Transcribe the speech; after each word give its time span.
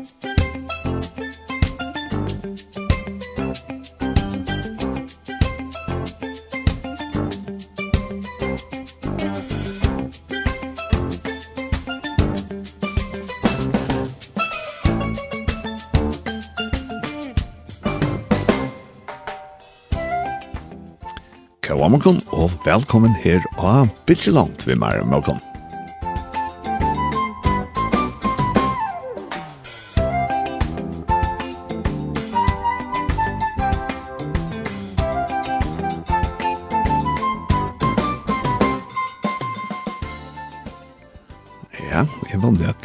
Kjell 0.00 0.08
og 22.32 22.48
velkommen 22.64 23.12
her 23.20 23.44
av 23.60 23.92
Bitseland 24.08 24.56
vi 24.72 24.80
mer 24.80 25.04
om 25.04 25.12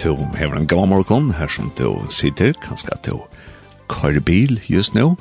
to 0.05 0.13
hever 0.37 0.53
en 0.59 0.67
gammel 0.69 0.91
morgon 0.91 1.31
her 1.33 1.49
som 1.49 1.71
to 1.73 1.95
sitter, 2.13 2.51
kanskje 2.61 2.93
to 3.07 3.15
kører 3.89 4.21
bil 4.21 4.59
just 4.69 4.93
nå, 4.93 5.15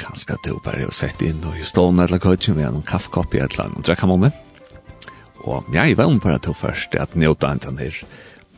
kanskje 0.00 0.38
to 0.46 0.54
bare 0.64 0.86
å 0.88 0.94
sette 0.96 1.26
inn 1.28 1.42
og 1.44 1.58
just 1.60 1.74
stående 1.74 2.06
eller 2.06 2.22
køtjen 2.22 2.56
med 2.56 2.70
en 2.70 2.86
kaffekopp 2.88 3.36
i 3.36 3.42
et 3.42 3.52
eller 3.52 3.66
annet 3.66 3.84
drekkamåne. 3.84 4.30
Og 5.44 5.68
jeg 5.76 5.98
var 5.98 6.14
bare 6.24 6.40
til 6.40 6.56
først 6.56 6.96
at 6.96 7.12
njøta 7.20 7.50
en 7.52 7.60
den 7.66 7.82
her 7.82 7.98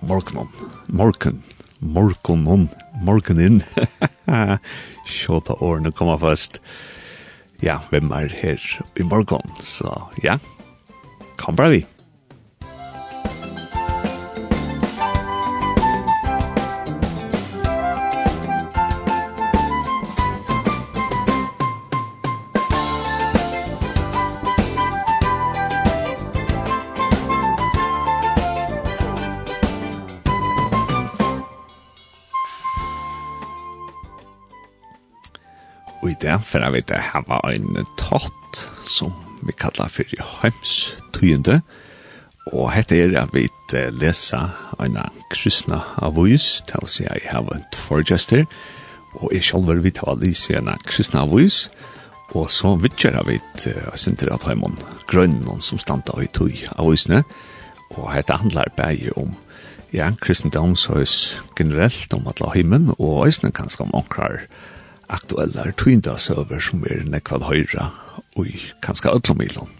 morgonen, 0.06 0.52
morgen, 0.86 1.40
morgonen, 1.80 2.68
morgenen, 3.02 3.58
sjåta 5.02 5.58
årene 5.66 5.90
kommer 5.90 6.20
først. 6.22 6.60
Ja, 7.64 7.80
hvem 7.90 8.14
er 8.14 8.30
her 8.30 8.62
i 8.94 9.02
morgen? 9.02 9.50
Så 9.58 9.90
ja, 10.22 10.38
kom 11.42 11.58
bra 11.58 11.72
vi. 11.74 11.82
for 36.54 36.62
jeg 36.62 36.70
vet 36.76 36.92
her 37.02 37.22
var 37.26 37.48
en 37.50 37.86
tatt 37.98 38.60
som 38.86 39.10
vi 39.42 39.50
kallar 39.58 39.90
for 39.90 40.06
Heims 40.38 40.94
tøyende. 41.10 41.64
Og 42.52 42.68
hette 42.70 42.94
er 42.94 43.16
at 43.18 43.32
vi 43.34 43.48
lesa 43.98 44.52
en 44.78 45.00
kristna 45.32 45.80
avvis, 45.98 46.62
til 46.68 46.84
å 46.84 46.86
si 46.86 47.08
at 47.08 47.18
jeg 47.18 47.32
har 47.32 47.48
en 47.50 47.64
forgjester, 47.88 48.44
og 49.18 49.32
jeg 49.34 49.48
selv 49.48 49.66
vil 49.72 49.82
vite 49.82 50.04
hva 50.06 50.14
de 50.20 50.30
sier 50.30 50.60
en 50.60 50.70
kristna 50.86 51.24
avvis, 51.24 51.64
og 52.38 52.46
så 52.50 52.76
vidtjer 52.78 53.18
jeg 53.18 53.26
vidt, 53.32 53.66
jeg 53.66 53.98
synes 53.98 54.22
at 54.30 54.46
Heimon 54.46 54.78
grønnen 55.10 55.58
som 55.58 55.82
standa 55.82 56.14
i 56.22 56.30
tøy 56.30 56.54
avvisene, 56.78 57.24
og 57.96 58.12
hette 58.14 58.38
handlar 58.38 58.70
bare 58.78 59.10
om 59.18 59.34
ja, 59.90 60.12
kristendomshøys 60.22 61.40
generelt 61.58 62.14
om 62.14 62.30
at 62.30 62.38
la 62.38 62.54
himmelen, 62.54 62.94
og 62.98 63.26
øsne 63.26 63.50
kanskje 63.50 63.88
om 63.88 63.94
omkrar. 63.98 64.44
avvisene, 64.44 64.73
aktuella 65.08 65.70
tvinda 65.80 66.16
server 66.18 66.62
som 66.62 66.84
er 66.88 67.04
nekvad 67.08 67.46
høyra 67.48 67.90
og 68.36 68.50
kanskje 68.84 69.12
ødlomilon. 69.14 69.70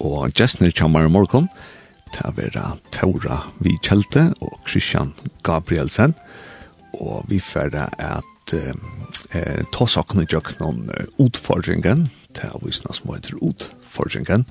Og 0.00 0.32
gestner 0.36 0.72
kommer 0.76 1.04
i 1.04 1.12
morgon 1.12 1.48
til 2.14 2.26
å 2.26 2.34
være 2.36 2.64
Taura 2.94 3.42
Vi 3.60 3.76
Kjelte 3.84 4.30
og 4.40 4.56
Christian 4.68 5.12
Gabrielsen 5.46 6.14
og 7.00 7.28
vi 7.30 7.38
færre 7.40 7.86
at 8.02 8.54
eh, 8.56 9.62
ta 9.72 9.86
sakene 9.86 10.26
gjør 10.28 10.56
noen 10.60 10.88
utfordringen 11.22 12.08
til 12.36 12.54
å 12.56 12.62
vise 12.64 12.84
noe 12.86 12.96
som 12.96 13.12
heter 13.14 13.38
utfordringen 13.44 14.46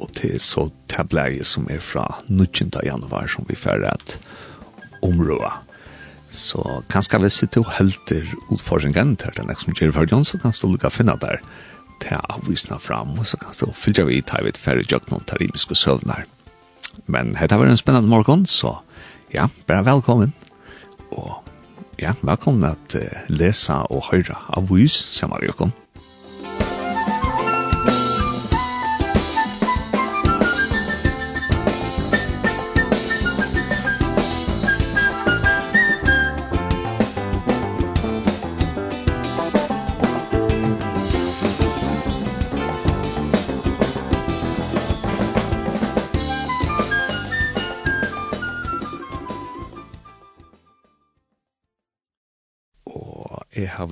og 0.00 0.12
til 0.16 0.38
så 0.40 0.68
tableie 0.90 1.44
som 1.46 1.68
er 1.70 1.82
fra 1.84 2.06
19. 2.28 2.72
januar 2.84 3.28
som 3.30 3.46
vi 3.48 3.58
færre 3.58 3.92
at 3.92 4.16
området 5.04 5.52
Så 6.32 6.62
kanskje 6.88 7.20
hvis 7.20 7.42
du 7.52 7.60
helter 7.68 8.24
utfordringen 8.48 9.16
til 9.20 9.34
den 9.36 9.52
som 9.60 9.76
gjør 9.76 9.92
for 9.92 10.24
så 10.24 10.38
kan 10.40 10.54
du 10.56 10.66
lukke 10.72 10.90
finne 10.90 11.16
der 11.20 11.42
til 12.00 12.16
avvisene 12.16 12.78
fram, 12.80 13.18
og 13.18 13.26
så 13.26 13.36
kan 13.36 13.52
du 13.60 13.72
fylle 13.76 14.06
vi 14.08 14.22
ta 14.22 14.40
vidt 14.42 14.58
færre 14.58 14.82
jøkken 14.82 15.12
noen 15.12 15.28
tarimiske 15.28 15.76
søvner. 15.76 16.24
Men 17.06 17.34
dette 17.36 17.58
var 17.58 17.68
en 17.68 17.76
spennende 17.76 18.08
morgen, 18.08 18.46
så 18.46 18.78
ja, 19.34 19.46
bare 19.68 19.84
velkommen. 19.84 20.32
Og 21.12 21.44
ja, 22.00 22.16
velkommen 22.22 22.64
at 22.72 22.96
uh, 22.96 23.22
lese 23.28 23.76
og 23.92 24.08
høre 24.10 24.40
avis 24.56 24.96
sammen 25.12 25.38
med 25.38 25.52
jøkken. 25.52 25.81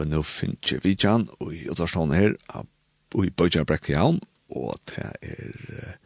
vi 0.01 0.11
nå 0.11 0.23
finner 0.27 0.83
vi 0.85 0.97
kjenn, 0.99 1.29
og 1.39 1.55
i 1.55 1.67
Øtlarstånd 1.71 2.15
her, 2.17 2.37
og 2.55 3.25
i 3.27 3.31
Bøyja 3.31 3.65
Brekkjavn, 3.67 4.21
og 4.51 4.79
det 4.91 5.11
er 5.23 5.97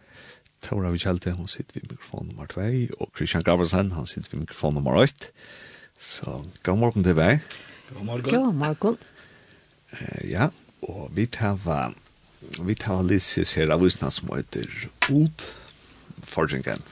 Tora 0.64 0.90
Vikjelte, 0.94 1.34
hun 1.36 1.48
sitter 1.50 1.80
ved 1.80 1.90
mikrofon 1.92 2.28
nummer 2.30 2.48
2, 2.48 2.60
og 3.00 3.10
Christian 3.16 3.44
Gabersen, 3.44 3.92
han 3.92 4.06
sitter 4.08 4.32
ved 4.32 4.46
mikrofon 4.46 4.74
nummer 4.78 4.96
8. 5.02 5.30
Så, 6.00 6.40
god 6.62 6.78
morgen 6.80 7.04
til 7.04 7.16
deg. 7.16 7.44
God 7.92 8.04
morgen. 8.04 8.30
God 8.30 8.54
morgen. 8.54 8.96
Uh, 9.92 10.30
ja, 10.30 10.48
og 10.82 11.10
vi 11.16 11.26
tar, 11.26 11.60
vi 12.62 12.74
tar 12.74 13.04
Lissis 13.04 13.54
her 13.58 13.72
av 13.72 13.84
Vysna 13.84 14.10
som 14.10 14.32
heter 14.34 14.68
Od 15.12 15.46
Forgingen. 16.24 16.82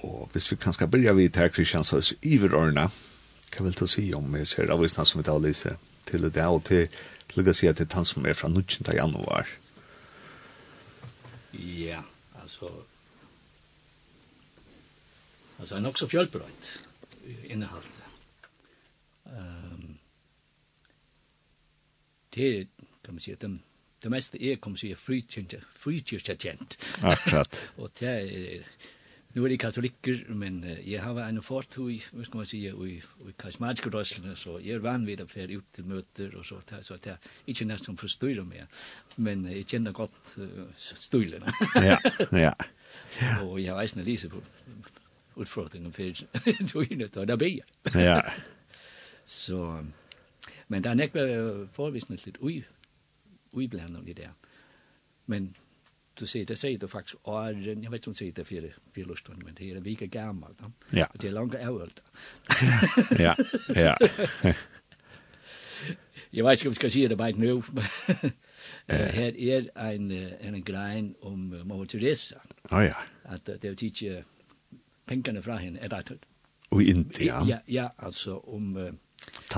Og 0.00 0.28
hvis 0.32 0.50
vi 0.52 0.56
kan 0.56 0.72
skal 0.72 0.88
börja 0.88 1.12
vid 1.16 1.36
her, 1.36 1.48
Christian, 1.48 1.84
så 1.84 1.96
er 1.96 2.00
det 2.00 2.18
iverørene 2.22 2.88
hva 3.50 3.64
vil 3.66 3.78
du 3.78 3.86
si 3.90 4.10
om 4.14 4.36
jeg 4.36 4.48
ser 4.48 4.72
avisene 4.72 5.06
som 5.06 5.20
vi 5.20 5.26
tar 5.26 5.40
lise 5.42 5.76
til 6.06 6.28
det, 6.30 6.46
og 6.46 6.64
til 6.68 6.88
lukka 7.36 7.54
si 7.54 7.68
at 7.70 7.78
det 7.78 7.88
er 7.90 7.98
han 7.98 8.08
som 8.08 8.26
er 8.26 8.34
fra 8.34 8.48
19. 8.48 8.86
januar. 8.94 9.48
Ja, 11.52 12.02
altså, 12.42 12.70
altså 15.58 15.76
en 15.76 15.86
også 15.86 16.06
fjølbrøyt 16.06 16.70
innehalt. 17.50 17.96
Um, 19.24 19.98
det, 22.34 22.68
kan 23.04 23.14
man 23.14 23.20
si, 23.20 23.32
at 23.32 23.42
de, 23.42 23.58
det 24.02 24.10
meste 24.10 24.42
er, 24.42 24.56
kan 24.56 24.72
man 24.72 24.78
si, 24.78 24.94
frikyrkjent. 24.94 26.78
Akkurat. 27.02 27.60
og 27.80 27.90
det 28.00 28.08
er, 28.08 28.62
Nu 29.34 29.44
er 29.44 29.52
jeg 29.52 29.60
katolikker, 29.62 30.24
men 30.34 30.64
uh, 30.64 30.90
jeg 30.90 31.02
har 31.02 31.14
vært 31.14 31.30
en 31.30 31.44
fortøy, 31.44 32.00
hva 32.10 32.24
skal 32.26 32.40
man 32.40 32.48
si, 32.50 32.64
i, 32.66 32.96
i 32.98 33.34
karismatiske 33.38 33.92
røslene, 33.94 34.34
så 34.36 34.56
jeg 34.58 34.80
er 34.80 34.82
vann 34.82 35.06
ved 35.06 35.22
å 35.22 35.26
fære 35.30 35.60
ut 35.60 35.68
til 35.76 35.86
møter 35.86 36.34
og 36.34 36.46
så, 36.48 36.58
så 36.82 36.98
det 36.98 37.12
er 37.14 37.28
ikke 37.52 37.68
nært 37.70 37.86
som 37.86 37.98
forstyrre 38.00 38.42
meg, 38.46 38.66
men 39.22 39.44
uh, 39.46 39.52
jeg 39.54 39.68
kjenner 39.70 39.94
godt 39.94 40.34
uh, 40.42 40.66
støylene. 40.74 41.54
ja, 41.78 42.00
ja. 42.34 42.54
og 43.46 43.60
jeg 43.60 43.70
har 43.70 43.78
eisende 43.84 44.08
lise 44.08 44.32
på 44.32 44.42
utfordringen 45.38 45.94
for 45.94 46.24
tøyene, 46.72 47.06
og 47.14 47.30
det 47.30 47.38
blir 47.38 47.60
jeg. 47.60 47.94
ja. 47.94 48.18
Så, 49.30 49.84
men 50.66 50.82
det 50.82 50.90
er 50.90 50.96
nekve 50.98 51.24
forvisende 51.70 52.18
litt 52.24 52.40
ui, 52.42 52.56
ui 53.54 53.66
blandet 53.70 54.08
i 54.10 54.14
det. 54.18 54.30
Men 55.30 55.52
du 56.20 56.26
säger, 56.26 56.46
det 56.46 56.56
säger 56.56 56.78
du 56.78 56.88
faktiskt 56.88 57.16
åren, 57.22 57.82
jag 57.82 57.90
vet 57.90 57.98
inte 57.98 58.10
om 58.10 58.14
säger 58.14 58.32
det 58.32 58.44
för, 58.44 58.74
för 58.94 59.00
lustånd, 59.00 59.42
men 59.44 59.54
det 59.54 59.70
är 59.70 59.76
en 59.76 59.82
vika 59.82 60.06
gammal. 60.06 60.54
Då. 60.58 60.72
Ja. 60.90 61.08
Det 61.14 61.28
är 61.28 61.32
långa 61.32 61.58
ävult. 61.58 62.02
ja, 63.18 63.36
ja. 63.68 63.98
jag 66.30 66.44
vet 66.44 66.52
inte 66.52 66.68
om 66.68 66.70
jag 66.70 66.74
ska 66.74 66.90
säga 66.90 67.08
det 67.08 67.16
bara 67.16 67.28
nu, 67.30 67.62
men 67.72 67.84
här 68.86 69.36
är 69.38 69.70
en, 69.74 70.10
en 70.40 70.62
grein 70.62 71.14
om 71.20 71.68
Mama 71.68 71.86
Teresa. 71.86 72.40
Oh, 72.70 72.84
ja. 72.84 72.96
Att 73.22 73.44
det 73.44 73.64
är 73.64 73.72
att 73.72 73.78
titta 73.78 74.24
pengarna 75.06 75.42
från 75.42 75.58
henne, 75.58 75.78
är 75.80 75.88
det 75.88 75.96
rätt? 75.96 76.12
Och 76.68 76.82
inte, 76.82 77.24
ja. 77.24 77.46
Ja, 77.48 77.58
ja 77.66 77.94
alltså 77.96 78.36
om 78.36 78.76
uh, 78.76 78.92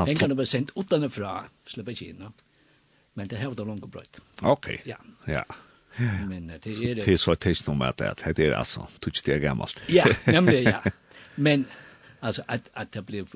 pengarna 0.05 0.35
var 0.35 0.44
sendt 0.44 0.70
utanifrån, 0.76 1.44
släpper 1.67 1.91
inte 1.91 2.05
in. 2.05 2.32
Men 3.14 3.29
det 3.29 3.37
har 3.37 3.50
var 3.55 3.64
långt 3.64 3.82
och 3.82 3.88
bröjt. 3.88 4.20
Okej, 4.41 4.75
okay. 4.75 4.79
ja. 4.85 4.97
Ja. 5.32 5.44
Men 5.98 6.46
det 6.46 6.66
är 6.66 6.94
det. 6.94 7.04
Det 7.04 7.12
är 7.12 7.16
så 7.16 7.32
att 7.32 7.40
det 7.40 7.66
nummer 7.68 7.92
där. 7.96 8.32
Det 8.32 8.46
är 8.46 8.52
alltså 8.52 8.88
tog 9.00 9.12
det 9.24 9.38
gammalt. 9.38 9.80
Ja, 9.86 10.06
nämligen 10.24 10.64
ja. 10.64 10.90
Men 11.34 11.64
alltså 12.20 12.42
att 12.46 12.68
att 12.72 12.92
det 12.92 13.02
blev 13.02 13.28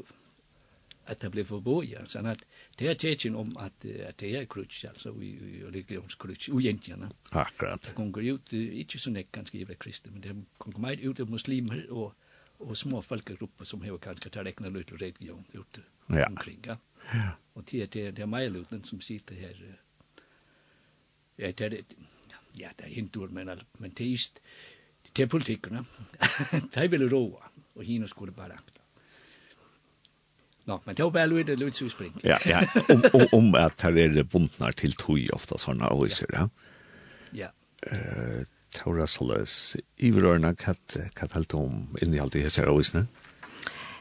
att 1.05 1.21
det 1.21 1.31
blev 1.31 1.45
förbjudet 1.45 2.11
så 2.11 2.27
att 2.27 2.39
det 2.77 2.89
är 2.89 2.95
tecken 2.95 3.37
om 3.37 3.57
att 3.57 3.85
att 4.09 4.19
det 4.19 4.37
är 4.37 4.45
krutch 4.45 4.85
alltså 4.85 5.13
vi 5.13 5.63
religionskrutch 5.67 6.49
och 6.49 6.61
egentligen. 6.61 7.13
Akkurat. 7.31 7.93
Kon 7.95 8.13
går 8.13 8.25
ut 8.25 8.53
inte 8.53 8.99
så 8.99 9.11
näck 9.11 9.33
ganska 9.33 9.59
givet 9.59 9.79
kristen 9.79 10.13
men 10.13 10.21
det 10.21 10.43
kommer 10.59 10.75
komma 10.75 10.93
ut 10.93 11.21
av 11.21 11.31
muslimer 11.31 11.91
och 11.91 12.15
och 12.59 12.79
små 12.79 13.03
folkgrupper 13.03 13.65
som 13.65 13.83
har 13.83 13.99
kanske 13.99 14.31
tagit 14.31 14.47
räkna 14.47 14.69
lite 14.69 14.95
religion 14.95 15.45
ute 15.53 15.81
ja. 16.07 16.27
omkring. 16.27 16.61
Ja. 16.67 16.77
Och 17.53 17.65
det 17.71 17.93
det 17.93 18.11
det 18.11 18.23
är 18.23 18.27
Maja 18.27 18.65
som 18.85 19.01
sitter 19.01 19.35
här. 19.35 19.81
Ja, 21.37 21.53
det 21.57 21.61
är 21.61 21.85
ja, 22.61 22.73
det 22.79 22.89
er 22.89 22.95
hindur, 22.95 23.29
men, 23.33 23.51
men 23.79 23.95
teist, 23.97 24.41
det 25.17 25.27
er 25.27 25.31
politikerne, 25.33 25.85
det 26.53 26.83
er 26.85 26.89
vel 26.93 27.07
råa, 27.11 27.53
og 27.77 27.85
hina 27.85 28.09
skulle 28.11 28.35
bare 28.37 28.57
akta. 28.59 28.83
Nå, 30.67 30.81
men 30.85 30.97
det 30.99 31.05
var 31.05 31.13
bare 31.15 31.43
det 31.47 31.59
lutsi 31.61 31.85
vi 31.85 31.91
spring. 31.91 32.15
Ja, 32.25 32.39
ja, 32.47 32.65
om, 32.91 33.05
om, 33.15 33.27
om 33.33 33.55
at 33.55 33.85
her 33.87 33.97
er 34.03 34.23
bundnar 34.25 34.75
til 34.75 34.97
tog 34.99 35.31
ofta 35.33 35.59
sånne 35.63 35.87
aviser, 35.87 36.27
ja. 36.35 36.49
Ja. 37.37 37.53
Uh, 37.87 38.43
Taura 38.75 39.07
Solis, 39.07 39.77
iverørna, 40.03 40.53
hva 40.59 41.29
talte 41.31 41.61
om 41.61 41.87
innihalt 42.03 42.35
i 42.37 42.43
hese 42.45 42.67
avvisene? 42.67 43.07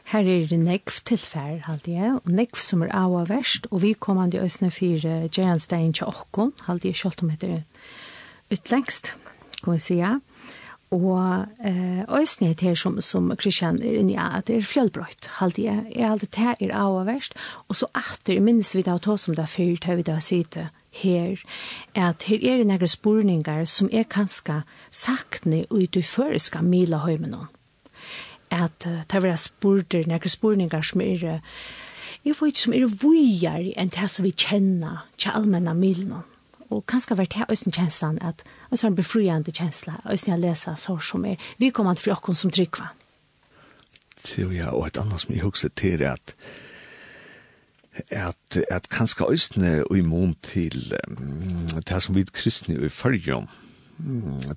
Her 0.06 0.26
er 0.30 0.44
det 0.50 0.58
nekv 0.62 1.00
tilfær, 1.08 1.64
halte 1.66 1.94
jeg, 1.94 2.12
og 2.18 2.28
nekv 2.30 2.60
som 2.62 2.84
er 2.84 2.92
av 2.94 3.14
og 3.14 3.30
verst, 3.30 3.66
og 3.72 3.82
vi 3.82 3.94
kommer 3.94 4.26
an 4.26 4.34
til 4.34 4.44
øsne 4.46 4.70
fire 4.70 5.16
Gjerandstein 5.26 5.96
til 5.98 6.10
Åkkon, 6.10 6.52
halte 6.68 6.90
jeg, 6.90 6.98
kjølt 7.00 7.24
om 7.24 7.32
etter 7.34 7.56
utlengst, 8.50 9.14
kan 9.64 9.72
vi 9.72 9.80
säga. 9.80 10.20
Og 10.90 11.46
eh, 11.64 11.98
øyne 11.98 12.50
er 12.50 12.54
det 12.54 12.78
som, 12.78 13.00
som 13.00 13.36
Kristian 13.36 13.82
er 13.82 13.98
inne 13.98 14.12
i, 14.12 14.16
at 14.16 14.46
det 14.46 14.56
er 14.56 14.62
fjellbrøyt, 14.62 15.26
halte 15.40 15.62
jeg. 15.62 15.86
Jeg 15.96 16.08
halte 16.08 16.26
det 16.26 16.54
er 16.60 16.74
av 16.74 17.00
og 17.00 17.06
verst. 17.06 17.34
Og 17.68 17.76
så 17.76 17.86
atter, 17.94 18.40
minst 18.40 18.76
vi 18.76 18.82
da 18.86 18.98
ta 18.98 19.16
som 19.16 19.34
det 19.34 19.42
er 19.42 19.50
fyrt, 19.50 19.84
har 19.84 19.96
vi 19.96 20.06
da 20.06 20.20
sitte 20.20 20.68
her, 20.90 21.42
at 21.94 22.22
her 22.22 22.38
er 22.38 22.56
det 22.56 22.66
nære 22.66 22.88
spurningar 22.88 23.64
som 23.64 23.90
er 23.92 24.06
kanskje 24.06 24.62
sakne 24.90 25.64
ut 25.70 25.96
i 25.96 26.02
føreska 26.02 26.62
mila 26.62 27.02
høymen 27.02 27.34
noen. 27.34 27.50
At 28.50 28.86
uh, 28.86 29.02
det 29.10 29.24
er 29.24 29.36
spurter, 29.36 30.06
nære 30.06 30.28
spurningar 30.28 30.86
som 30.86 31.00
er, 31.00 31.42
jeg 32.24 32.34
vet 32.38 32.46
ikke, 32.46 32.60
som 32.60 32.72
er 32.72 32.86
vujar 33.02 33.72
enn 33.74 33.90
det 33.90 34.10
som 34.10 34.24
vi 34.24 34.30
kjenner 34.30 35.02
til 35.18 35.34
allmenna 35.34 35.74
milen 35.74 36.14
noen 36.14 36.35
Og 36.70 36.84
kanskje 36.86 37.18
vært 37.18 37.38
her 37.38 37.48
også 37.48 37.68
en 37.68 37.72
kjenslen 37.72 38.22
at 38.22 38.42
og 38.70 38.78
så 38.78 38.88
en 38.88 38.96
befriende 38.96 39.52
kjensle, 39.54 39.94
også 40.04 40.30
jeg 40.30 40.42
leser 40.42 40.74
så 40.74 40.98
som 40.98 41.24
er. 41.24 41.36
Vi 41.58 41.70
kommer 41.70 41.94
til 41.94 42.12
å 42.12 42.34
som 42.34 42.50
trykva 42.50 42.90
til 44.26 44.54
ja, 44.56 44.72
og 44.74 44.88
et 44.88 44.98
annet 45.00 45.22
som 45.22 45.34
jeg 45.34 45.44
husker 45.46 45.72
til 45.76 46.02
er 46.02 46.16
at 46.16 46.36
at, 48.12 48.56
at 48.70 48.88
kanskje 48.92 49.24
østene 49.32 49.70
og 49.86 49.96
imon 49.98 50.34
til 50.44 50.92
um, 51.08 51.64
det 51.88 52.02
som 52.02 52.14
vi 52.14 52.26
kristne 52.28 52.76
i 52.76 52.90
følge 52.92 53.38
om 53.38 53.46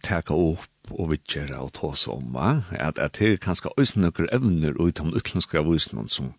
teka 0.03 0.35
opp 0.35 0.91
og 0.91 1.13
vidtjera 1.13 1.61
og 1.63 1.71
ta 1.77 1.87
oss 1.93 2.07
om, 2.11 2.33
som 2.33 2.75
at, 2.75 2.99
at 2.99 3.15
det 3.19 3.29
er 3.31 3.39
kanskje 3.39 3.71
østene 3.79 4.09
noen 4.09 4.27
evner 4.35 4.75
og 4.75 4.91
utom 4.91 5.13
utlandske 5.15 5.61
av 5.61 5.71
østene 5.71 6.09
som 6.09 6.33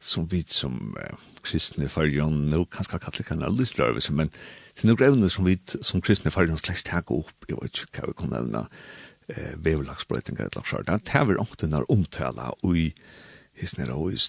som 0.00 0.30
vi 0.30 0.44
som 0.48 0.94
uh, 0.96 1.18
kristne 1.42 1.84
i 1.84 1.92
følge 1.92 2.30
nå 2.30 2.64
kanskje 2.72 3.02
kattelikene 3.02 3.44
er 3.44 3.58
litt 3.58 3.74
røvelse 3.78 4.14
men 4.14 4.30
Det 4.74 4.84
er 4.84 4.90
noen 4.92 5.06
evne 5.08 5.30
som 5.32 5.46
vi 5.48 5.56
som 5.82 6.02
kristne 6.04 6.32
farger 6.32 6.52
noen 6.52 6.62
slags 6.62 6.84
teg 6.86 7.10
opp, 7.12 7.34
jeg 7.48 7.58
vet 7.58 7.84
ikke 7.84 8.04
hva 8.04 8.12
vi 8.12 8.18
kan 8.20 8.34
nevne, 8.34 8.64
eh, 9.28 9.52
vevelagsbrøytinga 9.56 10.46
eller 10.46 10.56
slags 10.56 10.70
skjørda, 10.70 10.98
det 11.04 11.14
er 11.14 11.28
vel 11.28 11.42
åkten 11.42 11.76
her 11.76 11.88
omtala 11.92 12.52
og 12.62 12.76
i 12.76 12.90
hisnera 13.60 13.98
og 13.98 14.14
i 14.14 14.20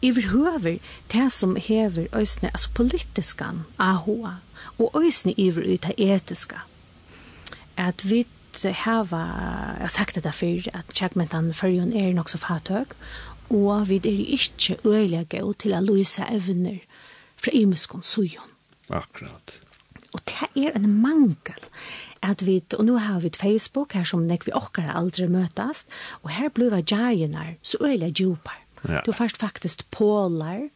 Iver 0.00 0.28
høver, 0.30 0.78
det 1.12 1.32
som 1.32 1.56
hever 1.56 2.06
øsne, 2.14 2.52
altså 2.54 2.70
politiskan, 2.70 3.64
ahoa, 3.78 4.36
og 4.78 4.94
øsne 5.02 5.34
iver 5.36 5.74
ut 5.74 5.88
av 5.90 5.94
etiska, 5.98 6.60
at 7.76 8.04
vi 8.06 8.24
hava, 8.64 9.16
jeg 9.16 9.80
har 9.80 9.88
sagt 9.88 10.14
det 10.14 10.24
derfor, 10.24 10.70
at 10.74 10.94
tjekkmentan 10.94 11.52
fyrjon 11.54 11.92
er 11.92 12.12
nok 12.12 12.30
så 12.30 12.38
fatøk, 12.38 12.94
og 13.50 13.88
vi 13.88 13.96
er 13.96 14.34
ikke 14.36 14.78
øyelig 14.84 15.26
gøy 15.32 15.54
til 15.58 15.74
å 15.76 15.84
løse 15.84 16.26
evner 16.28 16.82
fra 17.38 17.54
imeskon 17.54 18.02
sujon. 18.02 18.54
Akkurat. 18.88 19.60
Og 20.12 20.20
det 20.28 20.66
er 20.66 20.76
en 20.76 20.88
mangel 21.02 21.66
at 22.24 22.42
vi, 22.46 22.58
og 22.74 22.84
nå 22.84 22.96
har 22.98 23.20
vi 23.22 23.30
Facebook 23.36 23.92
her 23.94 24.06
som 24.08 24.24
nek 24.26 24.46
vi 24.48 24.54
okkar 24.56 24.90
aldri 24.90 25.28
møtast, 25.30 25.88
og 26.24 26.32
her 26.34 26.50
blir 26.50 26.72
vi 26.74 26.82
gjener 26.88 27.54
så 27.62 27.78
øyelig 27.84 28.14
djupar. 28.18 28.58
Ja. 28.88 29.02
Du 29.06 29.12
først 29.12 29.36
faktisk 29.36 29.84
pålar, 29.90 30.68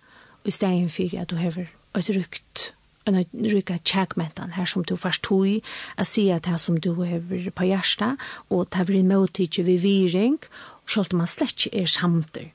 i 0.45 0.51
stedet 0.51 0.91
for 0.93 1.19
at 1.19 1.31
du 1.31 1.37
har 1.37 1.55
et 1.95 2.09
rykt 2.11 2.73
en 3.07 3.19
rykka 3.35 3.79
tjekmentan 3.85 4.55
her 4.57 4.67
som 4.69 4.85
du 4.85 4.95
forstod 4.97 5.63
at 5.99 6.07
si 6.07 6.29
at 6.31 6.47
det 6.47 6.61
som 6.61 6.79
du 6.81 6.93
har 6.95 7.23
på 7.51 7.67
hjärsta 7.67 8.17
og 8.51 8.75
har 8.75 8.85
vi 8.85 9.03
motitje 9.03 9.65
vi 9.65 9.77
viring 9.77 10.39
selv 10.87 11.13
om 11.13 11.23
man 11.23 11.31
slett 11.31 11.67
ikke 11.67 11.83
er 11.83 11.91
samter. 11.91 12.49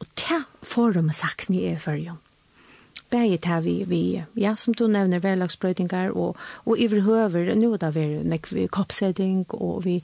Og 0.00 0.08
det 0.16 0.42
får 0.62 0.96
de 0.96 1.12
sakne 1.12 1.60
i 1.60 1.78
følgen. 1.78 2.18
Begge 3.10 3.40
det 3.42 3.64
vi, 3.64 3.72
vi, 3.90 4.22
ja, 4.38 4.52
som 4.54 4.74
du 4.74 4.84
nevner, 4.86 5.18
verlagsbrøytingar 5.18 6.12
og, 6.14 6.36
og 6.62 6.78
iverhøver, 6.78 7.48
nå 7.58 7.72
da 7.82 7.90
vi 7.90 8.04
er 8.06 8.68
koppsetting, 8.70 9.48
og 9.50 9.82
vi, 9.84 9.96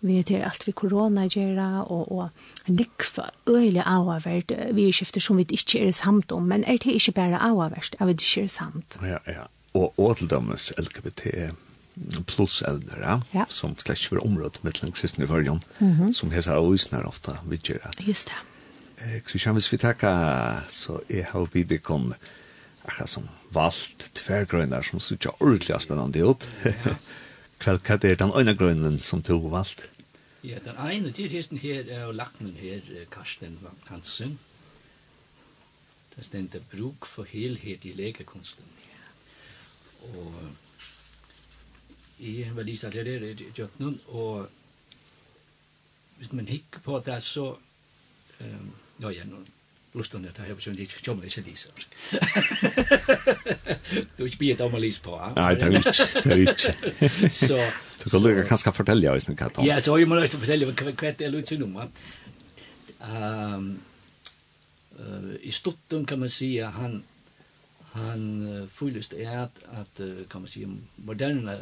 vi 0.00 0.20
er 0.20 0.28
til 0.28 0.44
alt 0.46 0.66
vi 0.66 0.74
korona 0.78 1.26
gjør, 1.26 1.58
og, 1.82 2.12
og 2.12 2.70
nekva 2.70 3.32
øyelig 3.50 3.82
avavert, 3.82 4.54
vi 4.78 4.86
er 4.86 4.94
skifter 4.94 5.20
som 5.20 5.42
vi 5.42 5.46
ikke 5.50 5.82
er 5.88 5.90
samt 5.90 6.32
om, 6.32 6.46
men 6.54 6.62
er 6.64 6.78
det 6.78 6.94
ikke 6.94 7.16
bare 7.18 7.42
avavert, 7.42 7.96
er 7.98 8.06
vi 8.06 8.14
ikke 8.20 8.46
er 8.46 8.54
samt. 8.54 8.98
Ja, 9.02 9.18
ja, 9.26 9.50
og 9.74 9.98
ådeldommes 9.98 10.70
LGBT 10.78 11.50
plus 11.94 12.24
plusevner, 12.26 13.00
ja? 13.00 13.20
ja. 13.32 13.46
som 13.48 13.74
slett 13.78 14.00
ikke 14.00 14.16
var 14.16 14.24
området 14.26 14.64
med 14.64 14.78
den 14.80 14.92
kristne 14.92 15.26
forrige, 15.26 15.60
mm 15.78 15.92
-hmm. 15.92 16.12
som 16.12 16.30
hesa 16.30 16.56
øysene 16.56 17.04
ofte 17.04 17.36
vil 17.46 17.60
gjøre. 17.62 17.90
Just 18.00 18.28
det. 18.28 18.36
Eh, 18.98 19.22
Kristian, 19.22 19.54
hvis 19.54 19.72
vi 19.72 19.76
takker, 19.76 20.64
så 20.68 21.00
er 21.08 21.22
her 21.32 21.48
vi 21.52 21.62
det 21.62 21.82
kom 21.82 22.14
akkurat 22.84 23.08
som 23.08 23.28
valgt 23.50 24.10
tvergrønner 24.14 24.82
som 24.82 25.00
synes 25.00 25.10
ikke 25.10 25.40
ordentlig 25.40 25.80
spennende 25.80 26.24
ut. 26.24 26.48
Hva 27.62 27.78
er 27.94 28.14
den 28.14 28.32
ene 28.34 28.54
grønnen 28.54 28.98
som 28.98 29.22
du 29.22 29.38
har 29.38 29.48
valgt? 29.48 29.82
Ja, 30.42 30.58
den 30.64 30.78
ene 30.90 31.12
til 31.12 31.30
hesten 31.30 31.58
her 31.58 31.84
er 31.86 32.06
jo 32.06 32.12
laknen 32.12 32.56
her, 32.58 32.80
Karsten 33.10 33.58
Hansen. 33.86 34.38
Det 36.16 36.24
stender 36.24 36.60
bruk 36.72 37.06
for 37.06 37.24
helhet 37.24 37.84
i 37.84 37.92
legekunsten. 37.92 38.64
Og 40.02 40.34
i 42.22 42.46
verdisatleder 42.54 43.22
i 43.30 43.34
Tjötnun 43.56 43.98
og 44.14 44.46
hvis 46.18 46.32
man 46.32 46.46
hikker 46.46 46.80
på 46.84 47.02
det 47.06 47.22
så 47.26 47.56
um, 48.40 48.72
ja, 49.02 49.10
ja, 49.10 49.24
nu 49.26 49.36
lustan 49.94 50.22
det 50.22 50.38
här 50.38 50.48
jag 50.48 50.56
försöker 50.56 50.80
ikke 50.80 51.04
kommer 51.04 51.28
till 51.28 51.44
Lisa. 51.44 51.70
Du 54.16 54.28
spyr 54.28 54.56
det 54.56 54.64
om 54.64 54.74
å 54.74 54.78
lise 54.80 55.02
på. 55.02 55.10
ja? 55.10 55.32
Nei, 55.36 55.54
det 55.54 55.62
er 55.66 55.70
ikke, 55.76 55.92
Det 56.22 56.32
er 56.32 56.36
ikke. 56.48 56.74
Så 57.46 57.70
du 58.04 58.10
kan 58.10 58.22
lugga 58.22 58.44
kanske 58.48 58.72
fortelle, 58.72 59.12
oss 59.12 59.28
nu 59.28 59.36
kan 59.36 59.50
Ja, 59.64 59.80
så 59.80 59.98
jeg 59.98 60.08
må 60.08 60.14
måste 60.16 60.38
fortelle, 60.40 60.66
hva 60.66 60.92
kvätt 60.96 61.18
det 61.18 61.30
lutsen 61.30 61.88
Um, 63.02 63.80
uh, 64.94 65.34
i 65.42 65.50
stotten 65.50 66.06
kan 66.06 66.18
man 66.18 66.30
si 66.30 66.58
at 66.58 66.72
han 66.72 67.04
han 67.92 68.48
uh, 68.48 68.68
fullest 68.68 69.12
er 69.12 69.42
at, 69.42 69.50
at 69.72 70.00
uh, 70.00 70.26
kan 70.30 70.40
man 70.40 70.50
si, 70.50 70.66
moderne 70.96 71.58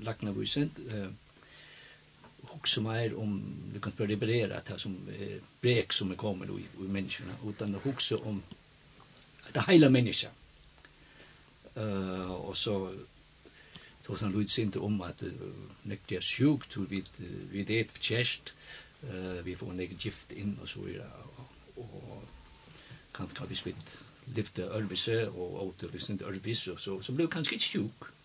Lagnavisen, 0.00 0.70
eh, 0.90 1.08
också 2.54 2.80
mer 2.80 3.18
om, 3.18 3.42
du 3.74 3.80
kan 3.80 3.92
börja 3.96 4.08
liberera 4.08 4.48
det 4.48 4.68
här 4.68 4.78
som 4.78 5.08
eh, 5.18 5.38
brek 5.60 5.92
som 5.92 6.12
er 6.12 6.16
kommer 6.16 6.46
då 6.46 6.58
i, 6.58 6.62
i 6.62 6.88
människorna, 6.88 7.32
utan 7.48 7.80
också 7.84 8.16
om 8.16 8.42
det 9.52 9.64
hela 9.68 9.90
människa. 9.90 10.28
Uh, 11.76 12.32
och 12.32 12.56
så 12.56 12.94
tog 14.06 14.18
han 14.18 14.32
lut 14.32 14.58
inte 14.58 14.78
om 14.78 15.00
att 15.02 15.22
uh, 15.22 15.32
nektiga 15.82 16.20
sjukt, 16.20 16.76
hur 16.76 16.86
vi, 16.86 17.04
vi 17.50 17.64
det 17.64 17.98
chest 18.00 18.52
eh 19.02 19.14
uh, 19.14 19.42
vi 19.42 19.56
får 19.56 19.70
en 19.70 19.96
gift 19.98 20.32
in 20.32 20.58
och 20.62 20.68
så 20.68 20.80
vidare. 20.80 21.10
Och, 21.74 21.82
og 21.84 22.22
kan 23.12 23.26
kan 23.26 23.48
vi 23.48 23.54
spitt 23.54 24.04
lyfte 24.36 24.64
åter 24.64 25.28
och 25.28 25.66
återlyssnade 25.66 26.24
örbise, 26.24 26.76
så, 26.78 27.02
så 27.02 27.12
blev 27.12 27.28
kanske 27.28 27.54
ikke 27.54 27.66
sjuk. 27.66 28.02
Mm 28.02 28.23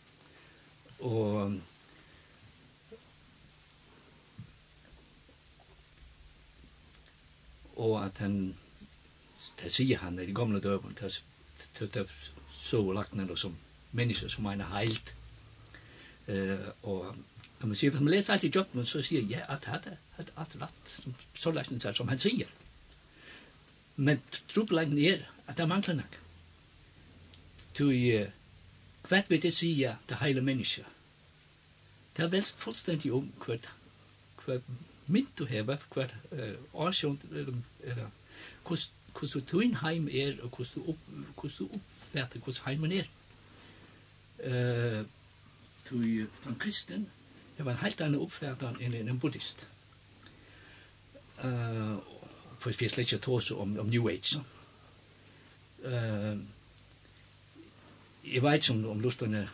Og 1.00 1.60
og 7.80 8.06
at 8.06 8.18
han 8.20 8.56
det 9.60 9.72
sier 9.72 10.00
han 10.04 10.20
i 10.20 10.28
de 10.28 10.36
gamle 10.36 10.60
døven 10.64 10.96
det 11.00 11.96
er 11.96 12.06
så 12.52 12.82
lagt 12.94 13.16
ned 13.16 13.32
som 13.38 13.56
mennesker 13.92 14.32
som 14.32 14.48
er 14.52 14.64
heilt 14.74 15.14
uh, 16.28 16.68
og 16.84 17.16
når 17.60 17.68
man 17.68 17.76
sier, 17.76 17.92
hvis 17.92 18.02
man 18.02 18.14
leser 18.14 18.34
alt 18.34 18.44
i 18.48 18.52
Jotman 18.56 18.88
så 18.88 19.02
sier 19.04 19.24
jeg 19.28 19.44
at 19.48 19.68
det 19.86 19.96
er 20.20 20.32
alt 20.40 20.56
rett 20.62 20.92
som, 20.92 21.16
så 21.36 21.52
lagt 21.56 21.96
som 21.98 22.12
han 22.12 22.20
sier 22.20 22.52
men 23.96 24.22
trublangen 24.52 25.00
er 25.00 25.26
at 25.48 25.58
det 25.58 25.68
mangler 25.68 26.02
nok 26.02 26.20
tog 27.76 27.94
Hva 29.10 29.24
vil 29.28 29.42
det 29.42 29.54
sige 29.54 29.98
til 30.08 30.18
hele 30.22 30.42
mennesker? 30.42 30.84
Det 32.18 32.24
er 32.26 32.30
velst 32.30 32.60
fullstendig 32.60 33.14
om 33.14 33.32
hva, 33.46 33.56
hva 34.46 34.60
mynd 35.08 35.32
du 35.40 35.46
hever, 35.50 35.82
hva 35.94 36.06
uh, 36.32 36.84
årsjon, 36.86 37.22
eller, 37.32 37.56
eller 37.84 38.10
hvordan 38.66 39.46
du 39.52 39.60
inn 39.66 39.80
heim 39.82 40.10
er, 40.12 40.36
og 40.44 40.50
hvordan 40.50 40.76
du, 40.76 40.92
opp, 40.94 41.08
hvordan 41.40 41.58
du 41.58 41.80
oppfatter 41.80 42.44
hvordan 42.44 42.66
heimen 42.66 42.92
er. 43.00 43.10
Uh, 44.46 45.06
du, 45.90 45.98
den 46.46 46.60
kristen, 46.60 47.10
det 47.58 47.66
var 47.66 47.72
en 47.72 47.84
helt 47.84 48.02
annen 48.02 48.22
oppfatter 48.22 48.78
enn 48.78 48.94
en 49.02 49.20
buddhist. 49.20 49.66
Uh, 51.42 51.98
for 52.60 52.70
vi 52.70 52.86
er 52.86 52.94
slett 52.94 53.10
ikke 53.10 53.24
tåse 53.26 53.56
om, 53.56 53.74
om 53.80 53.90
New 53.90 54.10
Age, 54.12 54.36
Så. 54.36 54.46
Uh, 55.80 56.38
jeg 58.34 58.44
vet 58.44 58.64
som 58.64 58.86
om, 58.86 59.00
lusterne, 59.00 59.50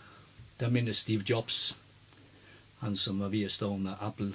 der 0.60 0.70
minnes 0.70 0.98
Steve 0.98 1.24
Jobs, 1.29 1.75
han 2.79 2.98
som 2.98 3.20
var 3.20 3.29
via 3.29 3.50
stående 3.50 3.96
Apple. 4.01 4.34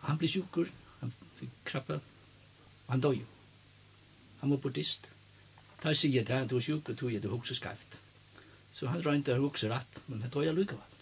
Han 0.00 0.18
ble 0.18 0.28
sjukker, 0.28 0.68
han 1.00 1.12
fikk 1.38 1.54
krabbe, 1.64 2.00
han 2.88 3.00
døg 3.00 3.20
jo. 3.20 3.28
Han 4.40 4.50
var 4.50 4.60
buddhist. 4.62 5.08
Da 5.82 5.94
sier 5.94 6.20
jeg 6.20 6.26
til 6.26 6.36
han, 6.36 6.48
du 6.48 6.56
er 6.56 6.64
sjuk, 6.64 6.88
og 6.88 7.00
du 7.00 7.08
er 7.08 7.20
det 7.20 7.30
hukse 7.32 7.56
skreft. 7.56 7.98
Så 8.72 8.88
han 8.92 9.04
røynte 9.04 9.34
å 9.34 9.42
hukse 9.46 9.70
rett, 9.72 10.00
men 10.06 10.22
han 10.22 10.32
døg 10.32 10.46
jeg 10.46 10.56
lykkevel. 10.56 10.92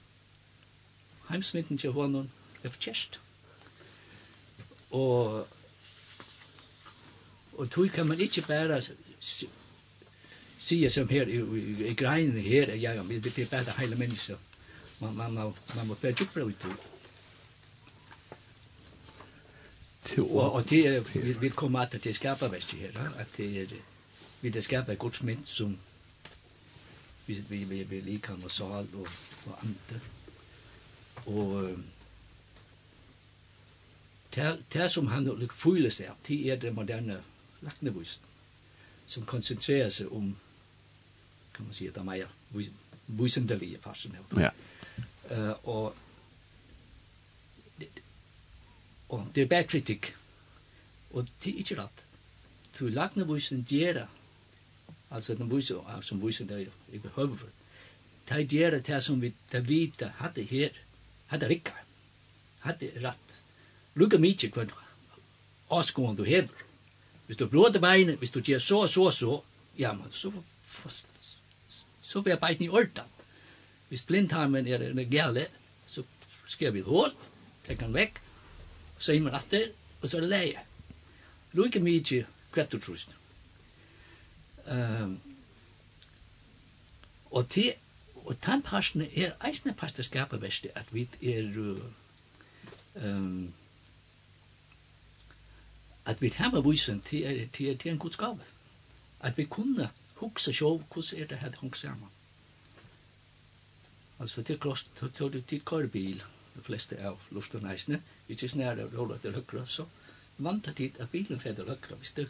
Heimsmynden 1.29 1.79
til 1.81 1.95
hånden 1.97 2.31
er 2.63 2.71
for 2.71 2.81
kjæst. 2.81 3.19
Og, 4.95 5.47
og 7.59 7.71
tog 7.71 7.91
kan 7.91 8.07
man 8.07 8.21
ikke 8.21 8.47
bare 8.47 8.81
säga 10.65 10.91
som 10.91 11.09
her 11.09 11.29
i, 11.29 11.37
i, 11.37 11.87
i 11.87 11.95
grejen 11.95 12.37
her, 12.37 12.75
ja, 12.75 12.95
ja, 12.95 13.03
men 13.03 13.21
det 13.21 13.39
är 13.39 13.47
bara 13.47 13.73
hele 13.73 13.97
människor. 13.97 14.39
Man, 14.99 15.17
man, 15.17 15.35
man, 15.35 15.53
man 15.77 15.87
må 15.87 15.95
bare 15.95 16.13
djupare 16.13 16.45
ut 16.45 16.59
til. 16.59 16.71
Och, 20.19 20.55
Og 20.55 20.71
det 20.71 20.87
er, 20.87 21.01
vi, 21.01 21.33
vi 21.41 21.49
kommer 21.49 21.81
at 21.81 22.05
det 22.05 22.15
skapar 22.15 22.49
väst 22.49 22.73
her, 22.73 22.91
at 23.19 23.27
det 23.37 23.63
er, 23.63 23.67
vi 24.41 24.51
det 24.51 24.65
skapar 24.65 24.95
Guds 24.95 25.23
mynd 25.23 25.45
som 25.45 25.79
vi, 27.27 27.45
vi, 27.49 27.65
vi, 27.65 27.83
vi 27.83 28.01
liker 28.01 28.37
med 28.37 28.51
sal 28.51 28.89
og, 28.95 29.09
og 29.47 29.59
andre. 29.63 30.01
Og 31.27 31.79
det, 34.73 34.91
som 34.91 35.07
han 35.07 35.49
føler 35.57 35.91
seg, 35.91 36.11
det 36.29 36.53
er 36.53 36.57
det 36.57 36.75
moderne 36.75 37.23
lagnevisen 37.61 38.23
som 39.07 39.25
koncentrerer 39.27 39.89
seg 39.89 40.13
om 40.13 40.37
kan 41.55 41.65
man 41.67 41.75
säga 41.75 41.91
att 41.97 42.05
mer 42.05 42.29
visendeliga 43.07 43.79
farsen. 43.79 44.17
Ja. 44.37 44.51
Uh, 45.31 45.69
og 45.69 45.95
og 49.09 49.27
det 49.35 49.43
er 49.43 49.47
bare 49.47 49.67
kritikk. 49.67 50.15
Og 51.13 51.29
det 51.45 51.53
er 51.53 51.59
ikke 51.59 51.77
rett. 51.83 52.05
Du 52.79 52.89
lagna 52.89 53.25
visen 53.25 53.67
gera. 53.69 54.09
altså 55.11 55.35
den 55.35 55.57
visen 55.57 55.77
som 56.03 56.27
visen 56.27 56.47
där 56.49 56.59
jag 56.93 57.01
behöver 57.03 57.37
för. 57.37 57.49
Ta 58.27 58.41
gera 58.41 58.79
det 58.79 59.05
som 59.05 59.21
vi 59.21 59.33
det 59.53 59.61
vite 59.61 60.13
hadde 60.17 60.43
her, 60.43 60.71
hadde 61.27 61.49
rikka. 61.49 61.73
hadde 62.59 62.91
rett. 62.97 63.35
Lukka 63.95 64.19
mykje 64.19 64.51
hva 64.51 64.65
avskående 65.71 66.23
du 66.23 66.29
hever. 66.29 66.65
Hvis 67.27 67.37
du 67.37 67.47
bråder 67.47 67.81
beinet, 67.81 68.19
hvis 68.19 68.31
du 68.31 68.41
gjør 68.41 68.59
så, 68.59 68.87
så, 68.89 69.11
så, 69.11 69.43
ja, 69.79 69.93
men 69.93 70.13
så 70.13 70.33
så 72.15 72.21
vil 72.23 72.31
jeg 72.31 72.41
beit 72.41 72.61
i 72.63 72.69
orta. 72.71 73.03
Hvis 73.89 74.05
blindtarmen 74.07 74.69
er, 74.71 74.79
er 74.87 75.11
gale, 75.11 75.47
så 75.91 76.05
skal 76.47 76.75
vi 76.75 76.85
hål, 76.87 77.11
tek 77.67 77.81
han 77.83 77.95
vekk, 77.95 78.21
så 79.03 79.13
er 79.13 79.25
man 79.25 79.35
atter, 79.35 79.73
og 79.99 80.07
så 80.09 80.21
er 80.21 80.23
det 80.23 80.31
leie. 80.31 80.63
Lukke 81.59 81.83
mykje 81.83 82.21
kvettortrust. 82.55 83.11
Um, 84.71 85.19
og 87.31 87.49
til 87.51 87.75
Og 88.25 88.37
den 88.47 88.63
parten 88.63 89.03
er 89.03 89.35
eisne 89.45 89.75
pasterskapet 89.75 90.41
verste, 90.41 90.71
at 90.79 90.95
vi 90.95 91.03
er 91.23 91.43
um, 92.95 93.53
at 96.07 96.23
vi 96.23 96.29
hava 96.29 96.61
vysen 96.61 97.01
til, 97.01 97.49
til, 97.53 97.79
til 97.79 97.91
en 97.91 97.99
god 97.99 98.11
skave. 98.11 98.41
At 99.21 99.39
vi 99.39 99.45
kunne 99.45 99.91
hugsa 100.25 100.53
sjó 100.53 100.79
kus 100.91 101.13
er 101.13 101.29
det 101.31 101.39
hade 101.43 101.61
hugsa 101.61 101.95
man. 102.01 102.11
Alltså 104.19 104.43
det 104.43 104.59
kost 104.61 104.87
tog 104.97 105.33
du 105.33 105.41
till 105.41 105.61
korbil 105.61 106.23
de 106.55 106.63
flesta 106.63 106.97
av 107.09 107.19
luftornäsne 107.31 108.01
which 108.27 108.45
is 108.45 108.55
nära 108.55 108.75
det 108.75 108.97
hållet 108.97 109.23
där 109.23 109.33
högra 109.33 109.67
så 109.67 109.87
vant 110.37 110.69
att 110.69 110.77
dit 110.77 111.01
att 111.01 111.13
bilen 111.13 111.41
fäder 111.41 111.65
högra 111.65 111.97
visst 112.01 112.17
det 112.17 112.29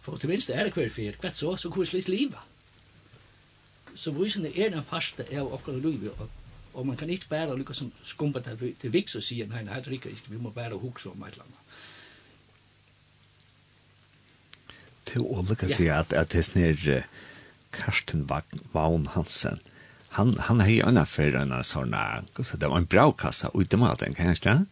For 0.00 0.16
til 0.16 0.28
minst 0.28 0.50
er 0.50 0.64
det 0.64 0.72
kvar 0.72 0.88
för 0.88 1.12
kvätt 1.12 1.36
så 1.36 1.56
så 1.56 1.70
kus 1.70 1.92
lite 1.92 2.10
liv. 2.10 2.34
Så 3.94 4.10
visst 4.10 4.36
er 4.36 4.52
är 4.56 4.76
en 4.76 4.84
fasta 4.84 5.22
är 5.22 5.42
och 5.42 5.68
og 5.68 6.28
og 6.72 6.86
man 6.86 6.96
kan 6.96 7.10
inte 7.10 7.26
bara 7.28 7.54
lyckas 7.54 7.76
som 7.76 7.92
skumpa 8.02 8.40
til 8.40 8.74
til 8.80 8.92
viks 8.92 9.14
og 9.14 9.22
säga 9.22 9.46
nei 9.46 9.62
nei, 9.62 9.80
det 9.80 9.86
er 9.86 10.10
inte 10.10 10.30
vi 10.30 10.36
må 10.36 10.50
bara 10.50 10.74
hugsa 10.74 11.10
om 11.10 11.22
ett 11.22 11.32
eller 11.32 11.44
annat. 11.44 11.58
til 15.10 15.26
å 15.26 15.42
lukke 15.42 15.68
seg 15.68 15.90
at, 15.94 16.14
at 16.16 16.32
det 16.34 16.44
snir 16.46 17.04
Karsten 17.74 18.26
Vagn 18.28 19.06
Hansen. 19.14 19.60
Han, 20.18 20.34
han 20.38 20.60
har 20.60 20.68
jo 20.68 20.86
en 20.88 20.98
affär 20.98 21.36
en 21.38 21.54
sån 21.64 21.94
så 22.42 22.56
det 22.56 22.68
var 22.68 22.78
en 22.78 22.84
bra 22.84 23.12
kassa 23.12 23.50
ute 23.54 23.76
med 23.76 23.98
den, 23.98 24.14
kan 24.14 24.26
jag 24.26 24.36
ställa? 24.36 24.66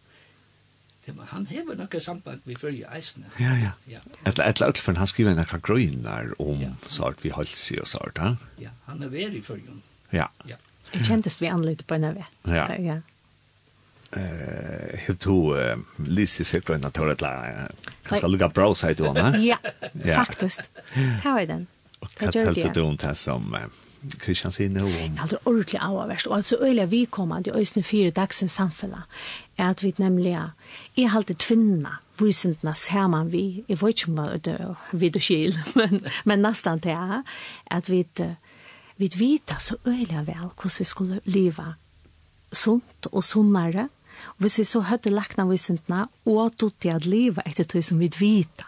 Det 1.05 1.11
var, 1.11 1.25
han 1.25 1.47
har 1.47 1.75
något 1.75 2.03
samband 2.03 2.41
med 2.43 2.57
förra 2.57 2.95
eisen. 2.95 3.25
Ja, 3.37 3.57
ja. 3.57 3.71
ja. 3.85 3.99
Ett 4.23 4.39
ett 4.39 4.59
lätt 4.59 4.77
för 4.77 4.93
han 4.93 5.07
skriver 5.07 5.35
några 5.35 5.57
grönar 5.57 6.41
om 6.41 6.61
ja. 6.61 6.69
så 6.85 7.07
att 7.07 7.25
vi 7.25 7.29
hålls 7.29 7.71
i 7.71 7.79
och 7.79 7.87
så 7.87 8.09
Ja, 8.57 8.69
han 8.85 9.03
är 9.03 9.07
väl 9.07 9.35
i 9.35 9.41
förra. 9.41 9.59
Ja. 10.09 10.29
ja. 10.43 10.55
Det 10.91 11.03
kändes 11.03 11.41
vi 11.41 11.47
anlite 11.47 11.83
på 11.83 11.93
en 11.93 12.03
över. 12.03 12.25
Ja. 12.43 12.75
ja. 12.75 13.01
Eh, 14.11 14.99
helt 14.99 15.19
to 15.19 15.55
Lise 15.95 16.43
sitter 16.43 16.73
en 16.73 16.81
natur 16.81 17.09
att 17.09 17.21
kanske 18.03 18.27
lugga 18.27 18.49
bra 18.49 18.75
sig 18.75 18.95
då, 18.95 19.13
va? 19.13 19.37
Ja, 19.37 19.57
faktiskt. 20.15 20.69
Ta 21.23 21.31
var 21.31 21.45
den. 21.45 21.67
Jag 22.19 22.33
helt 22.33 22.73
det 22.73 22.81
ont 22.81 23.01
här 23.01 23.13
som 23.13 23.57
Christian 24.23 24.51
sin 24.51 24.73
nu. 24.73 25.17
Alltså 25.21 25.39
ordentligt 25.43 25.81
avvärst 25.81 26.27
och 26.27 26.35
alltså 26.35 26.55
öliga 26.55 26.85
vi 26.85 27.05
kommer 27.05 27.43
till 27.43 27.53
ösnen 27.53 27.83
fyra 27.83 28.11
dagsens 28.11 28.53
samfälla. 28.53 29.03
Är 29.55 29.69
att 29.69 29.83
vi 29.83 29.93
nämligen 29.97 30.51
är 30.95 31.07
halt 31.07 31.29
ett 31.29 31.37
kvinna 31.37 31.97
ser 32.73 33.07
man 33.07 33.29
vi. 33.29 33.63
Jag 33.67 33.77
vet 33.77 34.07
inte 34.07 34.21
om 34.21 34.39
det 34.43 34.75
vid 34.91 35.15
och 35.15 35.23
skil, 35.23 35.59
men, 35.73 36.05
men 36.23 36.41
nästan 36.41 36.79
det 36.79 36.91
är 36.91 37.23
att 37.69 37.89
vi 37.89 37.99
vi 38.95 39.07
vet 39.07 39.61
så 39.61 39.75
öliga 39.83 40.23
väl 40.23 40.49
hur 40.63 40.79
vi 40.79 40.85
skulle 40.85 41.19
leva 41.23 41.75
sunt 42.51 43.05
och 43.05 43.25
sunnare 43.25 43.89
hvis 44.39 44.59
vi 44.59 44.65
så 44.67 44.81
høyde 44.87 45.11
lakna 45.11 45.45
visentna, 45.49 46.05
og 46.29 46.55
dutti 46.59 46.91
at 46.91 47.07
liva 47.07 47.43
etter 47.47 47.67
tog 47.67 47.83
som 47.85 47.99
vi 47.99 48.11
vita, 48.15 48.67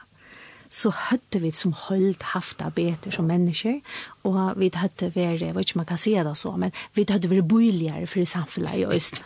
så 0.71 0.91
høyde 0.95 1.41
vi 1.43 1.51
som 1.55 1.73
holdt 1.75 2.23
hafta 2.31 2.69
beter 2.71 3.11
som 3.11 3.27
mennesker, 3.27 3.79
og 4.27 4.59
vi 4.59 4.71
høyde 4.71 5.11
vært, 5.11 5.41
jeg 5.41 5.55
vet 5.55 5.65
ikke 5.65 5.77
om 5.77 5.83
man 5.83 5.89
kan 5.89 5.99
si 5.99 6.15
det 6.15 6.35
så, 6.39 6.55
men 6.59 6.75
vi 6.95 7.05
høyde 7.09 7.31
vært 7.31 7.47
boligere 7.51 8.07
for 8.07 8.27
samfunnet 8.27 8.79
i 8.79 8.85
Østen. 8.87 9.23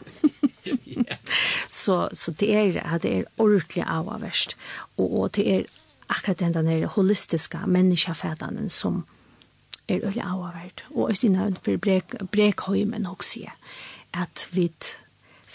så, 1.84 2.08
så 2.14 2.34
det 2.40 2.50
er, 2.54 2.80
det 3.02 3.12
er 3.12 3.28
ordentlig 3.38 3.86
avaverst, 3.86 4.58
og, 4.98 5.10
og 5.10 5.36
det 5.38 5.50
er 5.50 5.68
akkurat 6.10 6.40
den 6.40 6.54
der 6.66 6.88
holistiske 6.88 7.62
menneskefædene 7.68 8.70
som 8.70 9.04
er 9.88 10.02
ordentlig 10.02 10.24
avavert. 10.24 10.86
Og 10.96 11.12
Østina 11.12 11.50
for 11.62 11.78
brek, 11.78 12.16
brekhøymen 12.32 13.06
også, 13.06 13.50
at 14.14 14.48
vi 14.52 14.72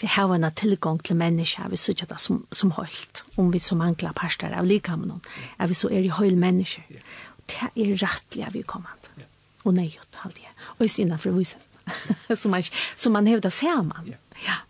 vi 0.01 0.07
har 0.07 0.33
en 0.33 0.51
tilgang 0.55 1.03
til 1.03 1.15
mennesker, 1.15 1.69
vi 1.69 1.77
ser 1.77 1.93
det 1.93 2.19
som, 2.19 2.45
som 2.51 2.71
holdt, 2.71 3.23
om 3.37 3.51
vi 3.53 3.59
som 3.59 3.77
mangler 3.77 4.13
parster 4.17 4.53
av 4.57 4.65
likhamnen, 4.65 5.21
at 5.59 5.69
vi 5.69 5.77
så 5.77 5.91
er 5.91 6.05
i 6.05 6.09
höll 6.09 6.35
mennesker. 6.35 6.83
Yeah. 6.89 7.03
Det 7.45 7.81
är 7.81 7.95
rättliga 7.95 8.49
vi 8.49 8.63
kommer 8.63 8.95
til. 9.01 9.25
Og 9.63 9.73
nei, 9.73 9.83
nej, 9.83 9.99
det 10.11 10.17
har 10.17 10.31
det. 10.31 10.47
Och 10.61 10.81
just 10.85 10.99
innenfor 10.99 11.29
vuxen. 11.29 11.59
som 12.37 12.51
man, 12.51 12.63
som 12.95 13.13
man 13.13 13.27
hevder 13.27 13.49
ser 13.49 13.81
man. 13.81 14.13
Ja. 14.45 14.63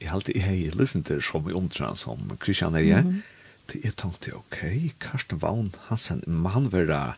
Jeg 0.00 0.10
har 0.10 0.16
alltid 0.16 0.40
hej, 0.40 0.70
lyssnar 0.74 1.02
til 1.02 1.22
som 1.22 1.46
vi 1.46 1.52
omtrent 1.52 1.98
som 1.98 2.36
Kristian 2.40 2.74
är. 2.74 3.00
Mm 3.00 3.12
-hmm. 3.12 3.22
Det 3.72 3.84
er 3.84 3.90
tanke, 3.90 4.34
ok, 4.34 4.92
Karsten 5.00 5.42
Vaun, 5.42 5.74
han 5.88 6.22
må 6.26 6.48
han 6.48 6.72
være, 6.72 7.14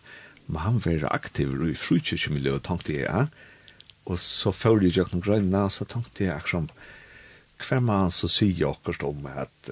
må 0.47 0.59
han 0.59 0.85
være 0.85 1.13
aktiv 1.13 1.71
i 1.71 1.75
frukyrkjemiljøet, 1.75 2.63
tenkte 2.63 2.93
jeg, 2.93 3.03
ja. 3.03 3.27
Og 4.05 4.19
så 4.19 4.51
følger 4.51 4.83
jeg 4.83 4.99
ikke 4.99 5.17
noen 5.17 5.23
grønne, 5.23 5.71
så 5.71 5.85
tenkte 5.85 6.25
jeg 6.25 6.35
akkurat 6.35 6.71
hver 7.63 7.81
man 7.81 8.11
så 8.11 8.29
sier 8.29 8.69
akkurat 8.71 9.03
om 9.07 9.29
at, 9.33 9.71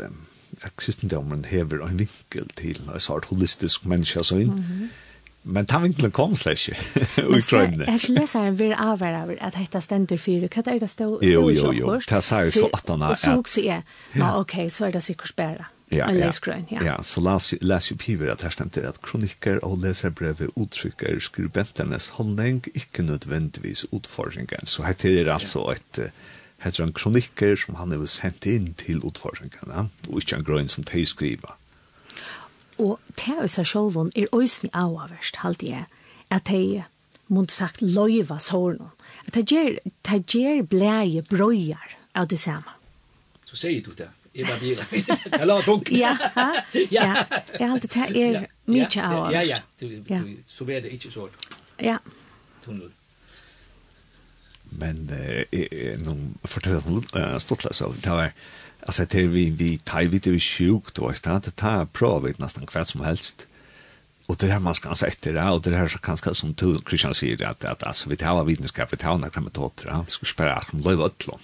at 0.62 0.76
kristendommen 0.80 1.44
hever 1.44 1.84
en 1.84 1.98
vinkel 1.98 2.48
til 2.56 2.80
en 2.88 3.00
sort 3.00 3.28
holistisk 3.30 3.84
menneske 3.84 4.24
så 4.24 4.40
inn. 4.40 4.54
Mm 4.54 4.64
-hmm. 4.68 4.92
Men 5.44 5.66
ta 5.66 5.78
vinkelen 5.78 6.10
kom 6.10 6.36
slett 6.36 6.68
ikke 6.68 6.76
i 7.36 7.40
krøyne. 7.44 7.84
Jeg 7.84 8.00
skal 8.00 8.14
lese 8.14 8.38
her, 8.38 8.50
vi 8.50 8.70
er 8.72 8.80
avhver 8.80 9.16
av 9.18 9.32
at 9.40 9.58
dette 9.58 9.80
stender 9.84 10.16
fire. 10.16 10.48
Hva 10.48 10.62
er 10.72 10.78
det 10.78 10.90
stå 10.90 11.08
i 11.20 11.32
Jo, 11.34 11.50
jo, 11.52 11.72
jo. 11.72 11.98
Det 12.00 12.22
sa 12.24 12.40
jeg 12.46 12.52
så 12.52 12.70
at 12.72 12.88
han 12.88 13.02
er... 13.02 13.12
Og 13.12 13.20
så 13.20 13.36
også 13.36 13.60
er, 13.60 13.82
ja, 14.16 14.30
ok, 14.40 14.54
så 14.72 14.86
er 14.86 14.90
det 14.90 15.02
sikkert 15.02 15.28
spæra. 15.28 15.68
Ja, 15.92 16.08
ja. 16.10 16.30
ja. 16.70 16.82
ja, 16.82 16.94
så 17.02 17.20
las, 17.20 17.54
las 17.60 17.90
jo 17.90 17.96
piver 17.96 18.32
at 18.32 18.42
her 18.42 18.50
stender 18.50 18.88
at 18.88 19.02
kronikker 19.02 19.60
og 19.62 19.78
leserbrevet 19.78 20.48
uttrykker 20.56 21.20
skribenternes 21.20 22.08
holdning 22.16 22.64
ikke 22.74 23.02
nødvendigvis 23.02 23.84
utfordringen. 23.92 24.66
Så 24.66 24.82
her 24.82 24.96
er 25.04 25.32
altså 25.32 25.68
et... 25.76 25.98
Uh, 25.98 26.04
heter 26.64 26.84
han 26.84 26.94
kronikker 26.96 27.56
som 27.60 27.76
han 27.78 27.92
har 27.92 28.06
sendt 28.10 28.46
inn 28.48 28.72
til 28.80 29.02
utforskningene, 29.04 29.88
og 30.08 30.22
ikke 30.22 30.40
en 30.40 30.46
grønn 30.46 30.70
som 30.72 30.86
de 30.88 31.04
skriver. 31.06 31.54
Og 32.80 32.98
til 33.14 33.44
å 33.44 33.48
seg 33.50 33.68
selv 33.70 34.00
er 34.16 34.32
øyne 34.34 34.72
av 34.72 34.96
avverst, 35.04 35.42
halt 35.44 35.62
jeg, 35.62 35.84
at 36.30 36.48
de 36.50 36.82
måtte 37.28 37.54
sagt 37.54 37.82
løyva 37.82 38.38
sårene. 38.42 38.90
At 39.26 39.36
de 39.36 39.44
gjør, 39.54 39.78
de 40.08 40.18
gjør 40.40 40.64
blæje 40.68 41.22
brøyer 41.28 41.96
av 42.14 42.28
det 42.32 42.40
samme. 42.40 42.74
Så 43.44 43.56
sier 43.56 43.84
du 43.84 43.92
det. 43.96 44.10
Jeg 44.34 44.48
var 44.48 44.58
bila. 44.58 44.82
Jeg 44.90 45.46
la 45.46 45.60
dunk. 45.62 45.92
Ja, 45.94 46.16
ja. 46.90 47.06
Jeg 47.54 47.68
halte 47.70 47.86
det 47.86 48.24
er 48.24 48.48
mye 48.66 48.88
avverst. 48.88 49.62
Ja, 49.78 49.86
ja. 50.10 50.20
Så 50.50 50.66
er 50.66 50.82
det 50.82 50.90
ikke 50.96 51.12
sårene. 51.14 51.54
Ja. 51.78 52.00
Tunnel 52.64 52.90
men 54.78 55.10
eh 55.50 55.98
någon 55.98 56.38
fortäller 56.42 56.80
hon 56.80 57.40
stottla 57.40 57.72
så 57.72 57.94
det 58.02 58.10
var 58.10 58.32
alltså 58.86 59.04
det 59.04 59.26
vi 59.26 59.50
vi 59.50 59.78
tar 59.78 60.02
vi 60.02 60.18
det 60.18 60.40
sjukt 60.40 60.98
och 60.98 61.12
det 61.22 61.50
ta 61.56 61.86
prova 61.86 62.28
nästan 62.36 62.66
kvart 62.66 62.88
som 62.88 63.00
helst. 63.00 63.46
Och 64.26 64.36
det 64.36 64.46
här 64.46 64.58
man 64.58 64.74
ska 64.74 64.94
säga 64.94 65.12
det 65.20 65.32
det 65.32 65.50
och 65.50 65.60
det 65.62 65.76
här 65.76 65.88
så 65.88 65.98
kanske 65.98 66.34
som 66.34 66.52
du 66.52 66.80
Christian 66.88 67.14
säger 67.14 67.46
att 67.46 67.64
att 67.64 67.82
alltså 67.82 68.08
vi 68.08 68.16
tar 68.16 68.44
vetenskap 68.44 68.92
vi 68.92 68.96
tar 68.96 69.18
några 69.18 69.40
metoder 69.40 69.90
han 69.90 70.06
ska 70.06 70.26
spara 70.26 70.54
att 70.54 70.68
de 70.70 70.80
lever 70.90 71.06
utlån 71.06 71.38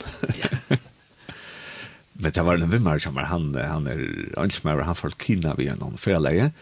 men 2.13 2.33
det 2.33 2.43
var 2.43 2.55
en 2.55 2.71
vimmar 2.71 2.99
som 2.99 3.17
han 3.17 3.55
han 3.55 3.87
är 3.87 4.65
mer 4.65 4.83
han 4.83 4.95
folk 4.95 5.23
kina 5.23 5.55
vi 5.55 5.71
någon 5.71 5.99
förläge 5.99 6.53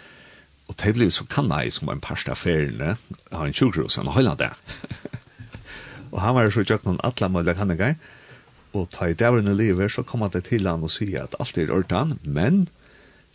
och 0.67 0.75
det 0.85 0.93
blev 0.93 1.11
så 1.11 1.25
kan 1.25 1.63
i 1.65 1.71
som 1.71 1.89
en 1.89 2.01
pasta 2.01 2.33
affär 2.33 2.71
ne 2.79 2.97
har 3.31 3.47
en 3.47 3.53
sjukhus 3.53 3.97
han 3.97 4.07
håller 4.07 4.37
där 4.37 4.53
Og 6.13 6.21
han 6.23 6.37
var 6.37 6.51
så 6.53 6.65
i 6.65 6.69
kjøkkenen 6.69 7.01
alle 7.07 7.31
mulige 7.33 7.59
kanninger. 7.59 7.97
Og 8.77 8.91
ta 8.93 9.09
i 9.09 9.17
dævren 9.17 9.49
i 9.49 9.57
livet, 9.57 9.93
så 9.93 10.05
kom 10.05 10.25
han 10.25 10.35
til 10.35 10.69
han 10.69 10.85
og 10.85 10.93
sier 10.93 11.25
at 11.25 11.37
alt 11.41 11.59
er 11.59 11.73
ordan, 11.73 12.19
men 12.23 12.67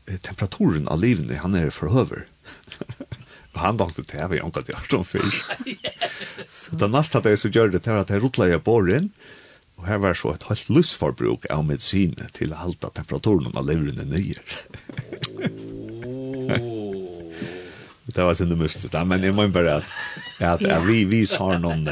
temperaturen 0.05 0.87
av 0.91 1.01
livet, 1.01 1.31
han 1.41 1.55
er 1.55 1.71
for 1.73 1.93
høver. 1.93 2.27
Og 3.53 3.59
han 3.61 3.77
dachte 3.77 4.01
til 4.01 4.17
jeg 4.17 4.31
vet 4.31 4.41
ikke 4.41 4.61
at 4.63 4.69
jeg 4.71 4.79
har 4.79 4.87
sånn 4.89 5.05
fyr. 5.05 5.29
Så 6.49 6.77
det 6.81 6.89
neste 6.89 7.19
at 7.19 7.27
jeg 7.29 7.37
så 7.37 7.51
gjør 7.53 7.69
det 7.69 7.83
det 7.85 7.93
var 7.93 8.01
at 8.01 8.09
jeg 8.09 8.23
rotla 8.23 8.47
i 8.49 8.57
båren, 8.57 9.11
og 9.77 9.85
her 9.89 9.99
var 10.01 10.17
så 10.17 10.33
et 10.33 10.47
halvt 10.47 10.71
lustforbruk 10.73 11.45
av 11.53 11.61
medisin 11.67 12.15
til 12.33 12.53
å 12.53 12.61
halte 12.63 12.89
temperaturen 12.97 13.53
av 13.57 13.67
leveren 13.67 14.09
nye. 14.09 14.41
Det 18.13 18.25
var 18.25 18.33
sin 18.37 18.49
det 18.51 18.57
mystisk, 18.59 18.93
men 19.07 19.23
jeg 19.25 19.35
må 19.35 19.47
bare 19.53 19.79
at, 19.81 19.91
at, 20.39 20.65
at 20.65 20.85
vi, 20.85 21.03
vi 21.09 21.23
har 21.39 21.61
noen 21.61 21.85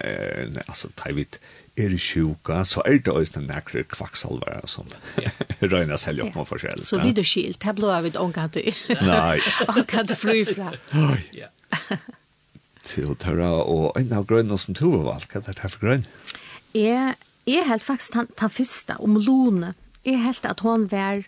eh, 0.00 0.46
altså, 0.66 0.90
tar 0.96 1.14
vi 1.16 1.26
er 1.76 1.96
sjuka, 2.00 2.62
så 2.64 2.82
er 2.88 2.98
det 3.04 3.12
også 3.12 3.38
den 3.38 3.50
nekre 3.50 3.84
kvaksalvare 3.92 4.64
som 4.68 4.88
yeah. 5.20 5.32
røyner 5.72 6.00
selv 6.00 6.24
opp 6.24 6.38
med 6.38 6.48
forskjell. 6.48 6.84
Så 6.88 7.00
vidt 7.02 7.20
og 7.20 7.28
skilt, 7.28 7.66
her 7.68 7.76
blå 7.76 7.90
er 7.92 8.06
vi 8.06 8.14
omkant 8.16 8.56
du. 8.56 8.62
Nei. 9.10 9.38
omkant 9.68 10.08
du 10.08 10.16
fly 10.16 10.40
fra. 10.48 10.72
Nei. 10.94 11.20
Til 12.86 13.12
å 13.12 13.18
tørre, 13.20 13.50
og 13.66 13.98
en 13.98 14.14
av 14.16 14.28
grønene 14.30 14.58
som 14.60 14.76
tog 14.78 14.94
var 15.00 15.08
valgt, 15.12 15.32
hva 15.32 15.42
er 15.42 15.52
det 15.52 15.64
her 15.64 15.74
for 15.74 15.84
grønn? 15.84 16.06
Jeg, 16.76 17.16
jeg 17.48 17.68
helt 17.68 17.84
faktisk 17.84 18.16
den, 18.16 18.30
den 18.40 18.52
første, 18.56 18.96
om 19.02 19.18
Lone, 19.20 19.74
jeg 20.06 20.22
helt 20.22 20.48
at 20.48 20.62
hun 20.64 20.86
var 20.92 21.26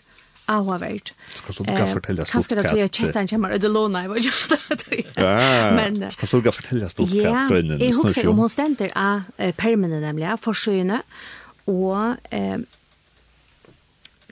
avhåverd. 0.49 1.13
Skal 1.35 1.57
du 1.57 1.61
ikke 1.63 1.87
fortelle 1.93 2.25
oss 2.25 2.33
Kanskje 2.33 2.57
det 2.59 2.65
er 2.65 2.83
at 2.87 2.99
kjettan 3.01 3.29
kommer, 3.29 3.53
og 3.55 3.61
det 3.63 3.71
låner 3.71 4.07
jeg 4.07 4.13
var 4.13 4.23
just 4.25 4.55
det. 4.83 5.03
Men, 5.77 6.01
skal 6.15 6.31
du 6.31 6.35
ikke 6.41 6.55
fortelle 6.57 6.89
stort 6.91 7.13
katt? 7.13 7.53
Ja, 7.53 7.77
jeg 7.77 7.95
husker 7.99 8.31
om 8.31 8.43
hun 8.43 8.51
stender 8.51 8.93
av 8.97 9.29
permene 9.61 10.01
nemlig, 10.03 10.27
av 10.33 10.41
forsøgene, 10.43 11.01
og 11.69 12.17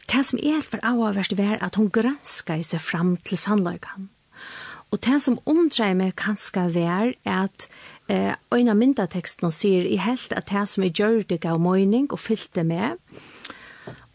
det 0.08 0.24
som 0.24 0.40
er 0.40 0.58
helt 0.58 0.70
for 0.72 0.84
avhåverst 0.88 1.36
er 1.36 1.58
at 1.64 1.76
hun 1.76 1.90
grønsker 1.92 2.62
seg 2.64 2.82
fram 2.82 3.18
til 3.28 3.40
sannløkene. 3.40 4.08
Og 4.92 5.02
det 5.04 5.18
som 5.20 5.40
omdreier 5.44 5.98
meg 6.00 6.14
kanskje 6.16 6.64
er 6.80 7.10
at 7.28 7.68
eh, 8.08 8.36
øyne 8.56 8.76
myndatekstene 8.76 9.52
sier 9.52 9.84
i 9.84 9.98
helt 10.00 10.32
at 10.32 10.48
det 10.48 10.64
som 10.72 10.84
er 10.84 10.94
gjør 10.96 11.26
det 11.28 11.42
gav 11.44 11.60
møyning 11.60 12.08
og 12.12 12.22
fylte 12.24 12.64
med, 12.64 12.96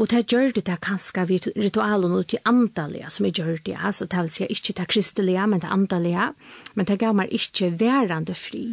Og 0.01 0.09
det 0.11 0.25
gjør 0.33 0.55
det 0.57 0.65
det 0.67 0.79
kanskje 0.83 1.25
vi 1.29 1.39
ritualen 1.57 2.15
ut 2.17 2.35
i 2.35 2.41
andalige 2.49 3.11
som 3.13 3.27
jeg 3.29 3.37
gjør 3.39 3.59
det, 3.67 3.77
altså 3.77 4.07
det 4.07 4.23
vil 4.25 4.33
si 4.35 4.47
ikke 4.49 4.75
det 4.81 4.89
kristelige, 4.89 5.47
men 5.47 5.61
det 5.61 5.71
andalige, 5.71 6.33
men 6.75 6.89
det 6.89 6.99
gav 6.99 7.15
meg 7.15 7.33
ikke 7.33 7.71
værende 7.81 8.35
fri. 8.35 8.65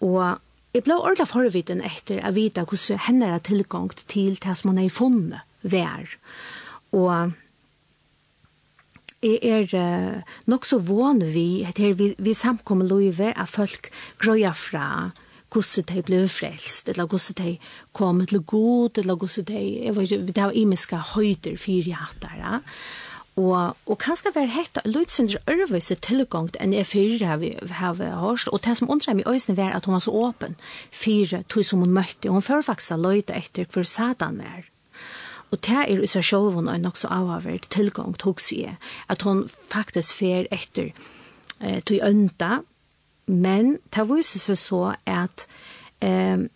Og 0.00 0.40
jeg 0.72 0.86
ble 0.86 0.96
ordentlig 0.96 1.28
forviden 1.28 1.84
etter 1.84 2.22
å 2.24 2.32
vite 2.34 2.64
hvordan 2.64 3.04
henne 3.06 3.30
er 3.34 3.44
tilgang 3.44 3.92
til 4.08 4.38
det 4.40 4.56
som 4.58 4.72
hun 4.72 4.80
har 4.80 4.90
funnet 4.90 5.44
vær. 5.62 6.16
Og 6.96 7.34
jeg 9.22 9.38
er 9.46 10.22
nok 10.50 10.66
så 10.66 10.80
vån 10.82 11.22
vi, 11.34 11.62
etter 11.68 11.92
vi, 11.94 12.12
vi 12.18 12.34
samkommer 12.34 12.88
løyve 12.88 13.30
at 13.36 13.52
folk 13.52 13.92
grøyer 14.18 14.56
fra 14.56 14.86
hvordan 15.52 15.88
de 15.90 16.02
ble 16.06 16.24
frelst, 16.28 16.88
eller 16.88 17.06
hvordan 17.06 17.38
de 17.44 17.58
kom 17.92 18.26
til 18.26 18.40
god, 18.40 18.98
eller 18.98 19.14
hvordan 19.14 19.48
de, 19.48 19.62
jeg 19.84 19.96
vet 19.96 20.10
ikke, 20.10 20.26
det 20.26 20.42
var 20.42 20.56
imiske 20.56 20.96
høyder 21.14 21.56
fire 21.56 21.96
ja. 22.38 22.58
Og, 23.36 23.76
og 23.88 23.96
kanskje 23.96 24.34
var 24.34 24.50
hetta 24.52 24.82
Lutzendr 24.84 25.38
Ørvøse 25.48 25.94
tilgångt 26.04 26.58
enn 26.60 26.74
jeg 26.76 26.86
fyrir 26.90 27.22
har 27.24 27.38
vi, 27.40 27.54
har 27.78 27.94
vi 27.96 28.10
hørt, 28.12 28.48
og 28.52 28.60
det 28.64 28.74
som 28.76 28.90
undrer 28.92 29.16
meg 29.16 29.24
i 29.24 29.32
øyne 29.32 29.56
var 29.56 29.72
at 29.72 29.88
hun 29.88 29.96
var 29.96 30.04
så 30.04 30.12
åpen 30.12 30.56
fire 30.92 31.40
tog 31.48 31.64
som 31.64 31.80
hun 31.80 31.94
møtte, 31.96 32.28
og 32.28 32.36
hun 32.36 32.44
fører 32.44 32.66
faktisk 32.66 33.00
løyte 33.00 33.32
etter 33.32 33.64
hvor 33.72 33.88
satan 33.88 34.42
var. 34.44 34.68
Og 35.52 35.60
det 35.64 35.78
er 35.80 36.02
i 36.04 36.08
seg 36.08 36.24
selv 36.24 36.52
hun 36.56 36.68
er 36.68 36.80
nok 36.80 36.96
så 37.00 37.08
avhavert 37.12 37.70
tilgångt 37.72 38.22
hos 38.28 38.52
jeg, 38.52 38.76
at 39.08 39.24
hun 39.24 39.46
faktisk 39.48 40.20
fer 40.20 40.48
etter 40.52 40.92
eh, 41.60 41.80
tog 41.80 42.04
ønta, 42.04 42.60
Men 43.26 43.76
det 43.94 44.08
viser 44.08 44.42
seg 44.42 44.58
så 44.58 44.82
at 45.06 45.46
eh, 46.02 46.48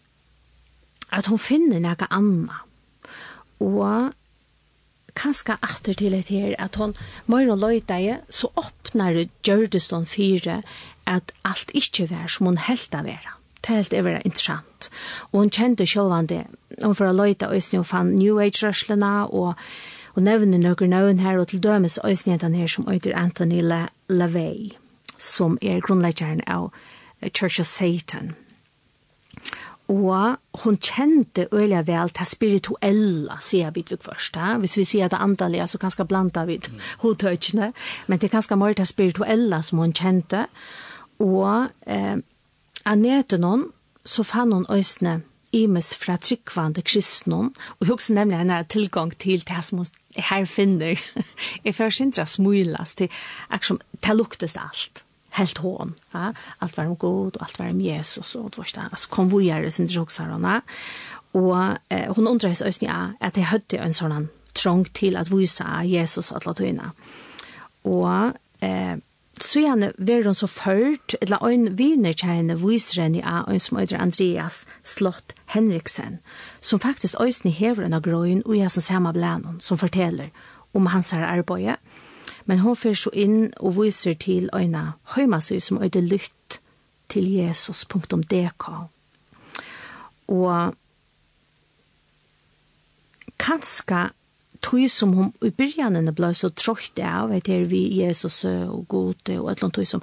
at 1.17 1.31
hun 1.31 1.41
finner 1.41 1.83
noe 1.83 2.09
annet. 2.11 3.11
Og 3.63 4.13
kanskje 5.17 5.57
atter 5.65 5.97
til 5.97 6.15
et 6.15 6.29
her, 6.29 6.55
at 6.59 6.77
hun 6.77 6.95
må 7.27 7.41
jo 7.45 7.57
løyde 7.57 8.01
i, 8.03 8.13
så 8.29 8.51
åpner 8.57 9.15
det 9.17 9.29
gjørdes 9.47 9.89
Gjørdestånd 9.89 10.07
fire, 10.07 10.61
at 11.07 11.33
alt 11.45 11.71
ikke 11.75 12.11
var 12.11 12.29
som 12.29 12.51
hun 12.51 12.59
helt 12.59 12.95
av 12.95 13.07
være. 13.07 13.35
Det 13.63 13.73
er 13.73 13.81
helt 13.81 13.93
er 13.95 14.23
interessant. 14.25 14.91
Og 15.33 15.41
hun 15.41 15.51
kjente 15.51 15.87
selv 15.87 16.13
om 16.13 16.27
det. 16.27 16.45
Hun 16.83 16.95
får 16.95 17.11
å 17.11 17.17
løyde 17.17 17.51
øyne 17.51 17.81
og 17.81 17.87
fann 17.87 18.15
New 18.19 18.39
Age-rørslene 18.39 19.15
og, 19.27 19.55
og 20.15 20.23
nevner 20.23 20.59
noen 20.59 20.91
nøvn 20.91 21.23
her, 21.25 21.39
og 21.39 21.49
til 21.49 21.63
dømes 21.63 21.99
øyne 22.05 22.39
den 22.39 22.55
her 22.55 22.67
som 22.67 22.89
øyder 22.89 23.17
Anthony 23.17 23.63
LaVey. 23.63 24.77
Le 24.77 24.86
som 25.19 25.59
er 25.63 25.81
grunnleggjaren 25.81 26.43
av 26.47 26.73
Church 27.33 27.61
of 27.61 27.67
Satan. 27.67 28.35
Og 29.89 30.37
hon 30.65 30.79
kjente 30.83 31.47
øyelig 31.53 31.85
vel 31.87 32.11
til 32.11 32.27
spirituella, 32.27 33.37
sier 33.41 33.71
vi 33.71 33.85
til 33.87 34.01
først. 34.03 34.37
Ja? 34.37 34.57
Hvis 34.59 34.77
vi 34.77 34.85
sier 34.85 35.09
det 35.09 35.21
andalige, 35.23 35.67
så 35.67 35.79
kanskje 35.79 36.05
blanda 36.05 36.45
vi 36.45 36.59
mm. 36.59 36.81
hodtøkene. 37.05 37.73
Men 38.07 38.19
det 38.19 38.27
er 38.27 38.35
kanskje 38.35 38.59
mer 38.59 38.75
til 38.75 38.87
spirituella 38.87 39.63
som 39.63 39.79
hon 39.79 39.95
kjente. 39.95 40.47
Og 41.23 41.71
eh, 41.87 42.19
anette 42.85 43.39
noen, 43.39 43.69
så 44.05 44.23
fann 44.27 44.53
hon 44.53 44.67
øyne 44.71 45.21
imes 45.53 45.95
fra 45.97 46.17
tryggvande 46.17 46.83
kristnon, 46.83 47.55
og 47.81 47.87
hugsa 47.87 48.13
nemlig 48.13 48.39
henne 48.39 48.59
tilgang 48.69 49.15
til 49.19 49.45
det 49.47 49.63
som 49.65 49.79
hun 49.79 49.87
her 50.17 50.45
finner. 50.45 51.01
Jeg 51.65 51.75
først 51.75 52.01
ikke 52.01 52.27
smulas 52.27 52.95
til, 52.95 53.09
akkurat, 53.51 53.83
det 54.03 54.17
luktes 54.17 54.57
alt 54.57 55.06
helt 55.37 55.59
hån. 55.63 55.95
Ja? 56.15 56.33
Alt 56.61 56.77
var 56.77 56.91
om 56.91 56.97
god 56.97 57.37
og 57.37 57.45
alt 57.47 57.59
var 57.61 57.73
om 57.73 57.81
Jesus 57.81 58.35
og 58.37 58.51
det 58.53 58.59
var 58.59 58.71
så 58.71 58.87
Altså, 58.91 59.09
kom 59.09 59.31
vi 59.33 59.47
gjøre 59.49 59.71
sin 59.71 59.91
drogsaråna. 59.91 60.61
Og 61.37 61.79
eh, 61.91 62.09
hun 62.17 62.29
undrer 62.29 62.55
seg 62.55 62.71
også, 62.71 62.87
ja, 62.87 63.01
at 63.21 63.37
jeg 63.37 63.51
hade 63.51 63.81
en 63.83 63.97
sånn 63.97 64.29
trång 64.57 64.87
til 64.97 65.17
at 65.21 65.31
vise 65.31 65.65
Jesus 65.85 66.33
at 66.33 66.47
latuina. 66.47 66.93
Og 67.85 68.33
eh 68.65 68.97
så 69.41 69.61
gjerne 69.61 69.93
var 69.99 70.25
hun 70.25 70.35
så 70.35 70.47
ført, 70.47 71.15
eller 71.21 71.43
en 71.45 71.67
vinerkjene 71.79 72.57
viser 72.57 73.03
henne 73.03 73.21
av 73.21 73.51
en 73.53 73.61
som 73.61 73.77
heter 73.77 74.01
Andreas 74.01 74.65
Slott 74.83 75.35
Henriksen, 75.53 76.19
som 76.61 76.81
faktisk 76.81 77.21
øyne 77.21 77.53
hever 77.53 77.85
en 77.85 77.97
av 77.99 78.03
grøyen 78.03 78.43
og 78.47 78.57
jeg 78.57 78.71
som 78.71 78.83
samme 78.83 79.13
blænen, 79.13 79.61
som 79.61 79.79
forteller 79.79 80.33
om 80.75 80.87
hans 80.87 81.11
her 81.11 81.27
arbeidet, 81.27 81.77
Men 82.47 82.59
hon 82.63 82.77
fer 82.77 82.95
så 82.95 83.11
inn 83.13 83.51
og 83.57 83.77
viser 83.81 84.15
til 84.15 84.51
øyna 84.55 84.93
høymasøy 85.17 85.59
som 85.61 85.83
øyde 85.83 86.01
lytt 86.01 86.61
til 87.09 87.27
jesus.dk. 87.33 88.69
Og 90.29 90.75
kanska 93.39 94.09
tog 94.63 94.91
som 94.91 95.13
hon 95.13 95.33
i 95.45 95.51
byrjanene 95.51 96.15
blei 96.15 96.33
så 96.35 96.51
tråkte 96.51 97.05
av, 97.07 97.31
vet 97.31 97.49
vi 97.71 97.83
Jesus 98.01 98.45
og 98.45 98.87
gode 98.89 99.39
og 99.39 99.51
et 99.51 99.63
eller 99.63 99.71
annet 99.71 99.89
som 99.89 100.03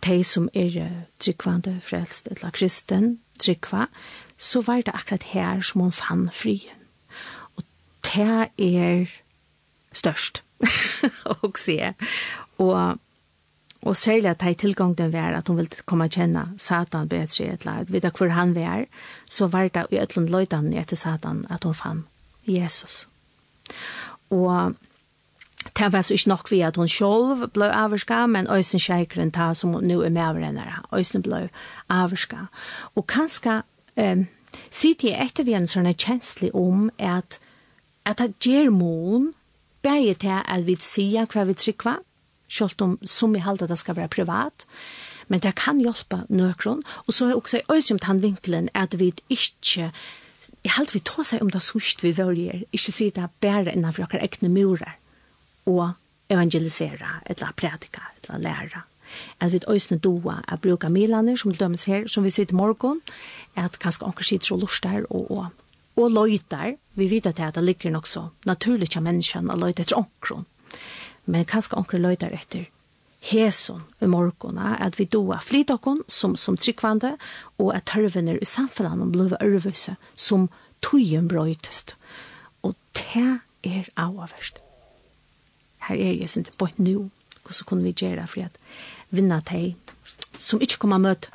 de 0.00 0.24
som 0.24 0.48
er 0.54 1.04
tryggvande 1.20 1.80
frelst 1.84 2.28
eller 2.30 2.50
kristen, 2.56 3.18
tryggva, 3.38 3.86
så 4.38 4.62
var 4.64 4.80
det 4.80 4.94
akkurat 4.94 5.22
her 5.22 5.60
som 5.60 5.80
hon 5.80 5.92
fann 5.92 6.30
frien. 6.32 6.78
Og 7.56 7.64
det 8.04 8.48
er 8.58 9.10
størst 9.92 10.42
och 11.42 11.58
se. 11.58 11.94
Och 12.56 13.96
særlig 13.96 14.26
at 14.30 14.42
jeg 14.42 14.58
tilgang 14.58 14.94
den 14.98 15.12
var 15.12 15.32
at 15.32 15.48
hun 15.48 15.56
ville 15.56 15.84
komme 15.86 16.04
og 16.04 16.10
kjenne 16.10 16.48
Satan 16.58 17.08
bättre 17.08 17.44
eller 17.44 17.64
lag. 17.64 17.92
Vet 17.92 18.02
du 18.02 18.10
hur 18.18 18.28
han 18.28 18.54
var, 18.54 18.84
så 19.28 19.46
var 19.46 19.68
det 19.68 19.86
i 19.90 19.96
et 19.96 20.16
öllund 20.16 20.28
löjtan 20.28 20.72
etter 20.72 20.96
Satan 20.96 21.46
at 21.50 21.64
hun 21.64 21.74
fann 21.74 22.06
Jesus. 22.46 23.08
Og 24.30 24.74
Det 25.78 25.92
var 25.92 26.02
så 26.02 26.14
ikke 26.14 26.28
nok 26.28 26.50
vi 26.50 26.60
at 26.60 26.76
hun 26.76 26.88
selv 26.88 27.48
ble 27.52 27.72
averska, 27.72 28.26
men 28.26 28.48
Øysen 28.50 28.80
Kjeikren 28.80 29.30
ta 29.30 29.54
som 29.54 29.70
nå 29.70 30.02
er 30.02 30.08
med 30.08 30.22
avrennere. 30.22 30.82
Øysen 30.92 31.22
ble 31.22 31.48
averska. 31.88 32.36
Og 32.94 33.06
kanskje 33.06 33.62
um, 33.96 34.26
sitter 34.70 35.08
jeg 35.08 35.24
etter 35.24 35.44
vi 35.44 35.52
en 35.52 35.68
sånn 35.68 35.94
kjenslig 35.94 36.54
om 36.54 36.90
at 36.98 37.38
at 38.06 38.18
det 38.18 38.40
gjør 38.40 38.70
mån 38.70 39.32
Bæje 39.82 40.14
til 40.14 40.40
at 40.44 40.66
vi 40.66 40.76
sier 40.80 41.26
hva 41.30 41.46
vi 41.48 41.54
trykva, 41.54 41.96
selv 42.48 42.82
om 42.84 42.98
som 43.06 43.34
vi 43.34 43.40
halda 43.40 43.66
det 43.70 43.78
skal 43.78 43.96
være 43.96 44.12
privat, 44.12 44.66
men 45.28 45.40
det 45.40 45.54
kan 45.56 45.80
hjelpa 45.80 46.24
nøkron, 46.28 46.82
og 47.06 47.14
så 47.14 47.30
er 47.30 47.38
også 47.38 47.60
i 47.60 47.68
øysymt 47.72 48.04
han 48.04 48.22
vinkelen 48.22 48.68
at 48.74 48.98
vi 48.98 49.12
ikke 49.28 49.92
Jeg 50.64 50.72
halte 50.72 50.92
vi 50.92 51.00
tås 51.00 51.32
om 51.32 51.50
det 51.50 51.62
sørst 51.62 52.02
vi 52.02 52.16
vølger, 52.16 52.62
ikke 52.72 52.92
si 52.92 53.10
det 53.10 53.28
bare 53.40 53.72
innenfor 53.72 54.08
dere 54.08 54.24
ekne 54.24 54.48
murer, 54.48 54.96
og 55.66 55.92
evangelisera, 56.30 57.20
eller 57.26 57.52
prædika, 57.56 58.00
eller 58.22 58.38
læra. 58.38 58.82
At 59.40 59.52
vi 59.52 59.60
øysne 59.68 59.98
doa 59.98 60.40
a 60.48 60.56
bruka 60.56 60.88
milaner, 60.88 61.36
som 61.36 61.52
dømes 61.52 61.84
her, 61.84 62.06
som 62.06 62.24
vi 62.24 62.30
sitter 62.30 62.54
morgon, 62.54 63.00
at 63.56 63.78
kanskje 63.78 64.06
anker 64.06 64.24
sitter 64.24 64.54
og 64.54 64.60
lort 64.60 64.80
der, 64.82 65.04
og, 65.10 65.30
og 65.30 65.46
og 66.00 66.14
løyter, 66.14 66.76
vi 66.98 67.08
vet 67.10 67.26
at 67.30 67.54
det 67.54 67.64
ligger 67.64 67.94
nok 67.94 68.06
så 68.06 68.28
naturlig 68.48 68.90
til 68.90 69.04
menneskene 69.06 69.54
å 69.54 69.60
løyte 69.60 69.84
etter 69.84 70.00
omkron, 70.00 70.46
men 71.26 71.48
kanskje 71.48 71.78
omkron 71.78 72.04
løyter 72.04 72.34
etter 72.34 72.68
hesson 73.20 73.82
i 74.00 74.08
morgona, 74.08 74.76
at 74.80 74.98
vi 74.98 75.04
doa 75.04 75.40
flytakon 75.44 76.02
som, 76.08 76.36
som 76.36 76.56
tryggvande, 76.56 77.16
og 77.60 77.74
at 77.76 77.88
tørvener 77.92 78.40
i 78.40 78.48
samfunnet 78.48 79.12
blir 79.12 79.36
ørvøse 79.44 79.96
som 80.16 80.48
tøyen 80.84 81.28
brøytest. 81.28 81.94
Og 82.64 82.74
det 82.96 83.40
er 83.64 83.90
avverst. 83.96 84.60
Her 85.88 85.96
er 85.96 86.16
jeg 86.16 86.30
sint 86.32 86.52
på 86.58 86.70
et 86.70 86.78
nu, 86.78 87.10
hvordan 87.44 87.66
kunne 87.66 87.84
vi 87.84 87.96
gjøre 87.96 88.22
det 88.22 88.28
for 88.32 88.48
at 88.48 88.56
vinna 89.10 89.40
teg 89.44 89.76
som 90.38 90.60
ikke 90.62 90.78
kommer 90.82 91.00
møte. 91.02 91.32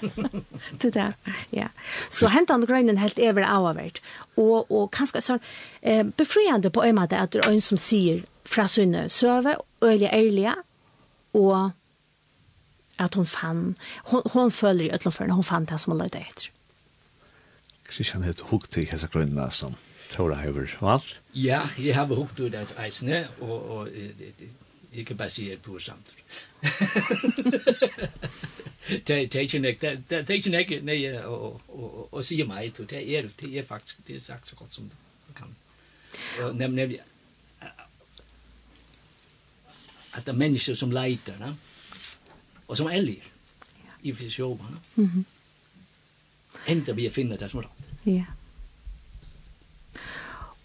det 0.82 0.94
der, 0.94 1.12
ja. 1.54 1.68
Så 2.10 2.30
hentan 2.34 2.66
grønnen 2.66 2.98
helt 2.98 3.18
over 3.22 3.46
avvært. 3.46 4.00
Og, 4.36 4.70
og 4.70 4.90
kanskje 4.94 5.22
sånn 5.24 5.42
eh, 5.82 6.02
befriende 6.02 6.72
på 6.74 6.82
en 6.86 6.98
måte 6.98 7.18
at 7.20 7.34
det 7.34 7.44
er 7.44 7.52
en 7.52 7.62
som 7.64 7.78
sier 7.80 8.24
fra 8.50 8.66
sønne 8.68 9.06
søve, 9.12 9.54
øyelig 9.84 10.10
ærlige, 10.10 10.54
og 11.38 11.70
at 13.00 13.14
hon 13.14 13.26
fann, 13.26 13.76
hon, 14.10 14.22
hon 14.34 14.50
føler 14.50 14.88
i 14.88 14.94
øtlandførende, 14.94 15.34
hon 15.38 15.46
fann 15.46 15.68
det 15.70 15.78
som 15.80 15.94
hun 15.94 16.02
løyde 16.02 16.20
etter. 16.20 16.50
Kristian, 17.90 18.22
har 18.22 18.36
du 18.38 18.44
hukt 18.50 18.70
til 18.74 18.86
hese 18.86 19.08
grunnene 19.10 19.48
som 19.54 19.78
Tora 20.10 20.34
har 20.34 20.54
valgt? 20.80 21.20
Ja, 21.34 21.62
jeg 21.78 21.94
har 21.94 22.10
hukt 22.10 22.36
til 22.36 22.50
det 22.52 22.74
eisene, 22.78 23.28
og, 23.40 23.70
og 23.70 23.86
det, 23.86 24.34
det, 24.38 24.50
ikke 24.92 25.14
baseret 25.14 25.62
på 25.62 25.78
samt. 25.78 26.14
Det 29.06 29.34
er 29.34 29.40
ikke 29.40 29.58
nek, 29.58 29.80
det 29.80 30.18
er 30.18 30.30
ikke 30.34 30.50
nek, 30.50 30.70
nei, 30.82 31.04
og 31.22 32.24
sier 32.26 32.46
meg, 32.48 32.72
det 32.90 32.98
er, 32.98 33.28
det 33.40 33.50
er 33.58 33.66
faktisk, 33.66 34.00
det 34.06 34.16
er 34.16 34.20
sagt 34.24 34.48
så 34.48 34.56
godt 34.56 34.74
som 34.74 34.88
det 34.88 35.34
kan. 35.36 35.52
Og 36.42 36.56
nemlig, 36.56 36.98
at 40.12 40.26
det 40.26 40.32
er 40.32 40.38
mennesker 40.38 40.74
som 40.74 40.90
leiter, 40.90 41.38
ne? 41.38 41.54
og 42.68 42.76
som 42.76 42.90
elger, 42.90 43.22
i 44.02 44.12
fyrir 44.12 44.30
sjåba. 44.30 44.64
Mm 44.96 45.10
-hmm. 45.14 45.24
enda 46.66 46.92
vi 46.92 47.10
finner 47.10 47.36
det 47.36 47.50
som 47.50 47.60
er 47.60 47.62
rett. 47.62 48.06
Ja. 48.06 48.24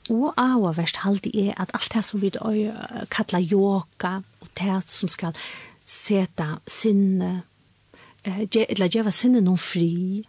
Og 0.09 0.33
avverst 0.37 1.01
halde 1.01 1.31
er 1.33 1.55
at 1.57 1.71
alt 1.73 1.93
det 1.93 2.03
som 2.05 2.21
vi 2.21 2.29
kallar 3.09 3.41
yoga, 3.41 4.21
og 4.41 4.47
det 4.57 4.83
som 4.89 5.09
skal 5.09 5.33
seta 5.85 6.59
sinne, 6.67 7.43
eller 8.25 8.89
gjeva 8.89 9.13
sinne 9.13 9.41
noen 9.41 9.61
fri, 9.61 10.25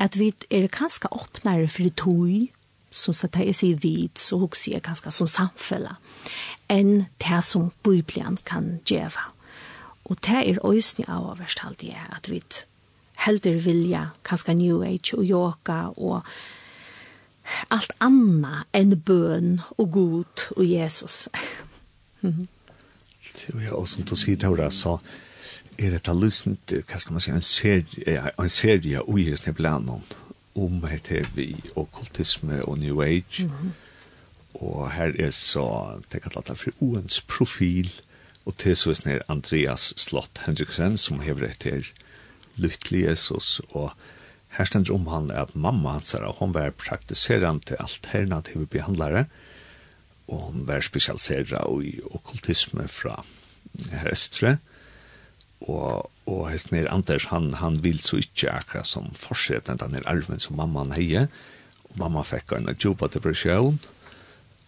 at 0.00 0.16
vi 0.18 0.32
er 0.50 0.68
kanskje 0.72 1.12
åpnare 1.12 1.68
for 1.68 1.88
tog, 1.96 2.48
som 2.90 3.14
så 3.14 3.28
det 3.28 3.48
er 3.48 3.56
seg 3.56 3.82
vid, 3.82 4.16
så 4.16 4.38
hun 4.40 4.56
sier 4.56 4.80
kanskje 4.80 5.12
som 5.12 5.28
samfella, 5.28 5.98
enn 6.72 7.04
det 7.20 7.42
som 7.44 7.68
Bibelen 7.84 8.38
kan 8.48 8.78
gjeva. 8.88 9.28
Og 10.08 10.16
det 10.24 10.40
er 10.40 10.62
øyne 10.64 11.04
av 11.04 11.34
avverst 11.34 11.60
halde 11.60 11.92
er 11.92 12.08
at 12.16 12.30
vi 12.32 12.40
helder 13.26 13.60
vilja, 13.60 14.06
kanskje 14.24 14.54
New 14.56 14.80
Age 14.86 15.18
og 15.18 15.24
yoga 15.28 15.80
og 15.96 16.24
alt 17.70 17.92
anna 18.04 18.64
enn 18.76 18.96
bøn 19.00 19.58
og 19.78 19.90
god 19.94 20.44
og 20.56 20.64
Jesus. 20.68 21.28
Det 22.22 23.54
er 23.54 23.68
jo 23.70 23.84
som 23.86 24.04
du 24.04 24.16
sier, 24.18 24.38
Tora, 24.40 24.70
så 24.70 24.98
er 25.78 25.94
det 25.94 26.14
lusent, 26.14 26.72
hva 26.88 26.98
skal 26.98 27.14
man 27.14 27.22
si, 27.22 27.30
en 27.30 27.44
serie, 27.44 28.30
en 28.34 28.50
serie 28.50 29.02
og 29.04 29.20
i 29.20 29.28
Sneblanon 29.36 30.02
om 30.58 30.80
heter 30.90 31.28
vi 31.36 31.52
okkultisme 31.78 32.64
og 32.64 32.78
New 32.78 33.02
Age. 33.02 33.44
Mm 33.44 33.50
-hmm. 33.50 33.70
Og 34.54 34.92
her 34.92 35.12
er 35.18 35.30
så, 35.30 36.00
det 36.12 36.22
kan 36.22 36.32
lade 36.34 36.56
for 36.56 36.70
Oens 36.80 37.20
profil, 37.20 37.92
og 38.44 38.56
til 38.56 38.76
så 38.76 38.90
er 39.06 39.18
Andreas 39.28 39.94
Slott 39.96 40.40
Henriksen, 40.46 40.98
som 40.98 41.20
hever 41.20 41.46
etter 41.50 41.82
Lytli 42.56 43.04
Jesus, 43.06 43.60
og 43.68 43.92
Her 44.58 44.66
stender 44.66 44.94
om 44.94 45.06
han 45.06 45.30
at 45.30 45.54
mamma 45.54 45.94
hans 45.94 46.16
er, 46.18 46.26
hon 46.40 46.54
var 46.54 46.74
praktiserende 46.74 47.78
alternative 47.78 48.66
behandlare, 48.66 49.28
og 50.28 50.48
hon 50.48 50.64
var 50.66 50.82
specialiseret 50.84 51.84
i 51.86 52.00
okkultisme 52.10 52.88
fra 52.90 53.20
Herestre, 53.92 54.56
og, 55.60 56.10
og 56.26 56.42
hesten 56.52 56.76
er 56.78 56.90
Anders, 56.92 57.28
han, 57.32 57.52
han 57.58 57.78
vil 57.82 58.00
så 58.02 58.20
ikke 58.22 58.50
akkurat 58.52 58.86
som 58.86 59.08
fortsette 59.18 59.74
den 59.80 59.94
her 59.94 60.06
arven 60.10 60.42
som 60.42 60.58
mamman 60.58 60.94
heie, 60.94 61.26
og 61.88 62.00
mamma 62.02 62.24
fikk 62.26 62.54
en 62.54 62.70
djupa 62.74 63.08
depresjon, 63.14 63.78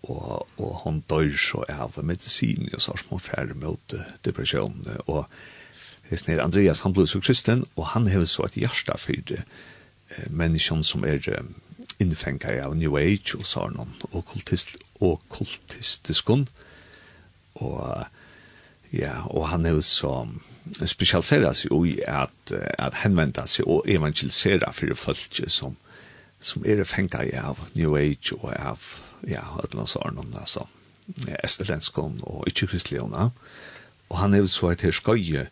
og, 0.07 0.46
og 0.57 0.70
hon 0.85 1.03
dør 1.11 1.35
så 1.38 1.64
av 1.68 1.98
medicin, 2.03 2.70
og 2.72 2.81
så 2.81 2.94
har 2.94 3.05
hun 3.11 3.22
færre 3.22 3.59
mot 3.59 3.96
depresjon, 4.24 4.81
og 5.07 5.26
hesten 6.11 6.35
er 6.35 6.42
Andreas, 6.46 6.83
han 6.87 6.94
ble 6.96 7.07
så 7.11 7.20
kristen, 7.22 7.66
og 7.76 7.92
han 7.94 8.09
hever 8.11 8.31
så 8.31 8.48
et 8.48 8.59
hjerte 8.62 8.96
for 8.98 9.26
det, 9.31 9.42
människan 10.27 10.85
som 10.85 11.05
är 11.05 11.42
infänkare 11.99 12.66
av 12.66 12.77
New 12.77 12.94
Age 12.94 13.35
och 13.38 13.46
så 13.46 13.61
har 13.61 13.70
någon 13.70 13.92
okkultist, 14.11 14.77
okkultistiskon. 14.99 16.46
Och 17.53 18.05
ja, 18.90 19.23
och 19.23 19.49
han 19.49 19.66
är 19.66 19.81
så 19.81 20.29
specialiserat 20.85 21.57
sig 21.57 21.70
i 21.88 22.05
att, 22.05 22.53
att 22.79 22.94
hänvända 22.94 23.46
sig 23.46 23.64
och 23.64 23.88
evangelisera 23.88 24.73
för 24.73 24.94
folk 24.94 25.51
som, 25.51 25.77
som 26.40 26.66
är 26.66 26.85
fänkare 26.85 27.42
av 27.42 27.59
New 27.73 27.94
Age 27.94 28.33
och 28.33 28.53
av 28.53 28.83
ja, 29.20 29.61
ödlandsarnon, 29.64 30.35
alltså 30.40 30.68
esterlenskon 31.27 32.20
och 32.20 32.49
icke-kristliona. 32.49 33.31
Och 34.09 34.18
han 34.18 34.35
är 34.35 34.46
så 34.46 34.70
ett 34.70 34.81
här 34.81 34.92
skoje 34.92 35.46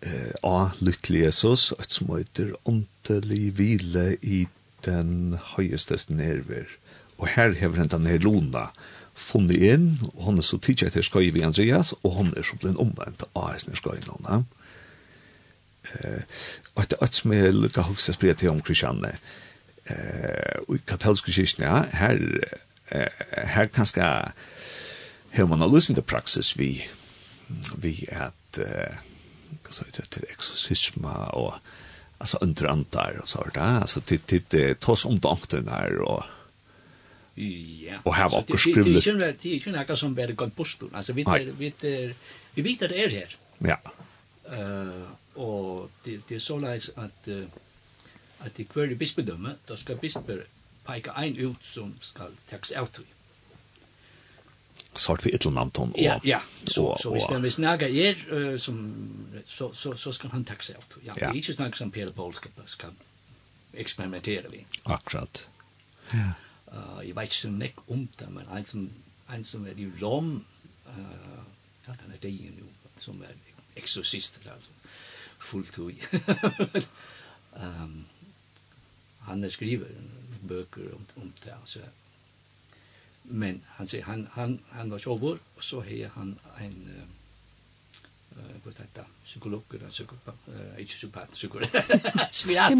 eh, 0.00 0.34
av 0.42 0.70
lycklig 0.78 1.20
Jesus, 1.20 1.72
ett 1.78 1.90
som 1.90 2.18
heter 2.18 2.56
ont 2.62 2.88
åndelig 3.04 3.52
hvile 3.52 4.16
i 4.22 4.46
den 4.84 5.38
høyeste 5.56 5.98
nerver. 6.08 6.64
Og 7.18 7.28
her 7.28 7.52
hever 7.52 7.76
han 7.76 7.88
denne 7.88 8.18
lona 8.18 8.70
funnet 9.14 9.62
inn, 9.62 10.00
og 10.14 10.24
hun 10.24 10.38
er 10.38 10.42
så 10.42 10.58
tidlig 10.58 10.88
etter 10.88 11.02
skøy 11.02 11.30
vi 11.32 11.44
Andreas, 11.44 11.94
og 12.02 12.16
hun 12.18 12.34
er 12.36 12.42
så 12.42 12.56
blitt 12.56 12.80
omvendt 12.80 13.22
av 13.34 13.52
hesten 13.52 13.74
i 13.74 13.78
skøy 13.78 14.00
nå. 14.08 14.42
Eh, 15.84 16.22
og 16.74 16.82
etter 16.82 17.00
alt 17.00 17.14
som 17.14 17.32
jeg 17.32 17.54
lukket 17.54 17.86
høyeste 17.86 18.16
spred 18.16 18.34
til 18.40 18.50
om 18.50 18.62
Kristianne, 18.64 19.14
eh, 19.86 20.58
og 20.66 20.76
i 20.76 20.82
katolske 20.86 21.32
kyrkene, 21.32 21.68
ja, 21.68 21.84
her, 22.00 22.18
eh, 22.90 23.24
her 23.54 23.70
kanskje 23.70 24.02
har 25.34 25.46
man 25.46 25.62
til 25.94 26.02
praksis 26.02 26.58
vi, 26.58 26.82
vi 27.76 28.08
at, 28.10 28.58
eh, 28.58 28.98
hva 29.62 29.70
sa 29.70 29.86
jeg, 29.86 30.10
til 30.10 30.26
eksorcisma 30.32 31.14
og 31.38 31.60
alltså 32.24 32.38
underantar 32.40 33.20
och 33.22 33.28
så 33.28 33.46
där. 33.54 33.60
Alltså 33.60 34.00
titt 34.00 34.26
titt 34.26 34.80
tas 34.80 35.04
om 35.04 35.18
dagen 35.18 35.64
där 35.64 35.98
och 35.98 36.22
Ja. 37.36 37.94
Och 38.02 38.14
här 38.14 38.28
var 38.28 38.38
också 38.38 38.56
skrivet. 38.56 38.84
Det 38.84 39.10
är 39.10 39.12
ju 39.12 39.18
det 39.18 39.44
är 39.44 39.66
ju 39.66 39.72
något 39.72 39.98
som 39.98 40.14
blir 40.14 40.32
gått 40.32 40.56
på. 40.56 40.64
Alltså 40.92 41.12
vi 41.12 41.24
vi 41.58 41.72
vi 42.54 42.62
vet 42.62 42.82
att 42.82 42.88
det 42.88 43.04
är 43.04 43.10
här. 43.10 43.36
Ja. 43.58 43.78
Eh 44.56 45.40
och 45.42 45.90
det 46.02 46.28
det 46.28 46.34
är 46.34 46.38
så 46.38 46.58
läs 46.58 46.90
att 46.94 47.28
att 48.38 48.54
det 48.54 48.64
kvar 48.64 48.90
i 48.92 48.94
bispedömet 48.94 49.58
då 49.66 49.76
ska 49.76 49.94
bisper 49.94 50.44
peka 50.86 51.12
en 51.12 51.36
ut 51.36 51.64
som 51.64 51.94
ska 52.00 52.24
tax 52.50 52.72
out 52.72 52.98
sort 54.98 55.26
vi 55.26 55.30
ett 55.32 55.44
namn 55.44 55.70
ton. 55.70 55.92
Ja, 55.96 56.20
ja. 56.22 56.40
Så 56.64 56.96
så 57.00 57.14
visst 57.14 57.30
när 57.30 57.38
vi 57.38 57.50
snackar 57.50 57.86
er 57.86 58.56
som 58.56 58.94
så 59.46 59.74
så 59.74 59.96
så 59.96 60.12
ska 60.12 60.28
han 60.28 60.44
taxa 60.44 60.72
ut. 60.72 60.96
Ja, 61.04 61.12
det 61.14 61.24
är 61.24 61.34
ju 61.34 61.42
snack 61.42 61.76
som 61.76 61.90
Peter 61.90 62.12
Paul 62.12 62.34
ska 62.34 62.48
ska 62.66 62.86
experimentera 63.72 64.48
vi. 64.48 64.64
Akkurat. 64.82 65.50
Ja. 66.12 66.30
Eh 66.72 67.08
jag 67.08 67.14
vet 67.14 67.44
inte 67.44 67.48
nick 67.48 67.74
om 67.86 68.08
det 68.16 68.28
men 68.30 68.46
en 68.48 68.64
som 68.64 68.90
en 69.28 69.44
som 69.44 69.66
är 69.66 69.78
i 69.78 69.92
Rom 70.00 70.44
eh 70.86 71.90
att 71.90 72.00
han 72.02 72.12
är 72.12 72.18
det 72.20 72.28
ju 72.28 72.50
nu 72.50 72.62
som 72.96 73.22
är 73.22 73.34
exorcist 73.74 74.40
alltså 74.52 74.70
fullt 75.38 75.78
ut. 75.78 75.98
Ehm 77.56 78.04
han 79.26 79.50
skriver 79.50 79.88
böcker 80.40 80.94
om 80.94 81.06
om 81.14 81.32
det 81.44 81.56
så 81.64 81.78
Men 83.24 83.62
han 83.66 83.86
sier 83.86 84.04
han 84.04 84.28
han 84.32 84.60
han 84.70 84.90
var 84.90 84.98
jobbor 85.06 85.38
og 85.56 85.62
så 85.64 85.80
har 85.80 86.08
han 86.14 86.38
en 86.60 86.88
eh 86.90 87.04
vad 88.64 88.74
heter 88.74 88.86
det 88.94 89.04
psykolog 89.24 89.64
eller 89.74 89.88
psykopat 89.88 90.34
eh 90.48 90.78
ikke 90.80 90.94
psykopat 90.94 91.28
psykolog. 91.32 91.68
Smiat. 92.32 92.72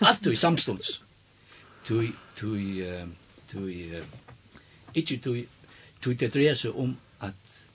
Allt 0.00 0.26
i 0.26 0.36
samstunds. 0.36 1.02
Du 1.88 2.12
du 2.40 2.56
du 3.52 4.02
inte 4.94 5.16
du 5.16 5.46
du 6.04 6.14
det 6.14 6.34
drejer 6.34 6.76
om 6.76 6.96
att 7.18 7.66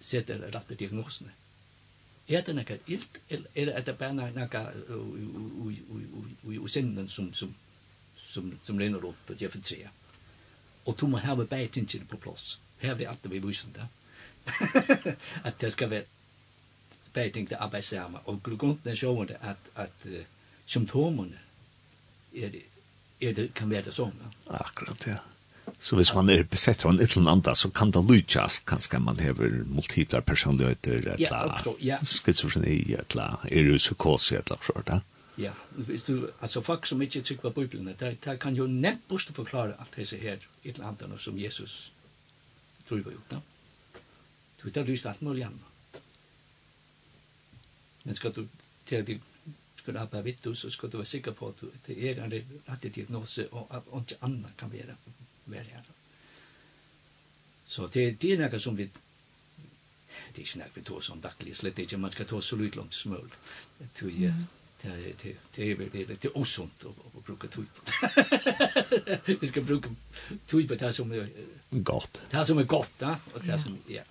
sätta 0.00 0.34
rette 0.34 0.74
diagnosene. 0.74 1.30
Er 2.28 2.40
det 2.40 2.52
något 2.52 2.80
ilt 2.86 3.18
eller 3.30 3.50
er 3.54 3.80
det 3.80 3.98
bara 3.98 4.12
något 4.12 4.54
och 4.88 4.96
och 4.96 5.06
och 5.60 5.72
och 6.44 6.56
och 6.56 6.62
och 6.62 6.70
som 7.10 7.32
som 7.32 7.54
som 8.16 8.58
som 8.62 8.78
länar 8.78 9.04
upp 9.04 9.26
det 9.26 9.40
jag 9.42 9.52
förtrear 9.52 9.90
og 10.88 10.96
du 11.00 11.06
må 11.06 11.20
heve 11.20 11.44
beitingene 11.46 12.08
på 12.08 12.16
plass. 12.16 12.56
Her 12.80 12.96
er 12.96 13.10
alt 13.10 13.24
det 13.24 13.32
vi 13.32 13.42
viser 13.44 13.68
det. 13.76 13.88
at 15.48 15.60
det 15.60 15.72
skal 15.74 15.90
være 15.90 16.04
beiting 17.12 17.48
til 17.48 17.60
arbeid 17.60 17.84
sammen. 17.84 18.20
Og 18.24 18.40
grunnen 18.42 18.78
er 18.88 18.96
sjående 18.96 19.36
at, 19.44 19.68
at 19.76 20.06
uh, 20.06 20.22
symptomene 20.66 21.36
er, 22.36 22.56
er 23.20 23.34
det, 23.36 23.50
kan 23.54 23.70
være 23.70 23.90
det 23.90 23.98
sånn. 23.98 24.16
Ja? 24.22 24.62
Akkurat, 24.62 25.04
ja. 25.10 25.18
Så 25.80 25.98
hvis 25.98 26.14
man 26.16 26.30
er 26.32 26.46
besett 26.48 26.86
av 26.86 26.94
en 26.94 26.96
eller 26.96 27.18
annen 27.18 27.34
annan, 27.34 27.56
så 27.58 27.68
kan 27.68 27.92
det 27.92 28.00
lykkjast, 28.08 28.64
kanskje 28.66 29.02
man 29.04 29.20
hever 29.20 29.60
multiplar 29.68 30.24
personligheter, 30.24 31.04
etla, 31.12 31.42
ja, 31.60 31.74
ja. 31.90 31.98
schizofreni, 32.00 32.80
et 32.96 33.12
eller 33.12 33.36
etla, 33.44 33.50
etla, 33.50 33.76
etla, 33.76 34.14
etla, 34.16 34.40
etla, 34.40 34.56
etla, 34.56 34.80
etla, 34.80 35.00
Ja, 35.38 35.52
hvis 35.70 36.02
du, 36.02 36.30
altså 36.40 36.60
folk 36.60 36.86
som 36.86 37.02
ikke 37.02 37.20
tykker 37.22 37.50
på 37.50 37.60
Bibelen, 37.60 37.86
det, 38.00 38.24
der 38.24 38.36
kan 38.36 38.54
jo 38.54 38.66
nemt 38.66 39.08
bostad 39.08 39.34
forklare 39.34 39.76
alt 39.80 39.94
disse 39.96 40.16
her, 40.16 40.32
et 40.64 40.74
eller 40.74 40.86
andet, 40.88 41.20
som 41.20 41.38
Jesus 41.38 41.92
tror 42.88 42.96
var 42.96 43.10
gjort. 43.10 43.30
Da. 43.30 43.40
Du 44.64 44.80
har 44.80 44.86
lyst 44.86 45.06
alt 45.06 45.22
mulig 45.22 45.44
annet. 45.44 46.02
Men 48.04 48.14
skal 48.14 48.32
du 48.34 48.46
til 48.86 48.96
at 48.96 49.06
du 49.06 49.18
skal 49.76 49.96
ha 49.96 50.04
på 50.04 50.22
vidt, 50.22 50.56
så 50.58 50.70
skal 50.70 50.90
du 50.90 50.96
være 50.96 51.06
sikker 51.06 51.32
på 51.32 51.48
at 51.48 51.60
du, 51.60 51.70
det 51.86 52.10
er 52.10 52.24
en 52.24 52.32
rettig 52.68 52.94
diagnose, 52.94 53.48
og 53.52 53.68
at 53.76 53.82
ikke 54.00 54.18
annet 54.22 54.52
kan 54.58 54.72
være, 54.72 54.96
være 55.46 55.62
her. 55.64 55.82
Så 57.66 57.86
det, 57.86 58.22
det 58.22 58.32
er 58.32 58.48
noe 58.48 58.58
som 58.58 58.78
vi 58.78 58.90
det 60.34 60.42
er 60.42 60.46
ikke 60.46 60.58
noe 60.58 60.74
vi 60.74 60.82
tås 60.82 61.10
om 61.10 61.20
daglig, 61.20 61.56
slett 61.56 61.78
ikke, 61.78 61.98
man 62.00 62.10
skal 62.10 62.26
ta 62.26 62.40
så 62.40 62.56
lydt 62.56 62.76
langt 62.76 62.94
som 62.94 63.12
mulig. 63.12 63.36
Det 63.78 64.14
er 64.26 64.57
det 64.82 64.88
är 64.88 65.14
det 65.22 65.34
det 65.54 65.70
är 65.70 65.76
det 65.92 66.02
är 66.02 66.06
lite 66.06 66.28
osunt 66.28 66.84
att 67.16 67.24
bruka 67.26 67.48
tui 67.48 67.64
på. 67.74 67.82
Vi 69.40 69.46
ska 69.46 69.60
bruka 69.60 69.88
tui 70.46 70.68
på 70.68 70.74
det 70.74 70.92
som 70.92 71.12
är 71.12 71.28
gott. 71.70 72.22
Det 72.30 72.44
som 72.44 72.58
är 72.58 72.62
gott, 72.62 72.92
ja, 72.98 73.16
och 73.34 73.40
det 73.42 73.58
som 73.58 73.78
ja. 73.86 74.02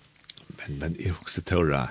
Men 0.46 0.78
men 0.78 1.00
är 1.00 1.12
också 1.12 1.40
törra 1.42 1.88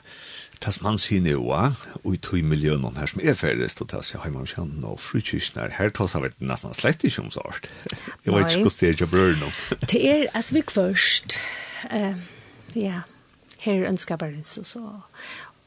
tas 0.60 0.82
man 0.82 0.98
ser 0.98 1.22
nu 1.22 1.36
va 1.36 1.76
och 2.04 2.16
i 2.16 2.18
tui 2.18 2.44
miljoner 2.44 2.92
här 2.98 3.08
som 3.08 3.22
är 3.22 3.34
färdigt 3.34 3.82
och 3.82 3.90
tas 3.90 4.14
jag 4.14 4.22
hemma 4.22 4.40
och 4.40 4.48
känner 4.48 4.88
och 4.88 5.02
frukostnar 5.02 5.70
här 5.70 5.90
tas 5.90 6.14
har 6.14 6.22
varit 6.22 6.40
nästan 6.40 6.74
slett 6.74 7.06
i 7.06 7.10
som 7.10 7.32
sort. 7.32 7.68
Det 8.24 8.32
var 8.32 8.42
inte 8.42 8.64
kostar 8.64 8.96
jag 9.00 9.10
bröd 9.10 9.38
nu. 9.40 9.78
Det 9.80 10.08
är 10.10 10.28
as 10.34 10.52
vi 10.52 10.64
först 10.68 11.38
eh 11.90 12.18
ja. 12.74 13.02
Her 13.60 13.86
ønsker 13.86 14.18
bare 14.18 14.44
så 14.44 14.64
så 14.64 15.02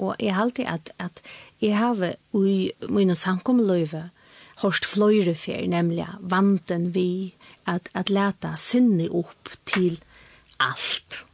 og 0.00 0.16
jeg 0.20 0.34
halte 0.36 0.66
at, 0.68 0.92
at 0.98 1.20
jeg 1.60 1.76
har 1.78 2.00
i 2.34 2.72
mine 2.88 3.16
samkommeløyve 3.16 4.08
hørst 4.62 4.86
fløyre 4.88 5.34
fer, 5.38 5.66
nemlig 5.68 6.06
vanten 6.20 6.90
vi 6.94 7.34
at, 7.68 7.88
at 7.94 8.12
leta 8.12 8.54
sinne 8.60 9.08
opp 9.12 9.52
til 9.68 10.00
alt. 10.60 11.24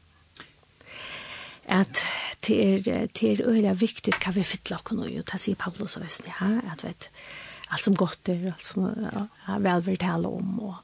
At 1.66 2.02
det 2.46 2.59
er, 2.62 3.07
det 3.11 3.31
er 3.33 3.46
øyelig 3.48 3.74
viktig 3.81 4.14
hva 4.22 4.33
vi 4.37 4.46
fytler 4.46 4.79
oss 4.79 4.94
nå, 4.94 5.09
og 5.09 5.26
det 5.26 5.40
sier 5.42 5.59
Paulus 5.59 5.98
og 5.98 6.07
Østene, 6.07 6.35
ja, 6.38 6.72
at 6.72 6.85
vet, 6.87 7.09
alt 7.74 7.83
som 7.83 7.96
godt 7.98 8.31
er, 8.31 8.52
alt 8.52 8.66
som 8.66 8.87
ja, 8.87 9.59
velver 9.59 9.98
tale 9.98 10.31
om, 10.31 10.61
og 10.62 10.76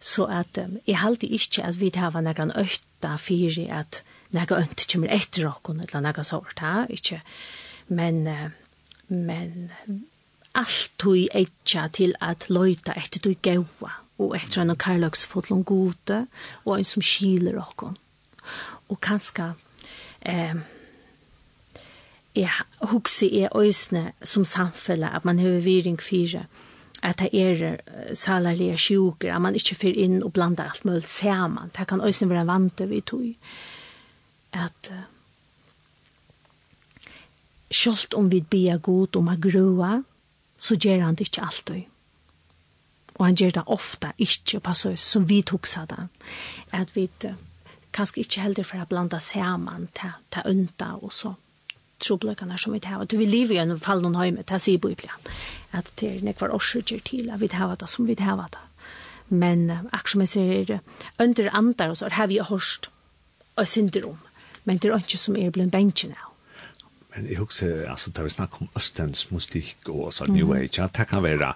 så 0.00 0.26
at 0.30 0.58
um, 0.62 0.78
jeg 0.86 1.00
halte 1.00 1.26
ikke 1.26 1.64
at 1.64 1.80
vi 1.80 1.90
har 1.94 2.14
noen 2.20 2.52
øyta 2.56 3.16
fyrir 3.20 3.68
at 3.72 4.02
nega 4.36 4.60
ønt 4.62 4.86
kommer 4.92 5.12
etter 5.14 5.48
okken, 5.50 5.80
eller 5.84 6.04
nega 6.04 6.24
sort, 6.26 6.60
ha, 6.62 6.84
ikke. 6.92 7.20
Men, 7.88 8.24
men, 9.08 9.70
alt 10.56 10.92
tui 11.00 11.26
eitja 11.36 11.86
til 11.92 12.14
at 12.24 12.48
løyta 12.50 12.96
etter 12.96 13.22
tui 13.22 13.36
gaua, 13.42 13.92
og 14.18 14.36
etter 14.38 14.62
en 14.62 14.76
karlagsfodlon 14.76 15.64
gode, 15.68 16.22
og 16.64 16.78
en 16.78 16.88
som 16.88 17.04
skiler 17.04 17.58
okken. 17.60 17.98
Og 18.88 19.00
kanska, 19.02 19.52
eh, 20.22 20.56
jeg 22.36 22.50
hugsi 22.80 23.28
er 23.42 23.56
øysne 23.56 24.12
som 24.22 24.44
samfella, 24.44 25.16
at 25.16 25.24
man 25.24 25.38
hever 25.38 25.60
viring 25.60 26.00
fire, 26.02 26.46
at 27.02 27.18
det 27.18 27.34
er 27.34 27.76
salarlige 28.14 28.76
sjuker, 28.76 29.34
at 29.34 29.42
man 29.42 29.54
ikke 29.54 29.74
fyr 29.74 29.96
inn 29.96 30.22
og 30.22 30.32
blandar 30.32 30.72
alt 30.72 30.84
mulig 30.84 31.08
saman. 31.08 31.70
Det 31.78 31.86
kan 31.86 32.00
øysne 32.00 32.28
være 32.30 32.46
vant 32.46 32.82
vi 32.88 33.00
tog 33.00 33.34
at 34.56 34.90
uh, 34.92 35.04
sjølt 37.70 38.14
om 38.14 38.30
vi 38.30 38.40
bia 38.40 38.76
god 38.76 39.16
om 39.16 39.28
a 39.28 39.36
grua, 39.36 40.00
så 40.58 40.76
gjør 40.76 41.04
han 41.04 41.14
det 41.18 41.28
ikke 41.28 41.44
alltid. 41.46 41.82
Og 43.16 43.24
han 43.24 43.36
gjør 43.36 43.50
det 43.56 43.64
ofta, 43.72 44.12
ikke 44.18 44.60
på 44.60 44.74
så 44.76 44.92
som 45.00 45.28
vi 45.28 45.42
tuksa 45.42 45.86
det. 45.88 46.08
At 46.72 46.96
vi 46.96 47.08
uh, 47.24 47.34
kanskje 47.92 48.24
ikke 48.24 48.44
heller 48.44 48.68
for 48.68 48.82
å 48.82 48.88
blanda 48.88 49.20
saman 49.20 49.88
til, 49.96 50.14
til 50.30 50.52
unta 50.52 50.94
og 51.00 51.12
så 51.12 51.34
trobløkene 52.02 52.58
som 52.60 52.74
vi 52.76 52.82
tar. 52.84 53.00
Og 53.00 53.12
vi 53.16 53.24
lever 53.24 53.56
jo 53.56 53.64
i 53.64 53.78
fall 53.80 54.02
noen 54.04 54.18
høyme, 54.20 54.44
det 54.44 54.60
sier 54.60 54.80
Bibelen. 54.82 55.30
At 55.72 55.88
det 56.00 56.10
er 56.10 56.26
nekvar 56.26 56.52
årsøkjer 56.52 57.00
til 57.08 57.30
at 57.32 57.40
vi 57.40 57.48
tar 57.48 57.72
det 57.76 57.88
som 57.88 58.08
vi 58.08 58.18
tar 58.18 58.44
det. 58.52 58.62
Men 59.28 59.70
uh, 59.70 59.80
akkurat 59.90 60.12
som 60.12 60.22
jeg 60.26 60.32
sier, 60.34 60.78
under 61.18 61.50
andre 61.56 61.90
og 61.90 61.96
så 61.98 62.12
har 62.12 62.28
vi 62.30 62.38
hørt 62.38 62.90
og 63.56 63.68
syndrom 63.68 64.25
men 64.66 64.80
det 64.82 64.90
er 64.90 65.02
ikke 65.02 65.20
som 65.20 65.38
er 65.38 65.52
blitt 65.54 65.72
bensjen 65.74 66.14
av. 66.16 66.32
Men 67.14 67.30
jeg 67.30 67.40
husker, 67.40 67.86
altså, 67.88 68.12
da 68.12 68.26
vi 68.26 68.34
snakker 68.34 68.66
om 68.66 68.72
Østens 68.76 69.30
mystikk 69.32 69.88
og 69.88 70.10
så 70.12 70.26
New 70.28 70.52
Age, 70.52 70.76
ja, 70.82 70.88
det 70.92 71.06
kan 71.08 71.24
være, 71.24 71.54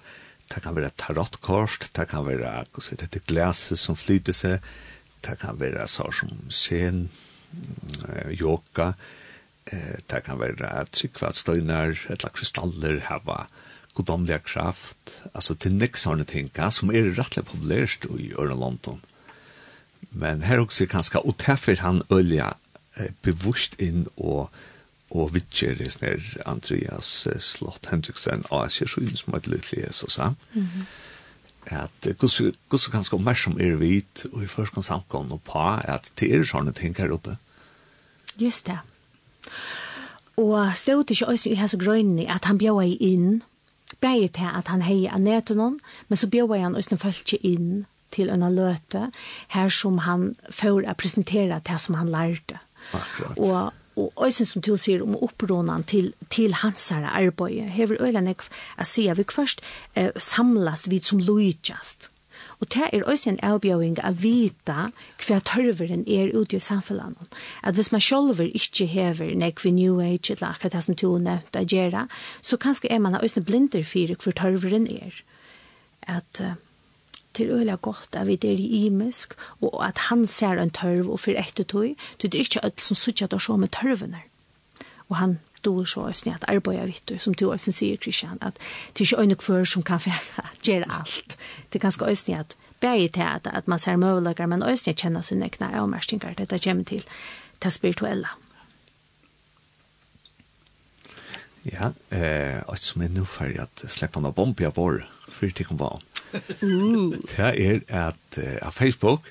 det 0.48 0.62
kan 0.64 0.76
være 0.76 0.92
tarotkort, 0.96 1.90
det 1.96 2.06
kan 2.08 2.24
være, 2.24 2.52
hva 2.72 2.84
sier 2.84 3.02
det, 3.02 3.20
glaset 3.28 3.78
som 3.78 3.98
flyter 3.98 4.36
seg, 4.36 4.70
det 5.26 5.36
kan 5.42 5.58
være 5.60 5.84
så 5.90 6.08
som 6.16 6.32
sen, 6.48 7.08
yoga, 8.32 8.94
det 9.68 10.22
kan 10.24 10.40
være 10.40 10.86
tryggvattstøyner, 10.96 11.98
eller 12.08 12.32
krystaller, 12.34 13.02
hava, 13.10 13.42
godomliga 13.98 14.40
kraft, 14.46 15.18
altså 15.34 15.58
til 15.60 15.76
nekk 15.76 16.00
sånne 16.00 16.24
ting, 16.24 16.48
ja, 16.56 16.70
som 16.72 16.94
er 16.94 17.12
rettelig 17.18 17.44
populært 17.50 18.08
i 18.16 18.32
Ørland 18.32 18.64
London. 18.64 19.04
Men 20.10 20.46
her 20.48 20.62
også 20.62 20.86
er 20.86 20.94
kanskje, 20.94 21.20
og 21.20 21.36
derfor 21.44 21.82
han 21.84 22.00
ølja 22.08 22.54
eh, 23.00 23.12
bevost 23.22 23.74
inn 23.78 24.06
og 24.16 24.50
og 25.10 25.32
vitcher 25.34 25.74
det 25.74 25.90
snær 25.92 26.22
Andreas 26.46 27.26
eh, 27.26 27.40
Slott 27.40 27.88
Hendriksen 27.90 28.44
och 28.50 28.62
jeg 28.62 28.70
ser 28.70 29.16
som 29.16 29.34
et 29.34 29.46
litet 29.46 29.94
så 29.94 30.06
sa 30.08 30.34
Mm. 30.54 30.86
at 31.66 32.18
kus 32.18 32.42
kus 32.70 32.86
kan 32.86 33.04
ska 33.04 33.16
mer 33.18 33.34
som 33.34 33.60
är 33.60 33.76
vit 33.76 34.26
och 34.32 34.42
i 34.42 34.46
först 34.46 34.74
kan 34.74 34.82
samkomne 34.82 35.32
och 35.32 35.44
på 35.44 35.58
att 35.58 36.12
det 36.20 36.32
er 36.32 36.44
sånne 36.44 36.72
ting 36.72 36.94
här 36.98 37.14
ute. 37.14 37.36
Just 38.38 38.66
det. 38.66 38.78
Og 40.36 40.76
stod 40.76 41.10
ikke 41.10 41.28
også 41.28 41.48
i 41.48 41.54
hans 41.54 41.76
grønne 41.78 42.34
at 42.34 42.44
han 42.44 42.58
bjør 42.58 42.80
inn, 43.00 43.42
bare 44.00 44.28
til 44.28 44.48
at 44.58 44.68
han 44.68 44.82
heier 44.82 45.12
av 45.12 45.20
netenon, 45.20 45.80
men 46.08 46.16
så 46.16 46.26
bjør 46.26 46.62
han 46.62 46.76
også 46.76 46.96
følge 46.96 47.36
inn 47.42 47.86
til 48.10 48.30
en 48.30 48.54
løte, 48.54 49.10
her 49.48 49.68
som 49.68 49.98
han 49.98 50.36
får 50.50 50.88
å 50.88 50.94
presentere 50.94 51.60
det 51.68 51.80
som 51.80 51.94
han 51.94 52.08
lærte. 52.08 52.54
Mm 52.54 52.69
Akkurat. 52.92 53.38
Og 53.38 53.72
og 54.00 54.26
øysen 54.26 54.46
som 54.46 54.62
til 54.62 54.78
sier 54.78 55.02
om 55.02 55.16
oppronan 55.22 55.84
til, 55.84 56.12
til 56.30 56.54
hansara 56.54 57.10
arbeid, 57.20 57.68
hever 57.74 58.00
øylen 58.00 58.30
jeg 58.30 58.46
å 58.78 58.86
si 58.86 59.08
at 59.10 59.18
vi 59.18 59.26
først 59.28 59.60
eh, 59.94 60.10
samlas 60.16 60.88
vi 60.90 61.00
som 61.04 61.20
lojtjast. 61.20 62.10
Og 62.60 62.68
det 62.74 62.88
er 62.92 63.04
også 63.08 63.30
en 63.30 63.40
avbjøring 63.42 63.98
av 64.04 64.20
vita 64.22 64.90
hva 65.24 65.38
tørveren 65.48 66.04
er 66.06 66.32
ute 66.36 66.58
i 66.58 66.60
samfunnet. 66.60 67.28
At 67.64 67.74
hvis 67.74 67.92
man 67.92 68.04
selv 68.04 68.40
ikke 68.40 68.86
hever 68.86 69.34
nek 69.34 69.64
vi 69.64 69.72
New 69.72 70.00
Age, 70.00 70.32
eller 70.32 70.52
akkurat 70.52 70.76
det 70.76 70.84
som 70.84 70.94
du 70.94 71.18
nevnte 71.18 71.60
å 71.60 71.68
gjøre, 71.68 72.06
så 72.42 72.56
kanskje 72.60 72.92
er 72.92 73.00
man 73.00 73.16
også 73.16 73.40
blinder 73.40 73.84
for 73.84 74.16
hva 74.16 74.36
tørveren 74.44 74.88
er. 74.88 75.22
At... 76.08 76.40
Uh, 76.40 76.56
til 77.34 77.50
øyla 77.50 77.76
godt 77.76 78.16
at 78.18 78.26
vi 78.26 78.38
er 78.42 78.58
i 78.58 78.86
imisk, 78.86 79.34
og 79.60 79.86
at 79.86 79.98
han 80.08 80.26
ser 80.26 80.58
en 80.58 80.70
tørv 80.70 81.10
og 81.10 81.20
fyrir 81.20 81.40
etter 81.42 81.64
tøy, 81.64 81.94
det 82.22 82.34
er 82.34 82.38
ikke 82.38 82.64
alt 82.64 82.80
som 82.80 82.96
sutja 82.96 83.26
da 83.26 83.38
så 83.38 83.56
med 83.56 83.70
tørvene. 83.76 84.22
Og 85.08 85.16
han 85.16 85.38
doer 85.64 85.84
så 85.84 86.00
også 86.00 86.30
at 86.34 86.44
arbeida 86.48 86.84
vittu, 86.84 87.18
som 87.18 87.34
du 87.34 87.50
også 87.50 87.72
sier, 87.72 87.96
Kristian, 87.96 88.38
at 88.40 88.56
det 88.92 89.04
er 89.04 89.08
ikke 89.08 89.22
øyne 89.22 89.36
kvør 89.36 89.64
som 89.64 89.82
kan 89.82 90.00
gjøre 90.66 90.88
alt. 90.88 91.36
Det 91.72 91.78
er 91.78 91.86
ganske 91.86 92.04
også 92.04 92.32
at 92.38 92.56
bæg 92.80 93.12
til 93.12 93.20
at, 93.20 93.46
at 93.46 93.68
man 93.68 93.78
ser 93.78 93.96
møvelager, 93.96 94.46
men 94.46 94.62
også 94.62 94.92
kjenner 94.96 95.20
sine 95.20 95.44
egna 95.44 95.72
avmerkninger, 95.80 96.34
dette 96.34 96.58
kommer 96.58 96.84
til 96.84 97.04
det 97.62 97.72
spirituelle. 97.72 98.28
Ja, 101.64 101.90
eh, 102.08 102.62
og 102.66 102.78
som 102.80 103.02
er 103.02 103.10
nå 103.12 103.26
ferdig 103.28 103.60
at 103.60 103.82
slipper 103.84 104.22
han 104.22 104.30
av 104.30 104.34
bombe 104.38 104.64
av 104.64 104.78
vår, 104.80 105.02
for 105.28 105.52
det 105.52 105.66
kommer 105.68 105.98
det 106.32 107.50
er 107.58 107.80
at 107.88 108.38
uh, 108.38 108.56
av 108.62 108.74
Facebook 108.76 109.30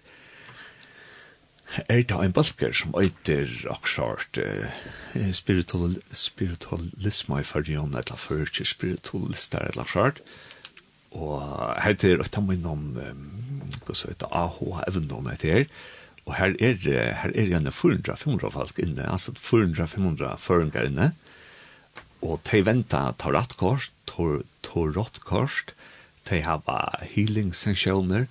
er 1.86 2.02
det 2.10 2.18
en 2.18 2.34
balker 2.34 2.74
som 2.74 2.96
øyter 2.98 3.52
akkurat 3.70 4.40
uh, 4.42 4.80
spiritual, 5.34 6.00
spiritualisme 6.12 7.42
i 7.42 7.46
fargen, 7.46 7.94
eller 7.94 8.18
førkje 8.18 8.66
spiritualister, 8.66 9.70
eller 9.70 9.86
akkurat. 9.86 10.22
Og 11.12 11.42
heter, 11.84 12.20
og 12.22 12.32
ta 12.34 12.42
meg 12.42 12.62
noen, 12.62 12.92
hva 13.86 13.96
så 13.98 14.12
heter, 14.12 14.30
AH-evnen 14.34 15.30
heter, 15.32 15.70
og 16.30 16.36
her 16.38 16.54
er, 16.62 16.78
her 17.18 17.32
er 17.34 17.50
gjerne 17.50 17.74
400-500 17.74 18.54
folk 18.54 18.82
inne, 18.82 19.08
altså 19.10 19.34
400-500 19.34 20.38
føringer 20.42 20.90
inne, 20.90 21.12
og 22.22 22.42
de 22.46 22.62
venter 22.66 23.16
tar 23.18 23.34
rattkort, 23.34 23.90
tar, 24.10 24.44
tar 24.66 24.92
rattkort, 24.98 25.74
tar 25.74 25.88
de 26.30 26.42
har 26.46 27.06
healing 27.14 27.54
sessioner, 27.56 28.28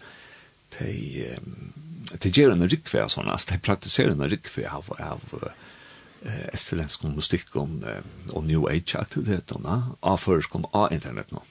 de, 0.78 0.92
um, 1.37 1.72
de 2.18 2.32
gjør 2.32 2.54
en 2.54 2.68
rikve 2.68 3.04
og 3.04 3.12
sånn, 3.12 3.30
de 3.30 3.61
praktiserer 3.64 4.14
en 4.14 4.28
rikve 4.30 4.66
av, 4.70 4.90
av 4.98 5.22
uh, 5.42 5.50
estelensk 6.52 7.06
mystikk 7.08 7.56
og, 7.61 7.78
uh, 7.87 8.02
og 8.32 8.46
New 8.48 8.68
Age-aktivitetene, 8.70 9.80
av 10.00 10.20
førskånd 10.22 10.70
av 10.72 10.92
internett 10.94 11.32
nå. 11.34 11.44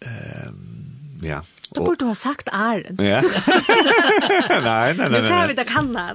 Um, 0.00 1.20
ja, 1.22 1.42
Då 1.70 1.84
borde 1.84 1.96
du 1.98 2.04
ha 2.04 2.14
sagt 2.14 2.48
är. 2.52 2.86
Ja. 3.02 3.22
nej, 4.62 4.94
nej, 4.94 5.10
nej. 5.10 5.22
Nu 5.22 5.28
får 5.28 5.48
vi 5.48 5.54
det 5.54 5.64
kanna. 5.64 6.14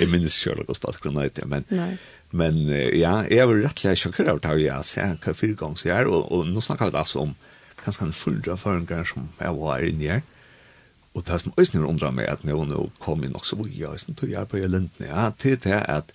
Jag 0.00 0.08
minns 0.08 0.34
Sherlock 0.34 0.68
och 0.68 0.76
Spatskron, 0.76 1.30
men... 1.44 1.64
Nej. 1.68 1.98
Men 2.32 2.64
ja, 2.96 3.26
jeg 3.28 3.48
var 3.48 3.58
rettelig 3.60 3.98
sjokker 4.00 4.30
av 4.32 4.40
det, 4.40 4.54
ja, 4.64 4.78
så 4.80 5.02
jeg 5.02 5.18
kan 5.20 5.36
fire 5.36 5.56
ganger 5.60 5.80
så 5.82 5.96
og, 6.08 6.30
og 6.32 6.46
nå 6.48 6.62
snakker 6.64 6.88
vi 6.88 7.00
altså 7.02 7.26
om 7.26 7.34
ganske 7.82 8.06
en 8.06 8.14
fulldrag 8.16 8.60
føringer 8.62 9.08
som 9.08 9.28
jeg 9.40 9.58
var 9.58 9.84
inne 9.84 10.08
her, 10.08 10.22
og 11.12 11.26
det 11.28 11.40
som 11.42 11.54
øyne 11.58 11.88
undrer 11.88 12.14
meg 12.14 12.30
at 12.30 12.44
nå, 12.48 12.56
nå 12.64 12.86
kom 13.02 13.24
jeg 13.24 13.34
nok 13.34 13.44
så 13.46 13.58
mye, 13.60 13.88
og 13.88 13.98
jeg 13.98 14.16
tog 14.16 14.30
jeg 14.32 14.48
på 14.48 14.62
Jølundene, 14.62 15.08
ja, 15.10 15.28
til 15.36 15.58
det 15.60 15.80
at, 15.90 16.12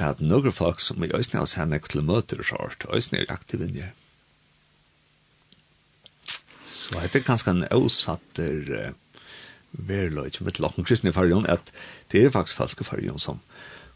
at 0.00 0.22
noen 0.24 0.54
folk 0.54 0.80
som 0.80 1.04
i 1.04 1.10
øyne 1.12 1.42
har 1.42 1.50
sendt 1.50 1.90
til 1.92 2.06
møter 2.06 2.40
og 2.40 2.48
sånt, 2.48 2.86
øyne 2.88 3.20
er 3.20 3.34
aktive 3.34 3.68
inne 3.68 3.90
her. 3.90 3.96
Så 6.72 7.02
det 7.12 7.20
er 7.20 7.26
ganske 7.26 7.52
en 7.52 7.66
avsatter 7.68 8.70
uh, 8.72 9.26
verløy, 9.72 10.30
som 10.32 10.48
et 10.48 10.60
lakken 10.62 10.86
kristne 10.88 11.12
i 11.12 11.16
fargen, 11.16 11.44
at 11.44 11.72
det 12.12 12.24
er 12.24 12.32
faktisk 12.32 12.56
folk 12.62 12.80
i 12.80 12.88
fargen 12.88 13.20
som 13.20 13.42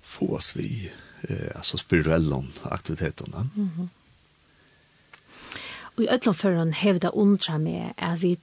får 0.05 0.37
oss 0.37 0.51
vi 0.59 0.91
eh, 1.29 1.57
alltså 1.57 1.79
spirituella 1.79 2.45
aktiviteterna. 2.63 3.47
Mm. 3.57 3.91
Og 5.95 6.05
i 6.05 6.09
öllum 6.09 6.35
förrän 6.35 6.73
hevda 6.73 7.09
undra 7.09 7.59
med 7.59 7.93
är 7.97 8.17
vi 8.17 8.39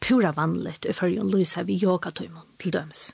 pura 0.00 0.32
vanligt 0.32 0.84
i 0.84 0.92
förrän 0.92 1.30
lysa 1.30 1.62
vi 1.62 1.78
yogatøymon 1.82 2.46
til 2.58 2.72
dømes. 2.72 3.12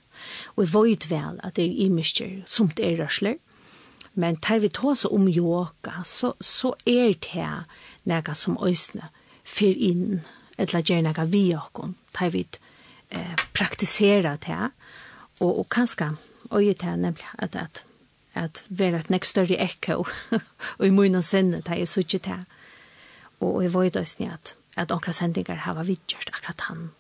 Og 0.57 0.65
vi 0.65 0.91
vet 0.91 1.11
vel 1.11 1.41
at 1.45 1.57
det 1.57 1.65
er 1.65 1.85
imiskjer 1.87 2.43
som 2.47 2.69
det 2.69 2.87
er 2.87 3.03
rørsler, 3.03 3.37
men 4.15 4.37
tar 4.37 4.59
vi 4.59 4.69
ta 4.69 4.95
så 4.95 5.09
om 5.09 5.29
yoga, 5.29 6.03
så, 6.05 6.33
så 6.41 6.75
er 6.87 7.13
det 7.21 7.65
nega 8.05 8.35
som 8.35 8.57
øsne 8.65 9.11
fyr 9.45 9.77
inn, 9.77 10.23
etla 10.59 10.81
gjer 10.81 11.03
nega 11.05 11.27
vi 11.29 11.51
okon, 11.55 11.95
tar 12.17 12.33
vi 12.33 12.47
eh, 13.11 13.37
praktisera 13.53 14.37
det, 14.47 14.71
og, 15.41 15.59
og 15.59 15.69
kanskje 15.69 16.15
øye 16.51 16.75
det 16.75 16.99
nemlig 16.99 17.29
at, 17.39 17.57
at 17.57 17.85
at 18.37 18.65
vera 18.69 19.01
et 19.01 19.11
nekst 19.13 19.37
større 19.37 19.59
ekko 19.63 20.05
og 20.79 20.85
i 20.87 20.93
munnen 20.93 21.25
sinne 21.25 21.63
det 21.67 21.81
er 21.81 21.91
suttet 21.91 22.27
til 22.29 22.45
og 23.41 23.63
jeg 23.65 23.73
var 23.75 23.89
i 23.89 23.95
døsni 23.97 24.31
at 24.33 24.57
at 24.77 24.93
onkra 24.93 25.13
sendingar 25.17 25.65
hava 25.65 25.87
vidgjørst 25.89 26.33
akkurat 26.35 26.69
han 26.69 26.91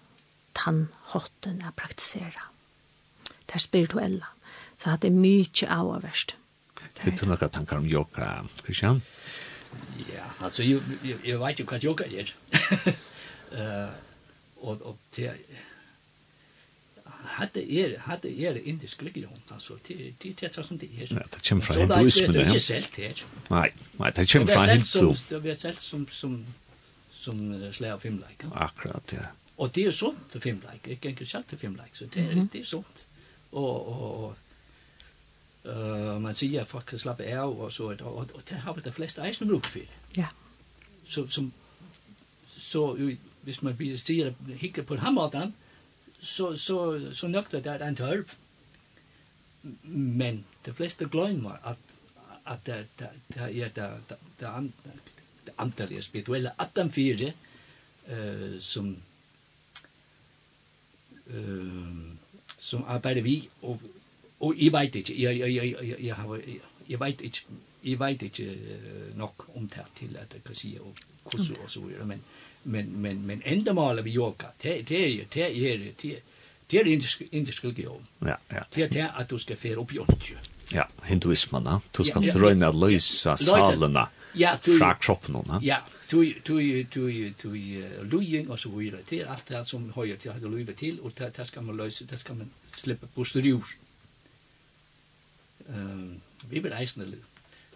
han 0.64 0.86
hotten 1.12 1.60
er 1.62 1.74
praktisera 1.76 2.48
det 3.46 3.58
er 3.58 3.62
spirituella 3.62 4.32
så 4.76 4.94
at 4.94 5.02
det 5.02 5.12
er 5.12 5.20
mykje 5.20 5.68
avverst 5.70 6.36
Hitt 7.04 7.20
du 7.20 7.26
noen 7.28 7.52
tankar 7.52 7.80
om 7.82 7.86
yoga, 7.88 8.26
Christian? 8.62 9.02
Ja, 10.08 10.24
altså, 10.40 10.64
jeg, 10.64 10.80
jeg, 11.04 11.18
jeg 11.26 11.40
vet 11.40 11.60
jo 11.60 11.66
hva 11.68 11.78
yoga 11.82 12.06
er. 12.08 12.30
uh, 13.52 13.90
og, 14.66 14.80
og 14.80 14.96
det, 15.16 15.34
hade 17.26 17.72
er 17.72 17.98
hade 17.98 18.28
er 18.28 18.54
indisk 18.64 19.02
religion 19.02 19.42
alltså 19.48 19.78
det 19.88 20.14
det 20.22 20.40
det 20.40 20.66
som 20.66 20.78
det 20.78 20.86
är. 21.02 21.06
Ja, 21.10 21.22
Det 21.34 21.48
kommer 21.48 21.62
från 21.62 21.76
hinduismen. 21.76 22.32
Det 22.32 22.40
är 22.40 22.46
inte 22.46 22.60
sält 22.60 22.96
här. 22.96 23.24
Nej, 23.48 23.72
nej, 23.96 24.12
det 24.16 24.32
kommer 24.32 24.46
från 24.46 24.68
hindu. 24.68 25.40
Det 25.42 25.50
är 25.50 25.54
sält 25.54 25.80
som 25.82 26.06
som 26.10 26.46
som 27.10 27.72
slä 27.72 27.92
av 27.92 27.98
filmlike. 27.98 28.46
Akkurat, 28.54 29.12
ja. 29.12 29.26
Och 29.56 29.70
det 29.70 29.84
är 29.84 29.90
sånt 29.90 30.18
för 30.28 30.40
filmlike. 30.40 30.90
Jag 30.90 31.00
kan 31.00 31.10
inte 31.10 31.26
säga 31.26 31.42
för 31.46 31.56
filmlike 31.56 31.90
så 31.92 32.04
det 32.04 32.20
är 32.20 32.48
det 32.52 32.60
är 32.60 32.64
sånt. 32.64 33.06
Och 33.50 33.86
och 33.88 34.36
eh 35.64 36.18
man 36.18 36.34
ser 36.34 36.60
att 36.62 36.68
folk 36.68 37.00
slappar 37.00 37.36
av 37.36 37.60
och 37.60 37.72
så 37.72 37.84
och 37.84 38.30
och 38.32 38.42
det 38.48 38.54
har 38.54 38.74
väl 38.74 38.82
de 38.82 38.92
flesta 38.92 39.26
eisen 39.26 39.48
bruk 39.48 39.66
för. 39.66 39.82
Ja. 40.12 40.26
Så 41.06 41.28
som 41.28 41.52
så 42.48 42.96
hvis 43.46 43.62
man 43.62 43.76
blir 43.76 43.96
stiger 43.98 44.34
hikker 44.58 44.82
på 44.82 44.96
hammerdan, 44.96 45.52
så, 46.20 46.56
så, 46.56 46.78
så 47.14 47.28
nøkter 47.28 47.60
det 47.60 47.82
en 47.82 47.96
tørv. 47.96 48.30
Men 49.84 50.44
de 50.66 50.74
fleste 50.74 51.08
glemmer 51.08 51.58
at, 51.64 51.76
at 52.46 52.66
det, 52.66 52.86
det, 52.98 53.10
det 53.34 53.42
er 53.42 53.68
det, 53.68 53.90
det, 54.08 54.18
det, 54.40 54.92
det 55.46 55.54
antallet 55.58 56.04
spirituelle 56.04 56.52
at 56.58 56.76
den 56.76 56.92
fire 56.92 57.32
eh 58.06 58.60
som 58.60 58.96
eh 61.26 62.16
som 62.58 62.84
arbeider 62.86 63.22
vi 63.22 63.48
og, 63.62 63.80
og 64.40 64.54
jeg 64.58 64.72
vet 64.72 64.94
ikke 64.94 65.22
jeg, 65.22 65.38
jeg, 65.38 65.54
jeg, 65.54 65.76
jeg, 65.82 65.96
jeg, 66.04 66.14
har, 66.14 66.34
jeg, 66.34 66.60
jeg 66.88 67.00
vet 67.00 67.20
ikke 67.20 67.42
jeg 67.84 67.98
vet 68.00 68.22
ikke 68.22 68.78
nok 69.14 69.48
om 69.54 69.68
det 69.68 69.84
til 69.98 70.16
at 70.16 70.34
jeg 70.34 70.44
kan 70.44 70.54
si 70.54 70.76
og 70.80 70.94
hvordan 71.22 71.56
og 71.62 71.70
så 71.70 71.80
videre 71.80 72.06
men 72.06 72.22
men 72.66 72.86
men 73.02 73.26
men 73.26 73.42
ändamålet 73.42 74.04
vi 74.04 74.10
yoga 74.10 74.46
det 74.62 74.82
det 74.88 75.04
är 75.04 75.08
ju 75.08 75.24
det 75.32 75.42
är 75.42 75.54
ju 75.54 75.92
det 75.96 76.20
det 76.66 76.80
är 76.80 76.86
inte 76.86 77.06
inte 77.30 77.52
religion. 77.52 78.06
Ja, 78.18 78.38
ja. 78.48 78.64
Det 78.70 78.82
är 78.82 78.88
det 78.88 79.10
att 79.10 79.28
du 79.28 79.38
ska 79.38 79.56
fira 79.56 79.80
upp 79.80 79.92
jont. 79.92 80.24
Ja, 80.72 80.88
hinduismen, 81.02 81.64
va? 81.64 81.80
Du 81.90 82.04
ska 82.04 82.22
ja, 82.22 82.32
röna 82.34 82.68
att 82.68 82.74
lösa 82.74 83.36
salarna. 83.36 84.08
Ja, 84.32 84.58
du 84.64 84.78
fra 84.78 84.94
kroppen, 84.94 85.34
va? 85.34 85.60
Ja, 85.62 85.78
du 86.10 86.34
du 86.44 86.82
du 86.82 87.34
du 87.42 87.50
lujing 88.02 88.48
och 88.48 88.60
så 88.60 88.68
vidare. 88.68 89.00
Det 89.08 89.20
är 89.20 89.26
allt 89.26 89.46
det 89.46 89.64
som 89.64 89.92
höjer 89.92 90.16
till 90.16 90.30
att 90.30 90.42
luva 90.42 90.72
till 90.72 91.00
och 91.00 91.12
det 91.16 91.44
ska 91.44 91.60
man 91.60 91.76
lösa, 91.76 92.04
det 92.04 92.18
ska 92.18 92.34
man 92.34 92.50
släppa 92.74 93.06
bostur 93.14 93.46
ur. 93.46 93.64
Ehm, 95.68 96.20
vi 96.48 96.60
vill 96.60 96.72
eisne 96.72 97.04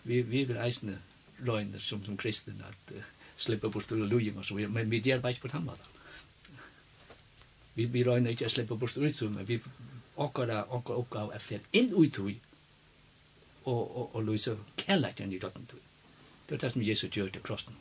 vi 0.02 0.22
vi 0.22 0.44
vill 0.44 0.56
eisne 0.56 0.96
lögner 1.38 1.78
som 1.78 2.04
som 2.04 2.16
kristen 2.16 2.64
att 2.68 2.92
slippa 3.40 3.68
bort 3.68 3.92
ur 3.92 4.04
lujum 4.04 4.36
og 4.36 4.44
så 4.44 4.54
videre, 4.54 4.72
men 4.72 4.90
vi 4.90 5.00
gjør 5.00 5.20
bare 5.20 5.32
ikke 5.32 5.48
på 5.48 5.54
den 5.56 5.64
måten. 5.64 5.98
Vi, 7.74 7.84
vi 7.84 8.04
røyner 8.04 8.34
ikke 8.34 8.48
å 8.48 8.52
slippe 8.52 8.76
bort 8.76 8.96
ur 8.96 9.30
men 9.30 9.48
vi 9.48 9.60
okkara 10.20 10.64
okkara 10.68 10.98
okkara 10.98 11.34
er 11.34 11.44
fyrir 11.44 11.62
inn 11.72 11.94
ut 11.94 12.18
i 12.28 12.38
og, 13.64 13.96
og, 13.96 14.14
og 14.14 14.24
luisa 14.24 14.56
kærleikten 14.76 15.32
i 15.32 15.38
døgn 15.38 15.66
tui. 15.68 15.80
Det 16.48 16.56
er 16.56 16.60
det 16.64 16.72
som 16.72 16.82
Jesus 16.82 17.16
gjør 17.16 17.28
til 17.30 17.42
krossen. 17.42 17.76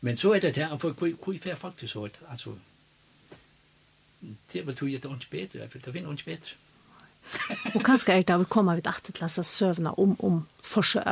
Men 0.00 0.16
så 0.16 0.32
er 0.34 0.40
det 0.40 0.54
der, 0.54 0.76
for 0.78 0.92
hvor 0.92 1.38
fer 1.42 1.54
faktisk 1.54 1.92
så, 1.92 2.08
altså, 2.30 2.54
det 4.52 4.60
er 4.60 4.64
vel 4.64 4.76
tog 4.76 4.88
at 4.88 5.02
det 5.02 5.10
er 5.10 5.14
ikke 5.14 5.30
bedre, 5.30 5.68
for 5.68 5.78
det 5.78 5.92
finner 5.92 6.12
ikke 6.12 6.24
bedre. 6.24 6.54
Og 7.74 7.82
kanskje 7.84 8.14
er 8.14 8.24
det 8.24 8.34
av 8.34 8.44
å 8.44 8.48
komme 8.50 8.76
vidt 8.78 8.88
at 8.90 9.08
til 9.08 9.26
å 9.26 9.44
søvne 9.46 9.92
om, 10.00 10.14
om 10.24 10.42
forsø 10.66 11.02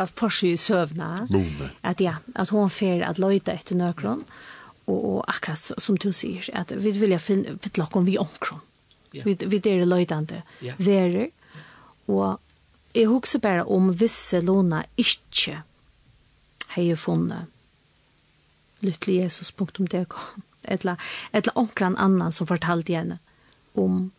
i 0.48 0.56
søvna. 0.60 1.26
Lone. 1.30 1.70
At 1.82 2.02
ja, 2.02 2.18
at 2.34 2.52
hun 2.54 2.70
fer 2.72 3.04
at 3.06 3.20
løyde 3.22 3.54
etter 3.54 3.78
nøkron. 3.78 4.24
Og, 4.86 4.98
og 4.98 5.18
akkurat 5.28 5.80
som 5.80 5.96
du 5.96 6.10
sier, 6.12 6.46
at 6.52 6.72
vi 6.76 6.92
vil 6.96 7.16
finne 7.18 7.56
vidt 7.56 7.80
om 7.84 8.04
vi 8.06 8.18
omkron. 8.20 8.60
Yeah. 9.14 9.26
Vi, 9.26 9.36
vi 9.46 9.60
er 9.70 9.86
løydende 9.86 10.42
yeah. 10.62 10.78
verer. 10.78 11.30
Og 12.10 12.40
jeg 12.94 13.08
husker 13.08 13.42
bare 13.42 13.64
om 13.64 13.92
visse 13.98 14.40
låna 14.40 14.84
ikke 15.00 15.62
har 16.74 16.96
funnet 16.98 17.50
lyttelig 18.84 19.22
Jesus.dk 19.22 20.14
eller, 20.64 20.96
eller 21.32 21.58
omkran 21.58 21.96
annan 21.96 22.32
som 22.32 22.46
fortalte 22.46 22.92
henne 22.92 23.18
om 23.72 24.10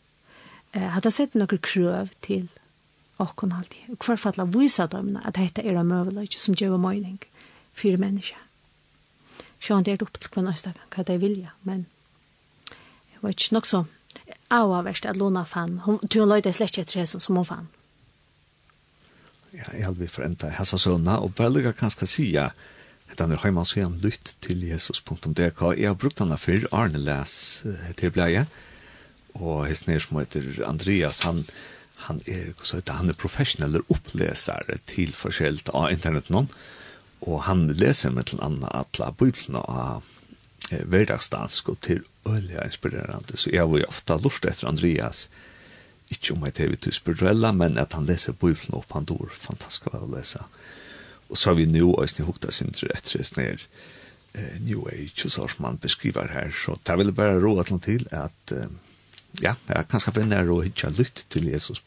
eh, 0.76 0.90
hadde 0.96 1.12
sett 1.12 1.36
noen 1.36 1.62
krøv 1.64 2.12
til 2.26 2.50
åkken 3.24 3.54
alltid. 3.56 3.92
Og 3.96 4.06
hver 4.06 4.20
fall 4.20 4.42
av 4.44 4.54
vise 4.56 4.88
dem 4.92 5.16
at 5.22 5.38
dette 5.40 5.64
er 5.64 5.80
en 5.80 5.90
møveløyke 5.90 6.42
som 6.42 6.58
gjør 6.58 6.78
mening 6.82 7.22
for 7.76 7.98
mennesker. 8.02 8.42
Sjøen 9.60 9.86
det 9.88 9.96
er 9.96 10.04
opp 10.06 10.20
til 10.20 10.32
hver 10.34 10.46
nøyeste 10.46 10.76
hva 10.94 11.06
de 11.08 11.18
vilja, 11.20 11.56
men 11.64 11.86
jeg 13.14 13.24
var 13.24 13.34
ikke 13.34 13.56
nok 13.56 13.70
så 13.70 13.86
avverst 14.54 15.08
at 15.10 15.18
Lona 15.18 15.44
fann. 15.48 15.80
Hun, 15.86 16.00
hun 16.04 16.30
løyde 16.30 16.54
slett 16.54 16.76
ikke 16.76 16.86
etter 16.86 17.20
som 17.20 17.40
hun 17.40 17.48
fann. 17.48 17.72
Ja, 19.56 19.66
jeg 19.72 19.86
hadde 19.88 20.02
vi 20.04 20.12
forenta 20.12 20.52
hessa 20.52 20.78
sønna, 20.78 21.18
og 21.24 21.34
bare 21.38 21.54
lukka 21.56 21.72
kanskje 21.80 22.10
sida, 22.12 22.50
Hetta 23.06 23.28
er 23.30 23.42
heimann 23.44 23.68
så 23.70 23.84
lytt 24.02 24.34
til 24.42 24.64
jesus.dk. 24.66 25.62
Jeg 25.78 25.88
har 25.88 25.94
brukt 25.94 26.20
henne 26.20 26.38
før, 26.42 26.66
Arne 26.74 26.98
les 26.98 27.64
til 28.00 28.12
bleie 28.12 28.48
og 29.40 29.66
hesner 29.70 30.02
som 30.04 30.20
heter 30.22 30.64
Andreas, 30.68 31.24
han, 31.28 31.44
han 32.08 32.22
er, 32.26 32.54
så 32.62 32.80
heter, 32.80 33.00
han 33.00 33.12
er 33.12 33.20
professionell 33.20 33.82
opplesare 33.88 34.80
til 34.90 35.14
forskjellet 35.16 35.72
av 35.76 35.92
internetten, 35.92 36.50
og 37.26 37.42
han 37.48 37.68
leser 37.74 38.14
med 38.14 38.30
til 38.30 38.44
andre 38.46 38.70
atla 38.76 39.12
bøyblene 39.18 39.64
av 39.66 40.06
eh, 40.72 40.84
hverdagsdansk, 40.84 41.74
og 41.74 41.82
til 41.86 42.04
øyelig 42.26 42.60
inspirerende, 42.64 43.38
så 43.38 43.52
jeg 43.54 43.70
var 43.70 43.84
jo 43.84 43.90
ofte 43.90 44.18
lort 44.22 44.48
etter 44.48 44.70
Andreas, 44.70 45.28
ikke 46.14 46.36
om 46.36 46.46
jeg 46.46 46.54
til 46.54 46.76
vi 46.76 46.94
spirituella, 46.94 47.52
men 47.52 47.80
at 47.82 47.96
han 47.98 48.06
leser 48.06 48.38
bøyblene 48.38 48.78
opp, 48.78 48.94
han 48.94 49.08
dår 49.10 49.34
fantastisk 49.34 49.90
å 49.90 50.06
lese. 50.12 50.44
Og 51.30 51.38
så 51.38 51.50
har 51.50 51.58
vi 51.58 51.66
nå, 51.66 51.88
og 51.90 52.06
jeg 52.06 52.28
hukta 52.28 52.52
sin 52.54 52.74
til 52.76 52.92
etter 52.94 53.58
eh, 54.36 54.58
New 54.62 54.86
Age, 54.92 55.26
og 55.26 55.32
så 55.32 55.42
har 55.42 55.56
man 55.58 55.82
beskriver 55.82 56.30
her, 56.34 56.54
så 56.54 56.78
det 56.86 56.98
vil 57.02 57.14
bare 57.16 57.42
råd 57.42 57.74
til 57.82 58.06
at 58.14 58.54
eh, 58.54 58.70
ja, 59.42 59.56
jeg 59.68 59.88
kan 59.90 60.00
skaffe 60.00 60.26
nær 60.26 60.50
og 60.52 60.64
hitja 60.64 60.90
lytt 60.90 61.26
til 61.30 61.48
Jesus. 61.52 61.82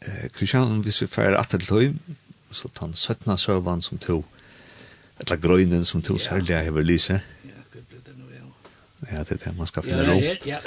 Eh, 0.00 0.30
Kristian, 0.32 0.80
hvis 0.80 1.02
vi 1.02 1.06
færre 1.06 1.38
at 1.38 1.48
til 1.48 1.66
løy, 1.70 1.92
så 2.52 2.68
tar 2.68 2.86
han 2.86 2.94
17. 2.94 3.38
søvann 3.38 3.82
som 3.82 3.98
to, 3.98 4.24
eller 5.20 5.36
grøynen 5.36 5.84
som 5.84 6.02
to 6.02 6.18
særlig 6.18 6.50
jeg 6.50 6.64
hever 6.64 6.82
lyse. 6.82 7.20
Ja, 9.12 9.18
det 9.18 9.30
er 9.30 9.36
det 9.36 9.56
man 9.56 9.66
skal 9.66 9.82
finne 9.82 10.12
råd. 10.12 10.46
Ja, 10.46 10.58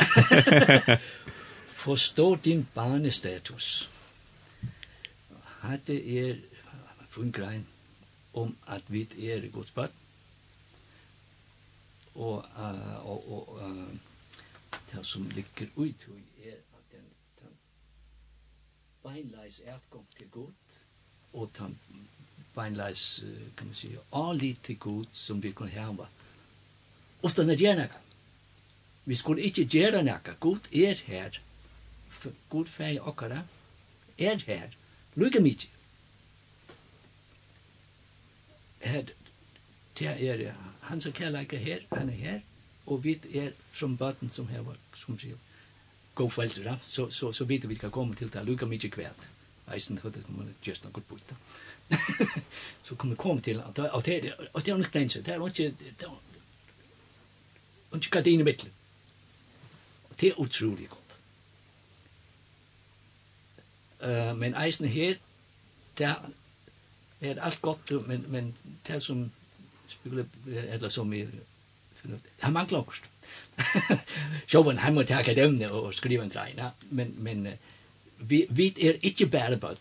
ja. 0.87 0.97
Forstå 1.85 2.35
din 2.35 2.67
barnestatus. 2.75 3.89
Hadde 5.61 6.19
er 6.19 6.35
funnkrein 7.09 7.65
om 8.33 8.55
at 8.67 8.81
vi 8.87 9.07
er 9.29 9.51
gods 9.53 9.71
barn, 9.71 9.89
og, 12.15 12.45
uh, 12.57 13.09
og, 13.09 13.31
og 13.31 13.59
uh, 13.61 13.97
det 14.93 15.05
som 15.05 15.29
ligger 15.29 15.67
ut 15.75 16.07
i 16.07 16.47
er 16.49 16.57
at 16.57 16.91
den, 16.91 17.05
den 17.41 17.55
beinleis 19.03 19.61
ertgång 19.65 20.07
til 20.17 20.29
god, 20.29 20.77
og 21.33 21.49
den 21.57 21.79
beinleis, 22.55 23.23
kan 23.57 23.67
man 23.67 23.75
si, 23.75 23.95
allit 24.13 24.63
til 24.63 24.77
god 24.79 25.05
som 25.11 25.43
vi 25.43 25.51
kan 25.51 25.69
hava. 25.73 26.07
Ofta 27.23 27.43
når 27.43 27.55
gjerne 27.55 27.87
kan. 27.87 27.99
Vi 29.05 29.15
skulle 29.15 29.43
ikke 29.43 29.65
gjøre 29.65 30.03
noe. 30.03 30.35
God 30.39 30.69
er 30.71 30.99
her. 31.07 31.39
God 32.49 32.69
ferie 32.71 33.01
okkara 33.01 33.41
er 34.17 34.43
her. 34.47 34.75
Lykke 35.15 35.41
mykje. 35.43 35.69
Her, 38.83 39.05
det 39.99 40.07
er 40.07 40.53
han 40.81 41.01
som 41.01 41.11
kallar 41.11 41.45
her, 41.51 41.85
han 41.91 42.09
er 42.09 42.13
her 42.13 42.41
og 42.85 43.03
vi 43.03 43.17
er 43.33 43.51
som 43.73 43.97
bøten 43.97 44.31
som 44.31 44.47
her 44.47 44.61
var, 44.61 44.77
som 44.97 45.19
sier, 45.19 45.37
gå 46.15 46.27
foreldre, 46.29 46.77
så, 46.87 47.09
så, 47.09 47.31
så 47.33 47.45
vet 47.49 47.69
vi 47.69 47.75
kan 47.75 47.91
komme 47.91 48.15
til 48.15 48.29
det, 48.33 48.43
lukka 48.45 48.67
mye 48.69 48.91
kvært. 48.91 49.29
Eisen, 49.73 49.95
det 49.95 50.05
er 50.19 50.31
man 50.35 50.55
just 50.67 50.83
noe 50.83 51.01
bort 51.07 51.29
da. 51.29 51.35
Så 52.83 52.95
kommer 52.95 53.15
komme 53.15 53.41
til 53.41 53.61
at 53.63 53.75
det 53.75 53.85
er, 53.85 53.95
at 54.55 54.65
det 54.65 54.71
er 54.71 54.77
noe 54.77 54.91
grenser, 54.91 55.21
det 55.23 55.33
er 55.33 55.45
ikke, 55.47 55.69
det 55.79 56.07
er 56.07 57.95
ikke 57.95 58.11
gardiner 58.11 58.43
mittlen. 58.43 58.71
Og 60.09 60.19
det 60.19 60.29
er 60.29 60.39
utrolig 60.39 60.89
godt. 60.89 61.15
Uh, 64.03 64.33
men 64.37 64.55
eisen 64.65 64.87
her, 64.87 65.15
det 65.97 66.11
er 67.21 67.39
alt 67.39 67.61
godt, 67.61 67.91
men, 68.07 68.25
men 68.27 68.55
det 68.87 69.03
som, 69.03 69.31
eller 70.03 70.89
som 70.89 71.13
er 71.13 71.31
han 72.39 72.53
mangler 72.53 72.79
också. 72.79 73.03
Så 74.47 74.63
var 74.63 74.73
han 74.73 74.93
mot 74.93 75.11
att 75.11 75.27
ämne 75.27 75.67
och 75.69 75.93
skrive 75.93 76.23
en 76.23 76.29
grej, 76.29 76.53
ja. 76.57 76.71
men 76.89 77.13
men 77.17 77.57
vi 78.17 78.47
vi 78.49 78.67
är 78.67 78.79
er 78.79 78.99
inte 79.01 79.25
bättre 79.25 79.57
på 79.57 79.75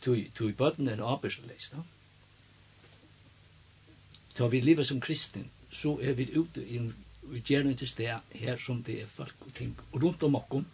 tui 0.00 0.30
tui 0.34 0.52
botten 0.52 0.88
en 0.88 1.00
arbeidsleis, 1.00 1.72
no? 1.72 1.84
Ta 4.34 4.48
vi 4.48 4.60
lever 4.60 4.84
som 4.84 5.00
kristen, 5.00 5.50
så 5.70 5.98
er 6.02 6.14
vi 6.14 6.30
ute 6.32 6.66
i 6.66 6.76
en 6.76 6.94
gjerning 7.44 7.78
til 7.78 7.88
sted 7.88 8.18
her 8.34 8.56
som 8.56 8.82
det 8.82 9.02
er 9.02 9.06
folk 9.06 9.34
og 9.40 9.54
ting 9.54 9.76
rundt 9.94 10.22
om 10.22 10.36
okkom, 10.36 10.66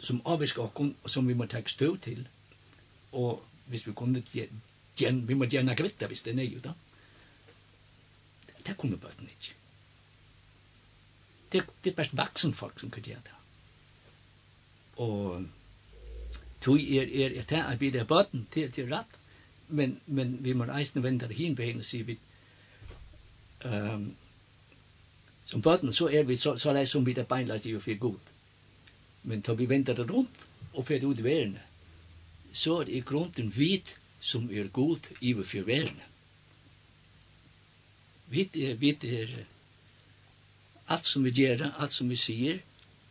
som 0.00 0.20
avvisker 0.24 0.62
okkom, 0.62 0.94
og 1.02 1.10
som 1.10 1.28
vi 1.28 1.34
må 1.34 1.46
ta 1.46 1.62
støv 1.66 1.98
til, 1.98 2.26
og 3.12 3.42
hvis 3.66 3.86
vi 3.86 3.92
kunne 3.92 4.22
gjerne, 4.96 5.26
vi 5.26 5.34
må 5.34 5.44
gjerne 5.44 5.76
kvitte 5.76 6.06
hvis 6.06 6.22
det 6.22 6.30
er 6.30 6.36
nøy, 6.36 6.58
da 6.64 6.74
det 8.66 8.76
kunne 8.76 8.98
bøten 8.98 9.28
ikke. 9.28 9.54
Det, 11.52 11.62
det 11.84 11.90
er 11.92 11.96
bare 11.96 12.18
vaksen 12.18 12.54
folk 12.54 12.80
som 12.80 12.90
kunne 12.90 13.02
gjøre 13.02 13.24
det. 13.24 13.36
Og 14.96 15.46
tog 16.60 16.80
er, 16.80 17.02
er 17.02 17.38
er 17.38 17.42
det 17.42 17.62
at 17.62 17.80
vi 17.80 17.90
er 17.96 18.04
bøten 18.04 18.46
til, 18.52 18.72
til 18.72 18.92
rett, 18.92 19.18
men, 19.68 20.00
men 20.06 20.38
vi 20.44 20.52
må 20.52 20.64
eisne 20.64 21.02
vende 21.02 21.28
det 21.28 21.36
hin 21.36 21.56
på 21.56 21.62
henne, 21.62 21.84
sier 21.84 22.04
vi. 22.04 22.18
Um, 23.64 24.14
som 25.46 25.62
bøten, 25.62 25.92
så 25.92 26.08
er 26.08 26.26
vi 26.26 26.36
så, 26.36 26.56
så 26.56 26.72
leis 26.72 26.90
som 26.90 27.06
vi 27.06 27.14
er 27.18 27.28
beinlagt 27.28 27.66
i 27.66 27.74
og 27.76 27.82
fyrir 27.82 27.98
god. 28.02 28.32
Men 29.22 29.42
tar 29.42 29.54
vi 29.54 29.68
vende 29.68 29.94
det 29.94 30.10
rundt 30.10 30.46
og 30.74 30.86
fyrir 30.86 31.06
ut 31.06 31.18
i 31.18 31.24
verden, 31.24 31.58
så 32.52 32.80
er 32.80 32.84
det 32.84 32.98
i 32.98 33.00
grunden 33.06 33.52
vit 33.56 33.96
som 34.20 34.50
er 34.50 34.68
god 34.72 35.10
i 35.20 35.34
og 35.34 35.46
fyrir 35.46 35.66
verden. 35.66 36.02
Vi 38.28 38.48
er, 38.54 38.74
vi 38.74 38.90
er, 38.90 39.36
alt 40.88 41.06
som 41.06 41.24
vi 41.24 41.30
gjør, 41.30 41.68
alt 41.78 41.92
som 41.92 42.10
vi 42.10 42.18
sier, 42.18 42.58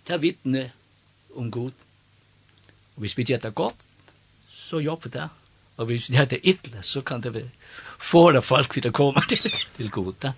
ta 0.06 0.18
vittne 0.22 0.70
om 1.36 1.50
god. 1.52 1.74
Og 2.96 3.04
hvis 3.04 3.18
vi 3.18 3.26
gjør 3.28 3.44
det 3.48 3.56
godt, 3.56 3.86
så 4.50 4.80
jobber 4.80 5.10
det. 5.10 5.30
Og 5.78 5.86
hvis 5.86 6.10
vi 6.10 6.16
gjør 6.16 6.26
det 6.26 6.40
ytla, 6.44 6.82
så 6.82 7.02
kan 7.02 7.24
det 7.24 7.34
være 7.34 7.50
fåre 8.00 8.42
folk 8.42 8.74
til 8.74 8.90
å 8.90 8.96
komme 8.96 9.24
til, 9.32 9.50
til 9.76 9.92
god. 9.92 10.14
Da. 10.24 10.34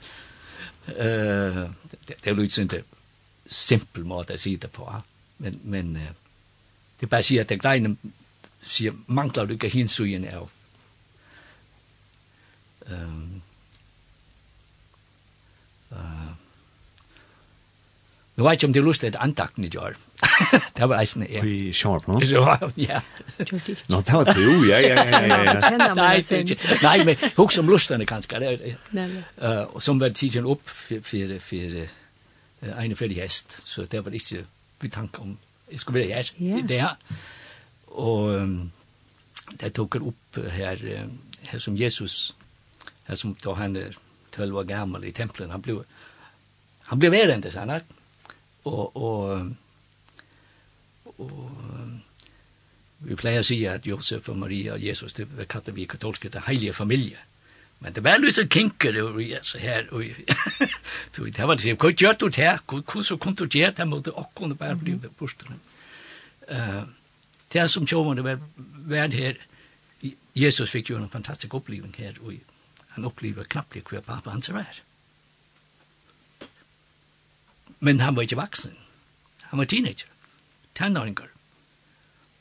Uh, 0.87 1.63
det, 1.91 1.99
det 2.07 2.31
er 2.31 2.37
jo 2.37 2.47
ikke 2.47 2.83
simpel 3.47 4.05
måte 4.07 4.37
å 4.37 4.41
si 4.41 4.55
det 4.55 4.71
på. 4.73 4.87
Men, 5.43 5.59
men 5.63 5.95
uh, 5.97 6.13
det 6.97 7.05
er 7.05 7.11
bare 7.11 7.25
å 7.25 7.29
si 7.29 7.37
at 7.41 7.51
det 7.51 7.59
greiene 7.61 7.95
sier 8.67 8.95
mangler 9.07 9.47
du 9.47 9.55
ikke 9.55 9.71
hensyn 9.71 10.25
av. 10.31 10.49
Um, 12.87 13.36
Uh, 15.91 16.33
Nu 18.37 18.43
vet 18.45 18.61
jeg 18.61 18.69
om 18.69 18.73
det 18.73 18.83
lust 18.85 19.01
litt 19.01 19.15
antakten 19.17 19.65
i 19.65 19.69
år. 19.81 19.95
det 20.77 20.85
var 20.89 20.99
eisen, 20.99 21.23
ja. 21.25 21.41
Vi 21.41 21.71
kjører 21.73 22.03
på 22.05 22.11
noe? 22.13 22.21
Ja, 22.77 22.99
Nå, 23.89 24.01
det 24.05 24.13
var 24.13 24.29
det 24.29 24.43
jo, 24.43 24.59
ja, 24.69 24.77
ja, 24.83 25.05
ja, 25.09 25.39
ja. 25.47 25.87
Nei, 25.97 26.21
nei, 26.83 26.97
men 27.07 27.23
hok 27.37 27.55
som 27.55 27.69
lustene 27.69 28.05
kanskje. 28.05 28.75
Og 29.73 29.81
som 29.81 29.97
var 30.01 30.13
tidsen 30.13 30.45
opp 30.45 30.69
for 30.69 31.81
en 32.61 32.95
ferdig 32.99 33.17
hest, 33.23 33.57
så 33.65 33.87
det 33.89 34.05
var 34.05 34.13
ikke 34.13 34.43
vi 34.81 34.89
tanke 34.93 35.21
om 35.25 35.33
jeg 35.71 35.81
skulle 35.81 36.03
være 36.05 36.21
her 36.21 36.29
i 36.37 36.61
det 36.61 36.81
her. 36.83 36.95
Og 37.97 38.29
det 39.57 39.73
tok 39.73 39.97
opp 39.97 40.37
her, 40.53 40.77
her 41.49 41.59
som 41.63 41.77
Jesus, 41.77 42.35
her 43.09 43.17
som 43.17 43.33
da 43.41 43.57
han 43.57 43.75
er 43.81 43.97
12 44.37 44.57
år 44.57 44.63
gammal 44.63 45.05
i 45.05 45.11
templen. 45.11 45.49
Han 45.49 45.61
blev 45.61 45.83
han 46.81 46.99
blev 46.99 47.13
ärende 47.13 47.51
sen 47.51 47.81
och 48.63 48.95
och 48.95 49.45
och 51.03 51.51
vi 52.97 53.15
plejer 53.15 53.43
sig 53.43 53.67
att 53.67 53.85
Josef 53.85 54.29
och 54.29 54.37
Maria 54.37 54.73
och 54.73 54.79
Jesus 54.79 55.13
det 55.13 55.25
var 55.25 55.71
vi 55.71 55.85
katolska 55.85 56.29
det 56.29 56.43
heliga 56.47 56.73
familje. 56.73 57.17
Men 57.79 57.93
det 57.93 58.01
var 58.01 58.17
Luisa 58.17 58.47
Kinker 58.47 59.01
och 59.01 59.45
så 59.45 59.57
her, 59.57 59.93
og 59.93 60.03
du 61.15 61.25
det 61.25 61.47
var 61.47 61.55
det 61.55 61.77
hva 61.77 61.91
gjør 61.91 62.13
du 62.13 62.29
det 62.29 62.59
hur 62.93 63.03
så 63.03 63.17
kom 63.17 63.35
du 63.35 63.43
gjort 63.43 63.77
här 63.77 63.85
mot 63.85 64.05
det, 64.05 64.11
og 64.11 64.31
kunde 64.35 64.55
bare 64.55 64.75
bli 64.75 64.99
postel. 65.17 65.47
Eh 66.47 66.83
det 67.53 67.69
som 67.69 67.87
jag 67.91 68.03
var 68.03 68.39
värd 68.89 69.13
her, 69.13 69.37
Jesus 70.33 70.71
fikk 70.71 70.89
jo 70.89 70.97
en 70.97 71.09
fantastisk 71.09 71.53
upplevelse 71.53 72.01
her, 72.01 72.13
og 72.21 72.33
Han 72.97 73.05
opplever 73.05 73.45
knappt 73.45 73.77
hva 73.85 74.01
pappa 74.01 74.33
hans 74.33 74.49
er. 74.49 74.79
Men 77.77 77.99
han 78.01 78.15
var 78.17 78.25
ikke 78.25 78.39
vaksen. 78.39 78.73
Han 79.51 79.61
var 79.61 79.69
teenager. 79.69 80.09
Tonåringar. 80.73 81.29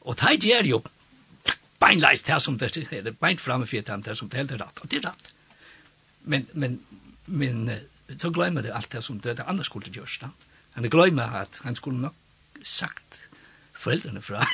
Och 0.00 0.16
det 0.16 0.22
här 0.22 0.64
ju 0.64 0.80
beinleis 1.78 2.28
här 2.28 2.38
som 2.38 2.56
det 2.56 2.76
är. 2.76 3.10
Beint 3.10 3.40
framme 3.40 3.66
för 3.66 3.76
det 3.76 4.06
här 4.06 4.14
som 4.14 4.28
det 4.28 4.38
er 4.38 4.58
rett. 4.58 4.78
Og 4.80 4.88
det 4.88 4.96
er 4.96 5.10
rett. 5.10 5.34
Men, 6.24 6.46
men, 6.52 6.80
men 7.26 7.70
så 8.16 8.30
glömmer 8.30 8.62
det 8.62 8.72
allt 8.72 8.90
det 8.90 9.02
som 9.02 9.20
det 9.20 9.40
andra 9.44 9.64
skulle 9.64 9.90
görs. 9.90 10.20
Han 10.72 10.90
glömmer 10.90 11.36
att 11.36 11.60
han 11.64 11.76
skulle 11.76 11.98
nok 11.98 12.14
sagt 12.62 13.20
föräldrarna 13.72 14.20
fra. 14.20 14.46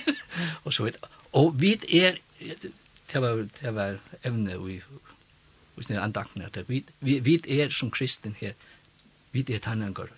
och 0.64 0.74
så 0.74 0.84
vet 0.84 0.96
och 1.30 1.62
vi 1.62 1.78
er, 1.88 2.18
det 3.12 3.18
var 3.18 3.48
det 3.60 3.70
var 3.70 4.00
evne 4.22 4.56
vi 4.58 4.82
og 5.76 5.84
sin 5.84 5.96
andakten 5.96 6.42
at 6.42 6.58
vi, 6.68 6.84
vi, 7.00 7.18
vi 7.18 7.60
er 7.60 7.70
som 7.70 7.90
kristen 7.90 8.36
her, 8.40 8.52
vi 9.32 9.44
er 9.48 9.58
tannangar, 9.58 10.10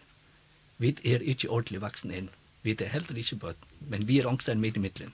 vi 0.78 0.96
er 1.05 1.22
ikke 1.22 1.50
ordentlig 1.50 1.80
vaksen 1.80 2.11
inn, 2.11 2.30
vi 2.62 2.74
er 2.74 2.90
heller 2.90 3.16
ikke 3.16 3.36
bøtt, 3.36 3.68
men 3.80 4.09
vi 4.09 4.18
er 4.18 4.28
angst 4.28 4.50
midt 4.57 4.76
i 4.76 4.80
midtelen. 4.80 5.12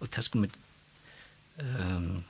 og 0.00 0.08
det 0.16 0.24
skal 0.24 0.42
vi 0.42 0.50
um, 1.60 2.24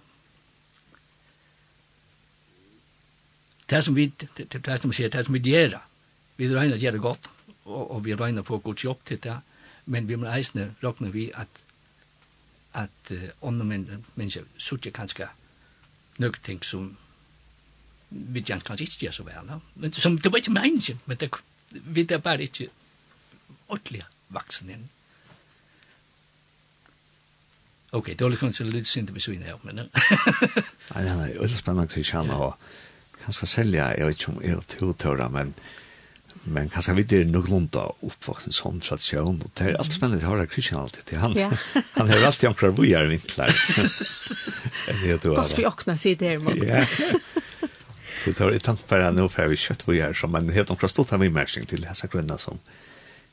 det 3.71 3.85
som 3.85 3.97
vi 3.97 4.07
det, 4.07 4.53
det 4.53 4.67
det 4.67 4.81
som 4.81 4.91
vi 4.91 4.97
sier, 4.97 5.09
det 5.09 5.25
som 5.27 5.35
vi 5.35 5.41
gjør 5.41 5.81
vi 6.37 6.55
regner 6.55 6.77
å 6.77 6.81
gjøre 6.81 6.93
det 6.93 7.03
godt 7.03 7.31
og, 7.65 7.91
og 7.91 8.05
vi 8.05 8.15
regner 8.15 8.45
å 8.45 8.47
få 8.47 8.59
god 8.59 8.85
jobb 8.85 9.05
til 9.05 9.19
det. 9.23 9.39
Men 9.87 10.09
vi 10.09 10.17
må 10.17 10.29
eisne 10.31 10.75
råkne 10.83 11.11
vi 11.13 11.31
at 11.35 11.63
at 12.77 13.11
uh, 13.11 13.29
andre 13.43 13.65
mennesker 13.65 14.45
suttje 14.59 14.93
kanskje 14.93 15.29
nøk 16.19 16.43
ting 16.43 16.63
som 16.65 16.97
vi 18.09 18.43
kan 18.47 18.63
kanskje 18.65 18.87
ikke 18.87 19.07
gjøre 19.07 19.19
så 19.19 19.25
vel. 19.27 19.55
Men, 19.75 19.93
som, 19.93 20.19
det 20.19 20.33
var 20.33 20.43
ikke 20.43 20.55
meningen, 20.55 21.01
men 21.07 21.19
det, 21.21 21.31
vi 21.71 22.07
er 22.07 22.23
bare 22.23 22.47
ikke 22.47 22.69
ordentlig 23.69 24.05
vaksen 24.35 24.71
inn. 24.71 24.85
Ok, 27.97 28.13
det 28.13 28.21
var 28.21 28.37
kanskje 28.39 28.67
litt 28.69 28.89
synd 28.91 29.11
vi 29.15 29.23
så 29.23 29.33
inn 29.33 29.47
her, 29.47 29.59
men... 29.65 29.87
Nei, 30.93 31.03
nei, 31.03 31.15
nei, 31.17 31.31
det 31.33 31.49
er 31.49 31.55
spennende 31.55 31.91
Kristiana, 31.91 32.37
og 32.37 33.23
kanskje 33.25 33.49
selja, 33.51 33.91
jeg 33.97 34.09
vet 34.09 34.21
ikke 34.21 34.33
om 34.35 34.41
jeg 34.45 34.59
er 34.59 34.71
tiltøra, 34.77 35.29
men 35.33 35.55
men 36.47 36.69
kanskje 36.71 36.93
vi 36.95 37.03
det 37.11 37.21
nok 37.27 37.49
lunda 37.51 37.89
oppvaksen 38.07 38.55
som 38.55 38.77
tradisjon, 38.79 39.41
og 39.43 39.51
det 39.59 39.65
er 39.67 39.79
alt 39.81 39.95
spennende 39.95 40.23
å 40.23 40.35
høre 40.35 40.47
Kristian 40.51 40.79
alltid 40.79 41.09
til 41.09 41.19
han. 41.19 41.35
Ja. 41.35 41.49
han 41.97 42.13
har 42.13 42.27
alltid 42.29 42.51
omkrar 42.53 42.75
vujar 42.77 43.09
vinklar. 43.11 43.51
Godt 45.25 45.57
vi 45.59 45.67
åkna 45.67 45.97
si 45.99 46.15
det 46.15 46.37
her, 46.37 46.63
Ja. 46.63 46.85
Så 48.27 48.33
det 48.33 48.45
var 48.45 48.51
ett 48.51 48.65
tankfärd 48.65 49.15
nu 49.15 49.29
för 49.29 49.47
vi 49.47 49.57
kött 49.57 49.89
vi 49.89 50.01
är 50.01 50.13
som 50.13 50.35
en 50.35 50.49
helt 50.49 50.71
omkring 50.71 50.89
stort 50.89 51.11
här 51.11 51.19
med 51.19 51.33
märkning 51.33 51.67
till 51.67 51.81
dessa 51.81 52.07
grönna 52.07 52.39
som 52.39 52.59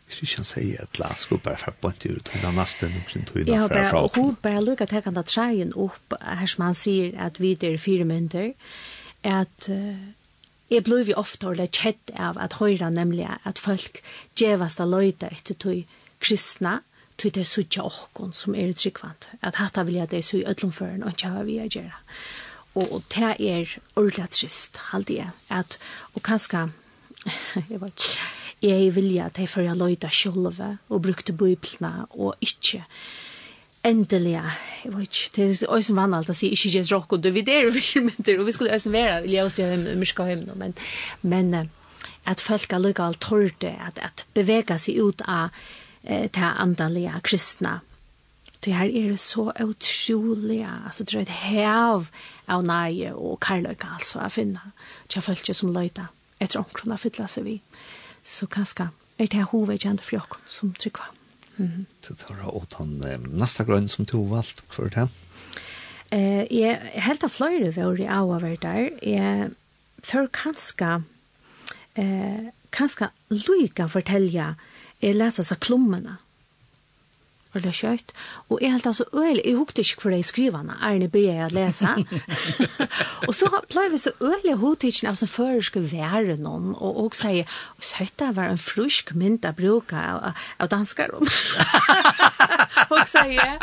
Christian 0.10 0.46
säger 0.46 0.84
att 0.84 1.00
Lars 1.00 1.26
går 1.26 1.38
bare 1.38 1.56
fra 1.56 1.72
på 1.72 1.90
ut 1.90 2.06
ut 2.06 2.32
den 2.42 2.56
neste 2.56 2.90
nok 2.90 3.10
sin 3.10 3.26
tog 3.26 3.46
där 3.46 3.68
fra 3.68 3.90
från. 3.90 4.10
Ja, 4.16 4.22
och 4.22 4.36
bara 4.42 4.62
lucka 4.62 4.86
ta 4.86 5.02
kan 5.02 5.14
det 5.14 5.24
treien 5.24 5.74
opp 5.74 6.14
her 6.22 6.48
som 6.48 6.64
han 6.64 6.76
sier 6.76 7.14
at 7.18 7.40
vi 7.40 7.56
där 7.56 7.78
fyra 7.78 8.06
minuter 8.06 8.54
att 9.22 9.70
Jeg 10.74 10.84
blev 10.84 11.06
vi 11.06 11.14
ofte 11.14 11.48
og 11.48 11.60
kjett 11.70 12.12
av 12.18 12.38
at 12.42 12.56
høyre 12.58 12.90
nemlig 12.90 13.28
at 13.46 13.60
folk 13.62 14.00
gjevast 14.40 14.82
av 14.82 14.90
løyde 14.90 15.30
etter 15.30 15.58
tog 15.60 15.84
kristna, 16.24 16.80
tog 17.18 17.34
det 17.36 17.46
suttja 17.46 17.84
okkon 17.86 18.34
som 18.34 18.56
er 18.56 18.74
tryggvant. 18.74 19.28
At 19.42 19.60
hatta 19.62 19.84
vilja 19.84 20.08
det 20.10 20.24
så 20.26 20.40
i 20.40 20.46
ødlomføren 20.50 21.04
og 21.04 21.14
ikke 21.14 21.30
hva 21.30 21.44
vi 21.46 21.60
er 21.62 21.70
gjøre 21.70 22.00
og, 22.76 22.86
og 22.92 23.04
det 23.14 23.36
er 23.40 23.76
ordentlig 23.96 24.30
trist, 24.34 24.80
halde 24.92 25.20
jeg, 25.20 25.30
at, 25.50 25.78
og 26.14 26.24
kanskje, 26.26 26.70
jeg 27.56 27.82
vet 27.84 27.92
ikke, 27.92 28.24
jeg 28.64 28.96
vilja 28.96 29.28
at 29.28 29.38
jeg 29.40 29.52
fyrir 29.52 29.78
løyda 29.78 30.10
sjølve, 30.10 30.78
og 30.90 31.04
brukte 31.04 31.36
bøyplene, 31.36 32.08
og 32.10 32.36
ikke 32.42 32.84
endelig, 33.84 34.40
jeg 34.86 34.96
vet 34.96 35.22
ikke, 35.22 35.32
det 35.36 35.48
er 35.62 35.76
også 35.76 35.96
vann 35.98 36.16
alt 36.16 36.32
å 36.32 36.38
si, 36.38 36.50
ikke 36.56 36.72
gjør 36.78 36.92
råk, 36.96 37.18
og 37.18 37.24
du 37.24 37.30
vet 37.36 37.48
det 37.48 37.60
er 37.60 37.72
virkmenter, 37.76 38.40
og 38.40 38.48
vi 38.48 38.56
skulle 38.56 38.74
også 38.74 38.94
være, 38.94 39.22
vil 39.26 39.38
jeg 39.38 39.48
også 39.48 39.64
gjøre 39.64 39.96
myrska 40.00 40.28
høymno, 40.32 40.58
men, 40.60 40.76
men 41.22 41.56
at 42.26 42.42
folk 42.42 42.74
er 42.74 42.84
lykka 42.84 43.10
alt 43.10 43.22
torde, 43.24 43.74
at, 43.88 44.00
at 44.00 44.26
bevega 44.34 44.80
seg 44.80 45.02
ut 45.04 45.24
av 45.28 45.52
eh, 46.04 46.30
det 46.32 46.54
andalige 46.56 47.20
kristna, 47.28 47.82
Det 48.64 48.74
her 48.76 48.88
er 48.88 49.16
så 49.20 49.50
utrolig, 49.60 50.62
altså 50.64 51.04
det 51.04 51.16
er 51.16 51.26
et 51.26 51.40
hev 51.50 52.08
av 52.48 52.64
nøye 52.64 53.12
og 53.12 53.40
karløyga, 53.44 53.98
altså, 53.98 54.22
å 54.24 54.30
finne. 54.32 54.72
Det 55.08 55.20
er 55.20 55.26
folk 55.26 55.50
som 55.52 55.74
løyda 55.76 56.08
etter 56.40 56.62
omkron 56.62 56.96
å 56.96 57.00
fylla 57.00 57.28
seg 57.28 57.48
vi. 57.48 57.58
Så 58.24 58.48
kanskje 58.48 58.90
er 59.20 59.28
det 59.28 59.40
her 59.40 59.52
hovedkjent 59.52 60.04
for 60.04 60.18
jokken 60.22 60.48
som 60.48 60.72
trykker. 60.80 61.12
Mm. 61.58 61.86
Så 62.02 62.16
tar 62.18 62.40
du 62.40 62.48
åt 62.50 62.80
han 62.80 62.96
neste 63.28 63.66
grønn 63.68 63.92
som 63.92 64.08
du 64.10 64.16
valgt 64.32 64.64
for 64.74 64.90
det? 64.94 65.10
Eh, 66.14 66.48
jeg 66.48 66.80
helt 67.04 67.24
av 67.26 67.36
flere 67.36 67.72
var 67.76 68.00
i 68.00 68.08
av 68.08 68.34
der. 68.64 68.90
Jeg 69.04 69.52
før 70.04 70.30
kanskje 70.34 71.04
eh, 72.00 72.52
kanskje 72.74 73.12
lykke 73.30 73.90
fortelle 73.92 74.54
jeg 75.04 75.18
leser 75.20 75.44
seg 75.44 75.60
klommene. 75.60 76.16
Mm 76.18 76.33
veldig 77.54 77.74
kjøtt. 77.78 78.14
Og 78.50 78.62
jeg 78.62 78.74
helt 78.74 78.88
altså, 78.90 79.06
øyelig, 79.14 79.44
jeg 79.46 79.56
hukte 79.56 79.82
ikke 79.82 80.02
for 80.02 80.14
det 80.14 80.20
i 80.20 80.28
skrivene, 80.28 80.78
Erne 80.84 81.10
begynte 81.10 81.38
jeg 81.38 81.46
å 81.46 81.54
lese. 81.54 81.94
og 83.28 83.36
så 83.38 83.50
ble 83.72 83.86
vi 83.94 84.02
så 84.02 84.14
øyelig 84.22 84.58
hodtidsen 84.62 85.10
av 85.12 85.18
som 85.20 85.32
før 85.32 85.62
skulle 85.66 85.92
være 85.92 86.38
noen, 86.42 86.74
og, 86.74 87.00
og 87.06 87.18
sier, 87.18 87.50
og 87.78 87.86
så 87.86 88.04
søtta 88.04 88.32
var 88.36 88.52
en 88.52 88.62
frusk 88.62 89.14
mynd 89.18 89.46
av 89.46 89.58
bruk 89.60 89.94
av, 89.98 90.34
av 90.60 90.72
danskeren. 90.72 91.30
og 92.94 93.04
sier, 93.10 93.58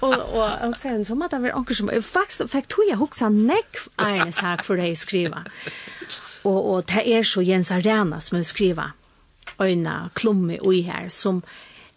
og, 0.00 0.14
og, 0.14 0.46
og 0.68 0.76
sier, 0.78 1.02
så 1.06 1.16
måtte 1.18 1.38
det 1.38 1.48
være 1.48 1.58
anker 1.60 1.80
som, 1.80 1.90
faktisk 1.90 2.50
fikk 2.52 2.70
tog 2.70 2.88
jeg 2.88 3.00
hukte 3.00 3.30
nekk 3.30 3.84
Erne 4.00 4.32
sak 4.34 4.64
for 4.66 4.80
det 4.80 4.90
i 4.92 4.98
skrivene. 4.98 5.44
Og, 6.44 6.58
og 6.58 6.86
det 6.88 7.04
er 7.04 7.26
så 7.26 7.42
Jens 7.44 7.70
Arena 7.74 8.20
som 8.20 8.38
hun 8.38 8.46
skriver, 8.46 8.94
øyne, 9.60 9.96
klomme 10.16 10.56
og 10.62 10.74
i 10.74 10.82
her, 10.86 11.08
som 11.12 11.42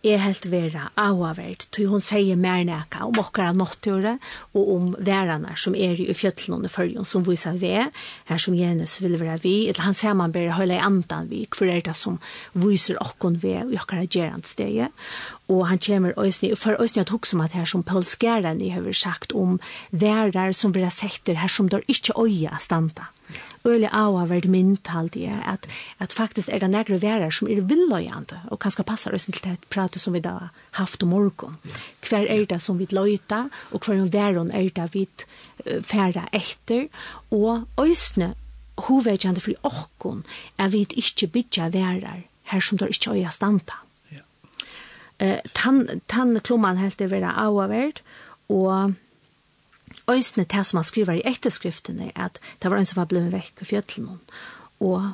er 0.04 0.20
helt 0.20 0.46
vera 0.52 0.90
avavert, 1.00 1.68
tog 1.72 1.94
hon 1.94 2.04
sier 2.04 2.40
mer 2.40 2.64
neka 2.68 3.06
om 3.08 3.20
okkara 3.22 3.54
nåtture 3.56 4.18
og 4.52 4.72
om 4.76 4.90
verarna 5.00 5.56
som 5.60 5.76
er 5.76 6.00
i 6.02 6.16
fjöllene 6.16 6.58
under 6.58 6.74
följen 6.74 7.08
som 7.08 7.24
visar 7.24 7.56
vi, 7.62 7.72
her 8.28 8.42
som 8.42 8.58
Jens 8.58 8.98
vil 9.04 9.16
være 9.20 9.40
vi, 9.44 9.56
eller 9.70 9.88
han 9.88 9.96
ser 9.96 10.18
man 10.20 10.36
bare 10.36 10.58
høyla 10.58 10.80
i 10.80 10.84
andan 10.84 11.30
vi, 11.32 11.46
hver 11.48 11.72
er 11.72 11.86
det 11.88 11.96
som 11.96 12.20
viser 12.54 13.00
okkon 13.04 13.40
vi 13.40 13.56
i 13.56 13.80
okkara 13.80 14.04
gerandsteget, 14.12 14.92
og 15.52 15.68
han 15.68 15.80
kommer 15.80 16.14
øysni, 16.18 16.56
for 16.56 16.82
øysni 16.82 17.02
at 17.02 17.10
hukse 17.10 17.36
om 17.36 17.42
at 17.42 17.52
her 17.52 17.66
som 17.66 17.84
Paul 17.84 18.06
Skjærani 18.06 18.70
har 18.70 18.94
sagt 18.94 19.34
om 19.36 19.60
værer 19.92 20.52
som 20.52 20.76
vera 20.76 20.90
sett 20.90 21.28
her 21.28 21.48
som 21.48 21.70
der 21.70 21.84
ikke 21.88 22.16
øye 22.18 22.48
er 22.48 22.62
standa. 22.62 23.10
Øyla 23.66 23.90
av 23.92 24.18
har 24.20 24.28
vært 24.28 24.48
myndtalt 24.52 25.16
i 25.16 25.26
at, 25.26 25.68
at 26.00 26.14
faktisk 26.14 26.50
er 26.52 26.60
det 26.60 26.70
negre 26.70 27.02
værer 27.02 27.32
som 27.32 27.48
er 27.48 27.62
villøyende, 27.62 28.40
og 28.52 28.60
kanskje 28.60 28.84
passer 28.84 29.14
øysni 29.14 29.34
til 29.34 29.52
det 29.52 29.70
pratet 29.70 30.02
som 30.02 30.14
vi 30.14 30.20
da 30.20 30.50
haft 30.80 31.04
om 31.04 31.10
morgen. 31.10 31.58
Hver 32.04 32.28
er 32.28 32.46
det 32.46 32.62
som 32.62 32.80
vi 32.80 32.88
løyta, 32.92 33.48
og 33.72 33.86
hver 33.86 34.06
væron 34.12 34.52
er 34.52 34.70
det 34.70 34.90
vi 34.94 35.08
færre 35.82 36.28
etter, 36.32 36.88
og 37.32 37.68
øysni 37.80 38.34
hovedkjande 38.78 39.42
for 39.42 39.54
åkken 39.64 40.24
er 40.58 40.68
vi 40.68 40.86
ikke 40.90 41.28
bytja 41.28 41.70
værer 41.70 42.24
her 42.52 42.60
som 42.60 42.78
der 42.78 42.92
ikkje 42.92 43.12
øya 43.16 43.30
standa. 43.32 43.74
Mm 43.74 43.93
eh, 45.24 45.40
tann, 45.56 46.40
klumman 46.44 46.82
helt 46.82 47.00
det 47.00 47.10
vera 47.12 47.34
auavert 47.46 48.04
og 48.52 48.94
øysne 50.10 50.46
til 50.46 50.66
som 50.66 50.78
han 50.82 50.88
skriver 50.88 51.20
i 51.20 51.26
etterskriftene, 51.26 52.12
at 52.16 52.40
det 52.62 52.72
var 52.72 52.78
en 52.78 52.86
som 52.86 53.02
var 53.02 53.10
blevet 53.12 53.32
vekk 53.34 53.62
i 53.62 53.70
fjøtlen, 53.72 54.20
og 54.84 55.12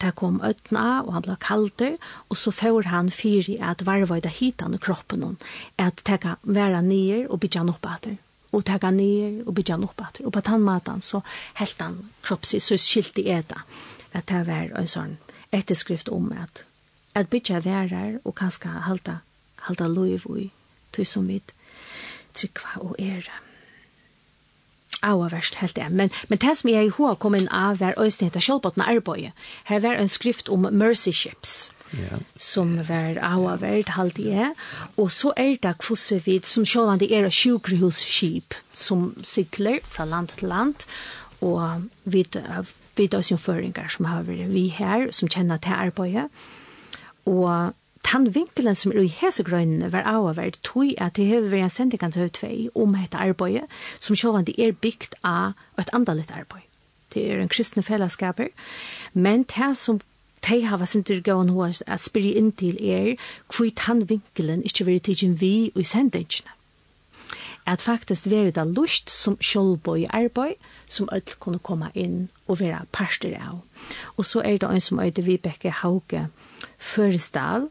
det 0.00 0.14
kom 0.18 0.40
øtna, 0.44 1.02
og 1.04 1.12
han 1.14 1.22
ble 1.22 1.36
kalder, 1.40 1.96
og 2.28 2.36
så 2.36 2.50
får 2.50 2.88
han 2.90 3.10
fyri 3.10 3.58
at 3.62 3.84
varva 3.86 4.18
i 4.18 4.24
det 4.24 4.36
hitan 4.40 4.74
i 4.74 4.80
kroppen, 4.82 5.36
at 5.78 6.02
teka 6.04 6.36
vera 6.42 6.82
nyer 6.82 7.28
og 7.28 7.40
bytja 7.40 7.62
han 7.62 7.74
opp 7.74 7.86
etter 7.90 8.16
og 8.54 8.62
teka 8.62 8.90
nyer 8.94 9.42
og 9.48 9.54
bytja 9.54 9.74
han 9.74 9.86
opp 9.86 10.02
etter 10.04 10.26
og 10.28 10.34
på 10.34 10.42
tannmatan 10.46 11.02
så 11.02 11.20
helt 11.58 11.80
han 11.82 11.96
kroppsi, 12.22 12.60
så 12.60 12.78
skilt 12.78 13.18
i 13.18 13.28
eta, 13.34 13.64
at 14.12 14.28
det 14.30 14.44
var 14.46 14.70
en 14.78 14.90
sånn 14.90 15.16
etterskrift 15.54 16.08
om 16.08 16.30
at 16.32 16.64
at 17.14 17.30
bytja 17.30 17.60
verar 17.62 18.18
og 18.24 18.34
kanska 18.34 18.68
halta 18.88 19.20
halda 19.68 19.88
loiv 19.88 20.26
ui, 20.30 20.50
tui 20.92 21.04
som 21.08 21.28
vid 21.28 21.54
trykva 22.34 22.80
og 22.82 22.94
ære. 22.98 23.32
Aua 25.04 25.28
verst 25.28 25.58
helt 25.60 25.76
det, 25.76 25.90
men, 25.92 26.10
men 26.28 26.40
det 26.40 26.56
som 26.56 26.70
jeg 26.70 26.86
i 26.86 26.92
hoa 26.96 27.14
kom 27.20 27.34
inn 27.36 27.50
av 27.52 27.80
var 27.82 27.98
øyne 28.00 28.28
etter 28.28 28.40
kjølbåten 28.40 28.84
arbeid. 28.86 29.32
Her 29.68 29.82
var 29.84 30.00
en 30.00 30.08
skrift 30.08 30.48
om 30.48 30.64
mercy 30.72 31.12
ships, 31.12 31.72
yeah. 31.92 32.22
som 32.36 32.78
var 32.88 33.20
aua 33.20 33.58
verst 33.60 33.92
halvt 33.98 34.22
jeg, 34.24 34.54
og 34.96 35.12
så 35.12 35.34
er 35.36 35.58
det 35.60 35.76
kvosse 35.84 36.22
vid 36.24 36.48
som 36.48 36.64
sjålvande 36.64 37.10
er 37.12 37.28
av 37.28 37.36
sjukrihusskip, 37.36 38.56
som 38.72 39.12
sykler 39.22 39.84
fra 39.84 40.08
land 40.08 40.32
til 40.32 40.48
land, 40.48 40.88
og 41.44 41.84
vid, 42.04 42.40
vid 42.96 43.14
oss 43.14 43.28
som 43.28 44.08
har 44.08 44.24
vært 44.24 44.48
vi 44.48 44.68
her, 44.72 45.10
som 45.12 45.28
kjenner 45.28 45.60
til 45.60 45.76
arbeidet, 45.76 46.28
og 47.28 47.74
tann 48.04 48.28
vinkelen 48.34 48.76
som 48.76 48.92
er 48.92 49.02
i 49.04 49.10
hesegrøynene 49.10 49.92
var 49.92 50.06
avhverd, 50.08 50.60
tog 50.62 50.94
at 50.98 51.16
det 51.16 51.26
hever 51.26 51.50
vært 51.50 51.68
en 51.68 51.74
sending 51.76 52.02
til 52.04 52.20
høytvei 52.20 52.68
om 52.74 52.94
dette 52.94 53.18
arbeidet, 53.18 53.64
som 53.98 54.16
sjåvande 54.16 54.54
er 54.60 54.76
bygd 54.76 55.16
av 55.24 55.54
et 55.80 55.92
andalit 55.96 56.30
arbeid. 56.30 56.66
Det 57.14 57.30
er 57.30 57.40
en 57.40 57.48
kristne 57.48 57.82
fellesskaper, 57.82 58.50
men 59.12 59.46
det 59.48 59.76
som 59.78 60.00
de 60.44 60.60
har 60.66 60.78
vært 60.78 60.92
sinter 60.92 61.22
gåen 61.24 61.52
hos 61.56 61.80
å 61.88 61.96
spyrre 62.00 62.34
inn 62.36 62.50
til 62.52 62.76
er, 62.80 63.14
hvor 63.48 63.70
tann 63.76 64.04
vinkelen 64.10 64.64
ikke 64.68 64.84
vil 64.88 65.00
tidsin 65.00 65.38
vi 65.40 65.70
og 65.74 65.80
i 65.80 65.88
sendingene. 65.88 66.52
At 67.66 67.80
faktisk 67.80 68.26
være 68.28 68.52
det 68.52 68.66
lust 68.76 69.08
som 69.10 69.38
sjålbøy 69.40 70.04
arbeid, 70.12 70.60
som 70.86 71.08
ødel 71.12 71.38
kunne 71.40 71.62
komme 71.64 71.88
inn 71.94 72.28
og 72.46 72.60
være 72.60 72.82
parster 72.92 73.32
av. 73.40 73.62
Og 74.18 74.26
så 74.28 74.42
er 74.44 74.58
det 74.60 74.68
en 74.68 74.84
som 74.84 75.00
øyde 75.00 75.24
Vibeke 75.24 75.70
Hauge 75.70 76.26
Førestal, 76.78 77.70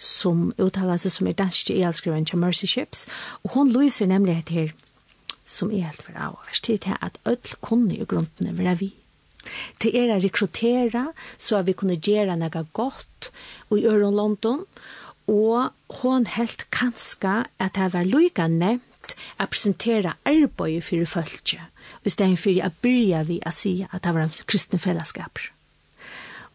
som 0.00 0.52
uttalar 0.58 0.96
sig 0.96 1.10
som 1.10 1.26
är 1.26 1.32
dansk 1.32 1.70
i 1.70 1.82
elskriven 1.82 2.24
till 2.24 2.38
Mercy 2.38 2.66
Ships. 2.66 3.08
Och 3.42 3.52
hon 3.52 3.72
lyser 3.72 4.06
nämligen 4.06 4.38
ett 4.38 4.48
här 4.48 4.72
som 5.46 5.72
är 5.72 5.80
helt 5.80 6.02
för 6.02 6.12
avvärst. 6.12 6.66
Det 6.66 6.86
är 6.86 6.96
att 7.00 7.18
öll 7.24 7.36
kunde 7.60 7.94
i 7.94 8.04
grunden 8.08 8.56
vara 8.56 8.74
vi. 8.74 8.90
Det 9.78 9.98
är 9.98 10.16
att 10.16 10.24
rekrytera 10.24 11.12
så 11.36 11.56
att 11.56 11.66
vi 11.66 11.72
kunde 11.72 12.10
göra 12.10 12.36
något 12.36 12.72
gott 12.72 13.32
i 13.70 13.86
Öron 13.86 14.16
London. 14.16 14.66
Och 15.24 15.68
hon 15.86 16.26
helt 16.26 16.70
kanska 16.70 17.46
att 17.56 17.74
det 17.74 17.88
var 17.88 18.04
lika 18.04 18.48
nevnt 18.48 19.16
att 19.36 19.50
presentera 19.50 20.14
arbete 20.22 20.80
för 20.80 20.96
det 20.96 21.60
Istället 22.04 22.40
för 22.40 22.62
att 22.62 22.80
börja 22.80 23.22
vi 23.22 23.42
att 23.42 23.54
säga 23.54 23.86
att 23.90 24.02
det 24.02 24.12
var 24.12 24.20
en 24.20 24.30
kristna 24.46 24.78
fällskaper. 24.78 25.52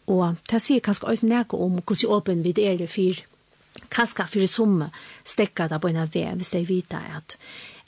Och 0.05 0.35
det 0.49 0.59
sier 0.59 0.79
kanskje 0.79 1.07
også 1.09 1.25
nægge 1.25 1.57
om 1.57 1.79
hvordan 1.81 2.11
åpen 2.17 2.43
vi 2.43 2.53
er 2.57 2.77
det 2.77 2.89
for 2.89 3.21
kanskje 3.95 4.27
for 4.27 4.51
som 4.51 4.83
stekker 5.23 5.71
det 5.71 5.81
på 5.81 5.91
en 5.91 6.03
av 6.03 6.11
hvis 6.11 6.53
de 6.55 6.65
vet 6.67 6.93
at 6.99 7.39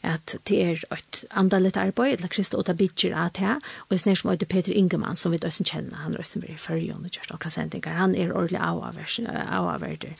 at 0.05 0.35
det 0.47 0.57
er 0.61 0.83
et 0.93 1.25
andalet 1.31 1.77
arbeid, 1.77 2.17
eller 2.17 2.31
Kristi 2.31 2.57
det 2.65 2.77
Bidger 2.77 3.15
av 3.17 3.31
det, 3.33 3.55
og 3.87 3.91
jeg 3.91 3.99
snart 3.99 4.17
som 4.17 4.31
øyde 4.31 4.45
Peter 4.45 4.73
Ingemann, 4.73 5.15
som 5.15 5.31
vi 5.31 5.39
også 5.43 5.63
kjenner, 5.63 5.97
han 6.03 6.13
er 6.13 6.19
også 6.19 6.39
i 6.45 6.57
førjon 6.57 7.05
og 7.05 7.11
kjørst 7.11 7.33
okra 7.33 7.49
sendinger, 7.49 7.97
han 7.97 8.15
er 8.15 8.31
ordentlig 8.31 8.61
avaverder. 8.61 10.13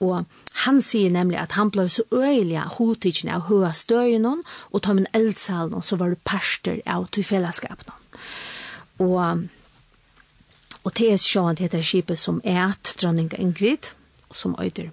Og 0.00 0.24
han 0.64 0.80
sier 0.82 1.10
nemlig 1.10 1.38
at 1.40 1.52
han 1.52 1.70
ble 1.70 1.88
så 1.88 2.02
øyelig 2.12 2.58
av 2.60 2.76
hodtidgjene 2.78 3.34
av 3.38 3.46
høa 3.48 3.72
støyene, 3.72 4.36
og 4.70 4.82
ta 4.82 4.92
min 4.92 5.08
eldsalen, 5.14 5.82
så 5.82 5.96
var 5.96 6.12
det 6.12 6.24
parster 6.24 6.82
av 6.86 7.08
til 7.10 7.24
fellesskapene. 7.24 7.96
Og, 8.98 9.46
og 10.84 10.92
det 10.98 11.08
er 11.10 11.22
sjåan 11.22 11.58
heter 11.58 11.82
skipet 11.82 12.18
som 12.18 12.42
er 12.44 12.76
dronning 12.94 13.32
Ingrid, 13.38 13.94
som 14.30 14.54
øyder 14.60 14.92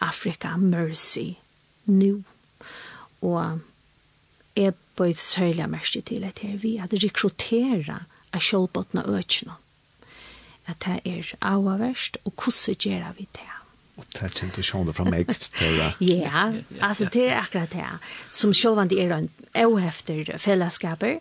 Afrika 0.00 0.56
Mercy 0.56 1.36
nu. 1.86 2.24
Og 3.20 3.60
jeg 4.56 4.74
bøyde 4.96 5.20
særlig 5.20 5.70
mest 5.70 5.96
til 6.06 6.24
at 6.24 6.38
her 6.42 6.56
vi 6.56 6.76
at 6.76 6.92
rekruttera 6.92 8.02
av 8.32 8.40
kjølbåtene 8.42 9.04
økene. 9.08 9.56
At 10.66 10.82
det 10.84 11.00
er 11.04 11.34
avverst 11.40 12.18
og 12.24 12.32
hvordan 12.36 12.80
gjør 12.80 13.12
vi 13.18 13.28
det? 13.36 13.52
Og 13.96 14.04
det 14.12 14.28
kjente 14.36 14.62
sjående 14.64 14.92
fra 14.92 15.06
meg. 15.08 15.30
til 15.58 15.78
Ja, 16.04 16.50
altså 16.84 17.08
det 17.12 17.30
er 17.30 17.38
akkurat 17.40 17.72
det. 17.72 17.84
Som 18.32 18.52
sjående 18.52 18.98
er 19.00 19.14
en 19.16 19.30
avhefter 19.56 20.36
fellesskaper, 20.38 21.20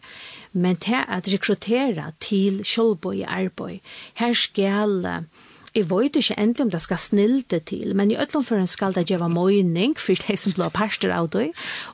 men 0.52 0.76
det 0.84 0.98
er 0.98 1.08
at 1.08 1.30
rekruttera 1.32 2.12
til 2.20 2.64
kjølbåt 2.64 3.22
i 3.22 3.24
arbeid, 3.24 3.80
her 4.20 4.34
skal 4.34 5.06
uh, 5.06 5.45
jeg 5.76 5.90
vet 5.90 6.16
ikke 6.16 6.38
endelig 6.40 6.64
om 6.64 6.72
det 6.72 6.82
skal 6.82 7.00
snilde 7.02 7.60
til, 7.68 7.96
men 7.96 8.12
i 8.12 8.18
ødlomføren 8.18 8.68
skal 8.68 8.96
det 8.96 9.10
gjøre 9.10 9.28
møyning 9.30 9.98
for 10.00 10.16
de 10.16 10.38
som 10.40 10.56
blir 10.56 10.72
parster 10.72 11.12
av 11.12 11.28
det, 11.36 11.50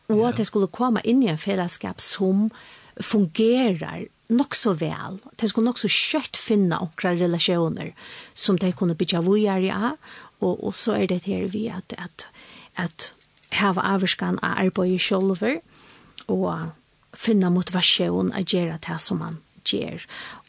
og 0.07 0.27
at 0.29 0.37
det 0.37 0.47
skulle 0.49 0.69
komme 0.69 1.01
inn 1.03 1.23
i 1.25 1.31
en 1.31 1.41
fellesskap 1.41 2.01
som 2.01 2.49
fungerer 3.01 4.05
nok 4.31 4.55
så 4.55 4.75
vel. 4.77 5.17
De 5.41 5.49
skulle 5.49 5.65
nok 5.65 5.81
så 5.81 5.89
kjøtt 5.91 6.37
finne 6.39 6.77
okra 6.83 7.15
relasjoner 7.17 7.91
som 8.33 8.59
de 8.61 8.71
kunne 8.71 8.95
bygge 8.95 9.23
vujere 9.25 9.73
av, 9.73 9.97
og, 10.41 10.61
og 10.61 10.75
så 10.77 10.99
er 10.99 11.09
det 11.09 11.23
her 11.25 11.49
vi 11.51 11.67
at, 11.73 11.95
at, 11.97 12.27
at 12.77 13.11
hava 13.57 13.83
avskan 13.95 14.39
av 14.45 14.59
arbeidet 14.67 15.01
sjolver, 15.03 15.59
og 16.31 16.71
finna 17.17 17.49
motivasjon 17.51 18.31
å 18.31 18.43
gjøre 18.45 18.77
det 18.85 18.99
som 19.03 19.19
man 19.21 19.41
gjør 19.67 20.05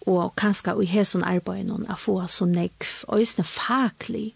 og 0.06 0.32
kanskje 0.36 0.74
i 0.82 0.86
hæsson 0.90 1.24
arbeid 1.24 1.66
noen 1.68 1.86
å 1.90 1.96
få 1.98 2.16
så 2.30 2.46
nekv, 2.48 3.04
og 3.08 3.22
isne 3.22 3.44
faglig, 3.46 4.32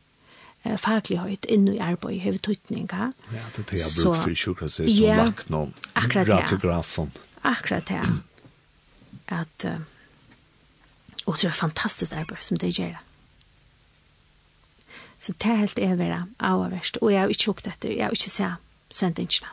eh, 0.64 0.76
faglig 0.78 1.18
høyt 1.18 1.48
inn 1.50 1.66
i 1.72 1.78
arbeid, 1.82 2.20
hever 2.20 2.38
tøytning. 2.38 2.86
Ja, 2.92 3.10
det 3.56 3.64
er 3.64 3.70
det 3.70 3.80
jeg 3.80 3.92
bruker 3.96 4.22
for 4.22 4.34
sjukkasser, 4.34 4.86
som 4.86 5.02
ja, 5.04 5.16
lagt 5.24 5.50
noen 5.50 5.74
ratografen. 5.96 7.12
Akkurat 7.46 7.88
det, 7.88 8.02
at, 9.28 9.66
uh, 9.66 9.80
og 11.26 11.38
det 11.40 11.50
er 11.50 11.58
fantastisk 11.58 12.12
arbeid 12.12 12.42
som 12.42 12.58
det 12.58 12.74
gjør. 12.78 12.96
Så 15.18 15.32
det 15.32 15.50
er 15.50 15.62
helt 15.64 15.78
evig 15.78 16.10
avverst, 16.38 16.98
og 17.02 17.12
jeg 17.12 17.20
har 17.20 17.32
ikke 17.32 17.50
hukt 17.50 17.66
etter, 17.66 17.90
jeg 17.90 18.04
har 18.04 18.14
ikke 18.14 18.30
sett 18.30 18.62
sendingene. 18.90 19.50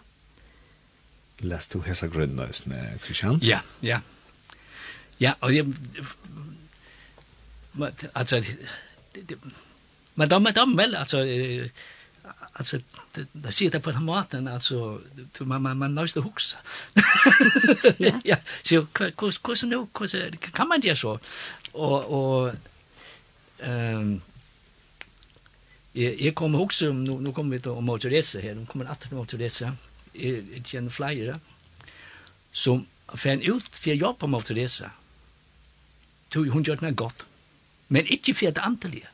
Lest 1.43 1.73
du 1.73 1.81
hesa 1.83 2.07
grønne, 2.07 2.47
Kristian? 3.03 3.39
Ja, 3.41 3.59
ja. 3.81 3.99
Ja, 5.19 5.33
og 5.41 5.55
jeg... 5.55 5.65
Altså... 8.15 8.43
Men 10.15 10.29
da, 10.29 10.39
men 10.39 10.53
da, 10.53 10.65
vel, 10.65 10.95
altså... 10.95 11.23
Altså, 12.55 12.79
det 13.15 13.27
sier 13.33 13.51
ser 13.51 13.69
det 13.69 13.81
på 13.81 13.91
den 13.91 14.05
måten, 14.05 14.47
altså... 14.47 14.99
man 15.39 15.61
man 15.61 15.77
man 15.77 15.93
måste 15.93 16.21
huksa. 16.21 16.57
ja, 17.99 18.19
ja, 18.25 18.37
så 18.63 18.85
hvordan 18.97 19.13
kus 19.41 19.63
nu 19.63 19.89
kus 19.93 20.15
kan 20.53 20.67
man 20.67 20.81
det 20.81 20.97
så? 20.97 21.17
Og... 21.73 22.11
og 22.11 22.55
um, 23.67 24.21
Jeg 25.95 26.21
jag 26.21 26.35
kommer 26.35 26.59
också, 26.59 26.93
nu, 26.93 27.19
nu 27.19 27.31
kommer 27.33 27.51
vi 27.51 27.59
til 27.59 27.71
till 27.71 27.81
motorresa 27.81 28.39
her, 28.39 28.53
nu 28.55 28.65
kommer 28.65 28.85
att 28.85 29.07
jeg, 30.15 30.43
jeg 30.53 30.63
kjenner 30.63 30.89
flere, 30.89 31.39
som 32.51 32.87
fann 33.15 33.41
ut 33.41 33.75
för 33.75 33.89
jag 33.89 33.97
jobbar 33.97 34.27
motorresa 34.27 34.91
tog 36.33 36.49
hun 36.49 36.65
gjør 36.65 36.81
det 36.81 36.95
godt. 36.97 37.25
Men 37.93 38.09
ikke 38.09 38.33
for 38.33 38.55
det 38.55 38.63
antallet. 38.65 39.09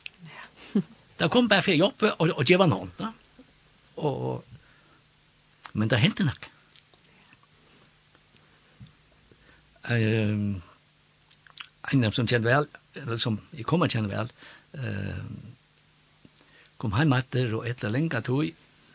Det 0.72 0.80
da 1.20 1.28
kom 1.28 1.48
bare 1.48 1.62
for 1.62 1.76
jobb 1.76 2.02
og, 2.16 2.30
og 2.32 2.44
gjør 2.48 2.64
noen. 2.70 2.92
Da. 2.96 3.10
Og, 4.00 4.44
men 5.76 5.90
det 5.92 6.00
hendte 6.00 6.24
nok. 6.24 6.48
Um, 9.90 10.62
en 11.92 12.12
som 12.14 12.28
kjenner 12.28 12.46
vel, 12.46 12.68
eller 13.02 13.20
som 13.20 13.36
jeg 13.52 13.66
kommer 13.68 13.90
kjenner 13.90 14.12
vel, 14.14 14.32
uh, 14.80 15.20
kom 16.80 16.96
heim 16.96 17.12
etter 17.12 17.52
og 17.58 17.68
etter 17.68 17.92
lenge 17.92 18.22
tog, 18.24 18.48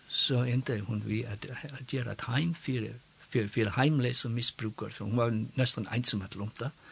så 0.09 0.45
endte 0.49 0.79
hun 0.87 1.03
vi 1.05 1.21
at 1.29 1.45
gjøre 1.91 2.15
et 2.15 2.25
heim 2.29 2.55
for, 2.57 2.89
for, 3.27 3.51
for 3.51 3.73
heimleis 3.77 4.25
og 4.25 4.33
så 4.41 5.03
Hun 5.03 5.17
var 5.17 5.35
nesten 5.59 5.87
ensom 5.93 6.25
etter 6.25 6.41
om. 6.41 6.49
Mm 6.57 6.84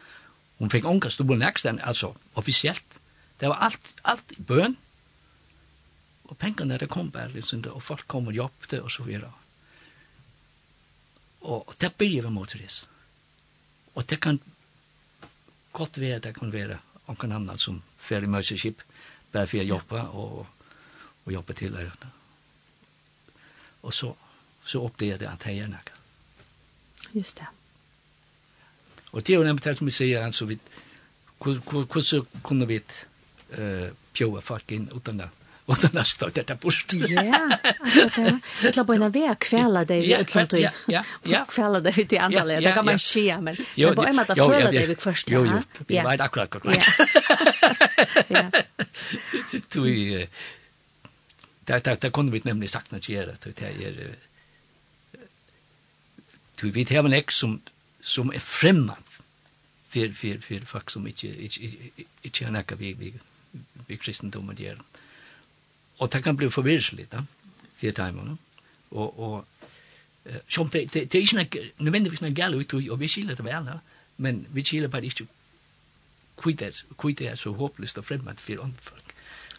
Hon 0.58 0.70
fick 0.70 0.84
onka 0.84 1.10
stubben 1.10 1.38
näkstan, 1.38 1.78
alltså 1.78 2.16
officiellt. 2.32 3.00
Det 3.38 3.48
var 3.48 3.56
allt, 3.56 3.96
allt 4.02 4.32
i 4.32 4.40
bön. 4.40 4.76
Och 6.22 6.38
pengarna 6.38 6.78
det 6.78 6.86
kom 6.86 7.10
bara 7.10 7.26
liksom 7.26 7.62
det, 7.62 7.70
och 7.70 7.82
folk 7.82 8.06
kom 8.06 8.26
och 8.26 8.32
jobbade 8.32 8.80
och 8.80 8.92
så 8.92 9.02
vidare. 9.02 9.32
Och 11.38 11.74
det 11.78 11.96
blir 11.96 12.22
vi 12.22 12.30
mot 12.30 12.52
det. 12.52 12.86
Och 13.92 14.04
det 14.04 14.16
kan 14.16 14.38
gott 15.72 15.98
vara, 15.98 16.18
det 16.18 16.32
kan 16.32 16.50
vara 16.50 16.78
onkan 17.06 17.32
annan 17.32 17.58
som 17.58 17.82
färdig 17.96 18.28
möjlighet 18.28 18.76
bara 19.32 19.46
för 19.46 19.58
att 19.58 19.66
jobba 19.66 20.02
och, 20.02 20.46
och 21.24 21.32
jobba 21.32 21.52
till 21.52 21.72
det. 21.72 21.90
Och 23.80 23.94
så, 23.94 24.16
så 24.64 24.86
uppdelade 24.86 25.24
jag 25.24 25.32
att 25.32 25.46
jag 25.46 25.76
Just 27.12 27.36
det. 27.36 27.46
Og 29.14 29.22
det 29.22 29.32
er 29.32 29.38
jo 29.38 29.44
nämligen 29.46 29.70
det 29.70 29.78
som 29.78 29.86
vi 29.86 29.94
sier, 29.94 30.24
altså, 30.26 30.44
vi, 30.50 30.58
hvordan 31.38 32.26
kunne 32.42 32.66
vi 32.66 32.80
uh, 33.58 33.88
pjøve 34.14 34.42
folk 34.42 34.74
inn 34.74 34.88
uten 34.90 35.22
det. 35.22 35.30
Och 35.66 35.78
den 35.80 35.90
där 35.90 36.02
stod 36.02 36.32
där 36.32 36.54
bort. 36.54 36.92
Ja, 36.92 37.58
det 38.62 38.76
var 38.76 38.84
bara 38.84 39.04
en 39.04 39.10
väg 39.10 39.38
kvälla 39.38 39.84
dig 39.84 40.00
vid 40.00 40.12
ett 40.12 40.52
Ja, 40.52 40.70
ja, 40.86 41.04
ja. 41.22 41.44
Kvälla 41.48 41.80
dig 41.80 41.92
vid 41.92 42.08
det 42.08 42.18
andra 42.18 42.44
länder, 42.44 42.68
det 42.68 42.74
kan 42.74 42.84
man 42.84 42.98
se. 42.98 43.40
Men 43.40 43.56
det 43.76 43.86
var 43.86 43.94
bara 43.94 44.08
en 44.08 44.18
att 44.18 44.38
följa 44.38 44.70
dig 44.70 44.86
vi 44.86 44.96
först. 44.96 45.30
Jo, 45.30 45.46
jo, 45.46 45.62
vi 45.86 45.98
var 45.98 46.20
akkurat 46.20 46.50
korrekt. 46.50 46.86
Ja. 48.28 48.50
Du, 49.68 50.26
där 51.64 51.80
där 51.80 51.96
där 52.00 52.10
kunde 52.10 52.32
vi 52.32 52.40
nämligen 52.44 52.68
sagt 52.68 52.90
när 52.90 53.00
det 53.06 53.16
är 53.16 53.36
det 53.42 53.62
är 53.62 54.16
du 56.60 56.70
vet 56.70 56.88
här 56.88 56.98
en 56.98 57.12
ex 57.12 57.34
som 57.34 57.60
som 58.02 58.32
är 58.32 58.38
främmande 58.38 59.03
för 59.94 60.12
för 60.12 60.38
för 60.38 60.60
folk 60.66 60.90
som 60.90 61.06
inte 61.06 61.26
inte 61.44 61.60
inte 62.22 62.44
har 62.44 62.50
näka 62.50 62.74
vi 62.74 62.94
vi 62.94 63.14
vi 63.86 63.96
kristendom 63.96 64.48
och 64.48 64.54
det. 64.54 64.76
Och 65.96 66.08
det 66.08 66.22
kan 66.22 66.36
bli 66.36 66.50
förvirrligt 66.50 67.14
va. 67.14 67.26
För 67.76 67.92
tajmarna. 67.92 68.36
Och 68.88 69.10
och 69.24 69.38
eh 70.24 70.40
som 70.48 70.68
det 70.68 70.84
det 70.94 71.14
är 71.14 71.40
inte 71.40 71.58
nödvändigtvis 71.76 72.20
något 72.20 72.38
gäller 72.38 72.60
ut 72.60 72.72
och 72.72 73.02
vi 73.02 73.08
skiljer 73.08 73.36
det 73.36 73.42
väl 73.42 73.66
men 74.16 74.46
vi 74.54 74.64
skiljer 74.64 74.88
bara 74.88 75.02
inte 75.02 75.26
kvitt 76.42 76.84
kvitt 76.98 77.20
är 77.20 77.34
så 77.34 77.52
hopplöst 77.52 77.98
och 77.98 78.06
främmande 78.06 78.40
för 78.40 78.58
andra 78.64 78.80
folk. 78.80 79.08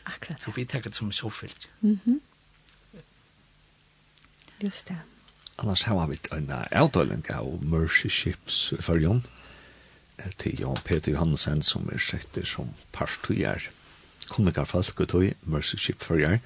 Akkurat. 0.03 0.41
Så 0.41 0.51
vi 0.51 0.65
tar 0.65 0.81
det 0.81 0.95
som 0.95 1.11
så 1.11 1.29
fyllt. 1.29 1.67
Mhm. 1.79 2.19
Just 4.59 4.85
det. 4.87 4.97
Annars 5.55 5.83
har 5.83 6.07
vi 6.07 6.17
en 6.31 6.51
avdeling 6.81 7.23
av 7.29 7.65
mercy 7.65 8.09
ships 8.09 8.73
för 8.79 8.97
Jon. 8.97 9.11
Mm 9.11 9.44
til 10.37 10.59
Jan 10.59 10.83
Peter 10.85 11.11
Johansen 11.11 11.61
som 11.61 11.89
er 11.93 12.01
setter 12.01 12.45
som 12.45 12.71
parstøyer 12.95 13.69
kunnigar 14.29 14.65
folk 14.65 14.99
og 15.03 15.09
tøy, 15.11 15.33
Mercy 15.45 15.77
Ship 15.77 16.01
førjer, 16.03 16.39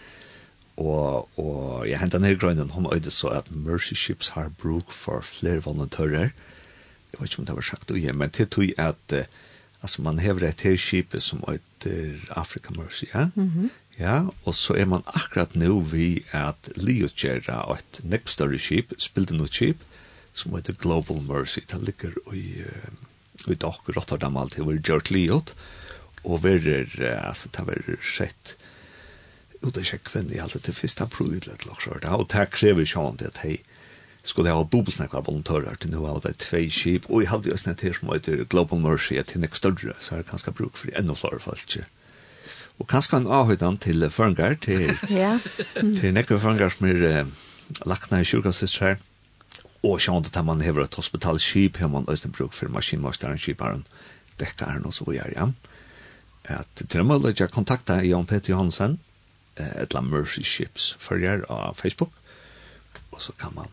og, 0.79 1.29
og 1.39 1.87
jeg 1.87 1.99
hentet 1.99 2.23
ned 2.23 2.37
grønnen 2.39 2.71
hun 2.75 2.87
øyde 2.93 3.11
så 3.11 3.33
at 3.35 3.51
Mercy 3.51 3.93
Ships 3.93 4.33
har 4.35 4.51
bruk 4.61 4.91
for 4.91 5.21
flere 5.25 5.63
volontører, 5.63 6.31
jeg 7.09 7.19
vet 7.19 7.31
ikke 7.31 7.41
om 7.41 7.45
det 7.49 7.55
var 7.55 7.65
sagt 7.65 7.91
og 7.91 8.15
men 8.15 8.29
til 8.29 8.47
tøy 8.47 8.73
at 8.77 9.13
uh, 9.13 9.23
altså 9.81 10.01
man 10.01 10.19
hever 10.19 10.47
et 10.47 10.61
herskip 10.61 11.15
som 11.19 11.43
øyder 11.49 12.19
Afrika 12.29 12.73
Mercy, 12.77 13.05
ja? 13.13 13.29
Mm 13.35 13.51
-hmm. 13.55 13.69
Ja, 13.99 14.23
og 14.45 14.55
så 14.55 14.73
er 14.73 14.85
man 14.85 15.01
akkurat 15.05 15.55
nå 15.55 15.79
vi 15.79 16.23
at 16.31 16.69
Leotjera 16.75 17.61
og 17.67 17.75
et 17.75 17.99
nekstørre 18.03 18.59
skip, 18.59 18.93
spilte 18.97 19.33
noe 19.33 19.47
skip, 19.47 19.77
som 20.33 20.55
heter 20.55 20.73
Global 20.73 21.21
Mercy, 21.21 21.59
det 21.71 21.83
ligger 21.83 22.33
i 22.33 22.61
uh, 22.61 23.08
i 23.47 23.55
dag 23.55 23.79
Rotterdam 23.95 24.37
alt 24.37 24.57
det 24.57 24.65
var 24.67 24.79
gjort 24.79 25.11
liot 25.13 25.53
og 26.25 26.41
verer 26.43 26.91
altså 27.23 27.51
det 27.55 27.65
var 27.67 28.03
sett 28.03 28.55
ut 29.61 29.77
av 29.77 29.83
kjekven 29.83 30.31
i 30.35 30.39
alt 30.43 30.59
det 30.65 30.75
første 30.75 31.05
april 31.05 31.35
i 31.35 31.41
lett 31.45 31.67
laksjørt 31.67 32.07
og 32.11 32.27
det 32.31 32.49
krever 32.55 32.87
sjåan 32.87 33.19
til 33.19 33.31
at 33.31 33.43
hei 33.45 33.59
skulle 34.23 34.51
ha 34.51 34.63
dobbelt 34.63 34.97
snakka 34.97 35.23
volontører 35.25 35.79
til 35.79 35.93
nå 35.93 36.03
av 36.07 36.19
det 36.25 36.35
tvei 36.43 36.65
skip. 36.73 37.07
Og 37.07 37.23
jeg 37.23 37.31
hadde 37.31 37.49
jo 37.49 37.57
snett 37.57 37.83
her 37.85 37.95
som 37.95 38.11
heter 38.11 38.43
Global 38.51 38.81
Mercy 38.83 39.15
at 39.19 39.31
henne 39.31 39.49
større 39.55 39.95
så 39.99 40.17
er 40.17 40.23
det 40.23 40.31
ganske 40.33 40.53
bruk 40.55 40.77
for 40.77 40.91
enda 40.99 41.15
flere 41.17 41.39
folk 41.43 41.79
og 42.79 42.87
kanskje 42.87 43.17
en 43.17 43.27
avhøydan 43.27 43.77
til 43.83 44.05
Førngar 44.07 44.53
til, 44.63 44.93
til 45.99 46.13
nekker 46.15 46.39
Førngar 46.39 46.71
som 46.71 46.87
er 46.87 47.27
lagt 47.83 48.11
ned 48.11 48.23
i 48.23 48.29
kyrkasistrar 48.29 49.01
og 49.83 50.01
sjån 50.01 50.25
at 50.27 50.45
man 50.45 50.61
hever 50.61 50.83
et 50.83 50.95
hospitalskip, 50.95 51.77
har 51.77 51.87
man 51.87 52.07
også 52.07 52.29
bruk 52.29 52.53
for 52.53 52.67
maskinmasteren, 52.67 53.37
skiparen, 53.39 53.85
dekkaren 54.39 54.85
og 54.85 54.93
så 54.93 55.05
videre, 55.07 55.31
ja. 55.35 55.47
At 56.43 56.67
til 56.89 56.99
og 56.99 57.05
med 57.05 57.29
at 57.29 57.39
jeg 57.39 57.51
kontakta 57.51 58.01
Jan 58.01 58.25
Peter 58.25 58.53
Johansen, 58.53 58.99
et 59.57 59.93
la 59.93 60.01
Mercy 60.01 60.41
Ships 60.41 60.95
følger 60.99 61.43
av 61.49 61.75
Facebook, 61.75 62.11
og 63.11 63.21
så 63.21 63.31
kan 63.39 63.51
man 63.55 63.67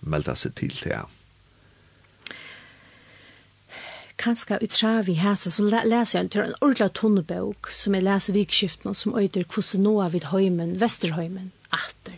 melda 0.00 0.34
seg 0.34 0.54
til 0.54 0.70
til, 0.70 0.90
ja. 0.90 1.04
Kanska 4.16 4.58
utskriva 4.58 5.02
vi 5.02 5.12
här 5.12 5.34
så 5.34 5.62
läser 5.84 6.18
jag 6.18 6.24
en 6.24 6.28
tur 6.28 6.42
en 6.42 6.54
ordentlig 6.60 6.92
tunnebok 6.92 7.70
som 7.70 7.94
jag 7.94 8.04
läser 8.04 8.32
vikskiften 8.32 8.90
och 8.90 8.96
som 8.96 9.14
öjter 9.14 9.44
hvordan 9.44 9.82
nåa 9.82 10.08
vid 10.08 10.24
höjmen, 10.24 11.50
Achter. 11.70 12.16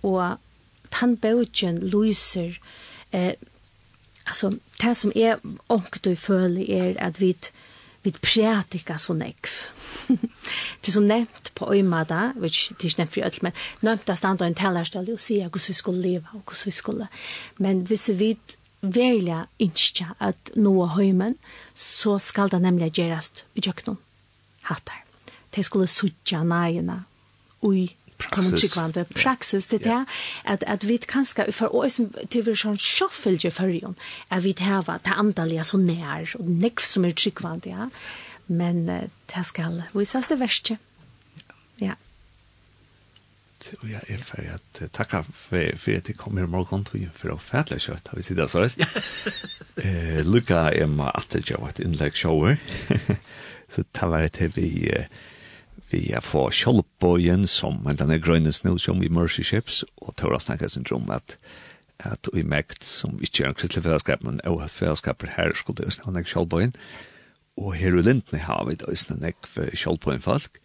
Og 0.00 0.38
tannbøtjen 0.94 1.80
lyser 1.88 2.58
eh, 3.12 3.32
altså, 4.26 4.52
det 4.82 4.96
som 4.96 5.12
er 5.16 5.40
ångt 5.68 6.06
og 6.06 6.18
føler 6.18 6.70
er 6.70 6.94
at 6.98 7.20
vi 7.20 7.34
vi 8.02 8.12
prætika 8.22 8.96
så 8.96 9.12
nekv. 9.12 9.48
det 10.80 10.88
er 10.88 10.92
så 10.92 11.00
nevnt 11.00 11.52
på 11.54 11.72
øymada, 11.74 12.32
which 12.38 12.68
det 12.68 12.84
er 12.84 12.84
ikke 12.84 13.00
nevnt 13.00 13.14
for 13.14 13.26
ødel, 13.26 13.38
men 13.42 13.52
nevnt 13.80 14.10
at 14.10 14.18
standa 14.18 14.46
en 14.46 14.54
tellerstall 14.54 15.10
og 15.12 15.20
sier 15.20 15.48
hvordan 15.48 15.68
vi 15.68 15.74
skulle 15.74 16.02
leva 16.02 16.32
og 16.32 16.42
hvordan 16.46 16.64
vi 16.64 16.70
skulle. 16.70 17.08
Men 17.58 17.82
hvis 17.86 18.08
vi 18.18 18.36
velja 18.80 19.44
innskja 19.58 20.14
at 20.22 20.52
noa 20.56 20.86
høymen, 20.94 21.34
så 21.74 22.18
skal 22.18 22.50
det 22.50 22.62
nemlig 22.62 22.92
gjerast 22.92 23.44
i 23.54 23.60
kjøkkenen 23.60 23.98
hattar. 24.70 25.02
De 25.56 25.62
skulle 25.62 25.88
sutja 25.90 26.44
nægina 26.44 27.02
ui 27.62 27.88
praksis. 28.18 28.74
Kan 28.74 28.82
man 28.82 29.04
praksis 29.14 29.66
det 29.66 29.86
er 29.86 30.04
at, 30.44 30.64
at 30.66 30.88
vi 30.88 30.96
kan 30.96 31.24
ska 31.24 31.52
för 31.52 31.74
oss 31.74 32.00
till 32.30 32.42
vi 32.42 32.54
schon 32.54 32.78
shuffle 32.78 33.50
förrion. 33.50 33.96
at 34.30 34.44
vi 34.44 34.54
här 34.58 34.82
va 34.82 34.98
ta 34.98 35.10
antaliga 35.10 35.62
så 35.62 35.76
nær, 35.76 36.36
og 36.38 36.44
nekv 36.44 36.82
som 36.82 37.04
er 37.04 37.12
tryggvande, 37.12 37.70
ja. 37.70 37.90
Men 38.46 38.86
det 38.86 39.44
ska 39.44 39.82
vi 39.92 40.02
ses 40.02 40.28
det 40.28 40.36
verste. 40.40 40.76
Ja. 41.76 41.94
Och 43.82 43.88
jag 43.88 44.10
är 44.10 44.18
för 44.18 44.54
att 44.54 44.92
tacka 44.92 45.22
för, 45.22 45.76
för 45.76 45.96
att 45.96 46.04
det 46.04 46.12
kommer 46.12 46.42
imorgon 46.42 46.84
till 46.84 47.10
för 47.14 47.30
att 47.30 47.42
färdla 47.42 47.78
kött 47.78 48.08
har 48.08 48.16
vi 48.16 48.22
sida 48.22 48.48
så. 48.48 48.62
eh, 49.76 50.24
Luka 50.24 50.72
är 50.72 50.86
med 50.86 51.10
att 51.14 51.28
det 51.30 51.58
var 51.58 51.68
ett 51.68 51.80
inlägg 51.80 52.14
shower. 52.14 52.56
så 53.68 53.84
det 53.92 54.06
var 54.06 54.30
det 54.38 54.56
vi 54.56 54.94
Uh, 54.98 55.04
Vi 55.88 56.10
har 56.12 56.24
fått 56.24 56.58
kjolpbøyen 56.58 57.46
som 57.48 57.80
en 57.88 57.96
denne 57.96 58.18
grønne 58.20 58.52
snusjon 58.52 59.00
i 59.04 59.08
Mercy 59.12 59.44
Ships, 59.46 59.82
og 60.02 60.18
tør 60.20 60.36
å 60.36 60.42
snakke 60.42 60.68
sin 60.68 60.86
drøm 60.88 61.08
at 61.14 61.38
at 61.98 62.28
vi 62.32 62.44
mekt 62.46 62.84
som 62.86 63.16
ikke 63.18 63.42
er 63.42 63.50
en 63.50 63.56
kristelig 63.58 63.84
fellesskap, 63.86 64.22
men 64.22 64.40
også 64.46 64.68
at 64.68 64.74
fellesskaper 64.76 65.32
her 65.34 65.54
skulle 65.58 65.80
det 65.80 65.88
østene 65.90 66.14
nek 66.14 66.30
kjolpbøyen. 66.30 66.74
Og 67.58 67.74
her 67.74 67.96
i 67.98 68.04
Lindene 68.04 68.44
har 68.44 68.68
vi 68.68 68.76
det 68.78 68.90
østene 68.92 69.18
nek 69.24 69.48
kjolpbøyen 69.74 70.22
folk, 70.22 70.60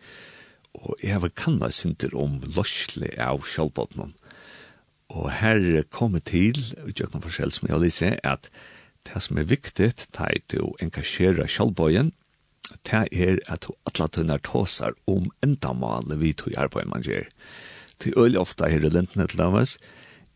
og 0.74 0.98
jeg 1.02 1.18
har 1.22 1.34
kanna 1.38 1.70
sinter 1.74 2.14
om 2.18 2.40
løslig 2.46 3.14
av 3.22 3.46
kjolpbøyen. 3.50 4.14
Og 5.14 5.30
her 5.40 5.84
kommer 5.94 6.22
til, 6.26 6.58
og 6.82 6.94
gjør 6.94 7.14
noen 7.14 7.26
forskjell 7.26 7.54
som 7.54 7.68
jeg 7.68 7.76
har 7.76 7.84
lyst, 7.84 8.06
at 8.26 8.50
det 9.10 9.22
som 9.22 9.38
er 9.38 9.50
viktig, 9.50 9.90
det 9.98 10.22
er 10.22 10.40
til 10.50 10.68
å 10.70 10.76
engasjere 10.82 11.50
kjolpbøyen, 11.50 12.14
det 12.72 13.08
er 13.12 13.40
at 13.52 13.68
alle 13.70 14.08
tunner 14.10 14.42
tåsar 14.44 14.96
om 15.08 15.30
endamålet 15.44 16.20
vi 16.20 16.34
tog 16.34 16.56
her 16.58 16.72
på 16.72 16.82
en 16.82 16.90
man 16.90 17.06
gjør. 17.06 17.28
Til 18.00 18.18
øyelig 18.18 18.40
ofte 18.40 18.70
her 18.70 18.86
i 18.86 18.90
lintene 18.90 19.28
til 19.28 19.42
dem, 19.42 19.60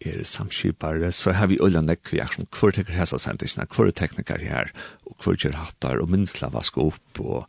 er 0.05 0.23
samskipare, 0.23 1.11
så 1.11 1.33
har 1.33 1.47
vi 1.47 1.57
øyelig 1.61 1.81
nekk 1.87 2.11
vi 2.13 2.19
er 2.21 2.29
som 2.29 2.45
hver 2.53 2.75
tekker 2.75 2.93
hesa 2.93 3.17
sendisene, 3.17 3.65
hver 3.73 3.91
tekniker 3.91 4.43
her, 4.43 4.71
og 5.05 5.17
hver 5.23 5.39
gjør 5.41 5.57
hattar, 5.57 6.01
og 6.01 6.11
minstla 6.13 6.51
vaske 6.53 6.81
opp, 6.81 7.19
og 7.19 7.47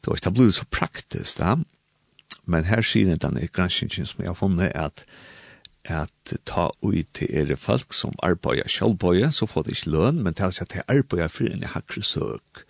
det 0.00 0.10
var 0.10 0.20
ikke 0.20 0.36
det 0.36 0.54
så 0.54 0.68
praktisk 0.70 1.38
da. 1.40 1.56
Men 2.44 2.68
her 2.68 2.82
sier 2.82 3.14
den 3.14 3.38
granskingen 3.52 4.06
som 4.06 4.20
jeg 4.20 4.28
har 4.28 4.38
funnet, 4.38 4.72
at 4.74 5.06
at 5.84 6.34
ta 6.44 6.68
ut 6.82 7.06
til 7.14 7.52
er 7.52 7.56
folk 7.56 7.94
som 7.96 8.12
arbeider 8.22 8.68
selvbøye, 8.68 9.30
så 9.32 9.46
får 9.46 9.62
de 9.62 9.70
ikke 9.70 9.90
løn, 9.90 10.22
men 10.22 10.34
til 10.34 10.50
å 10.50 10.54
si 10.54 10.64
at 10.64 10.74
de 10.74 10.84
arbeider 10.84 11.32
for 11.32 11.48
en 11.48 11.64
hakker 11.74 12.04
søk 12.04 12.64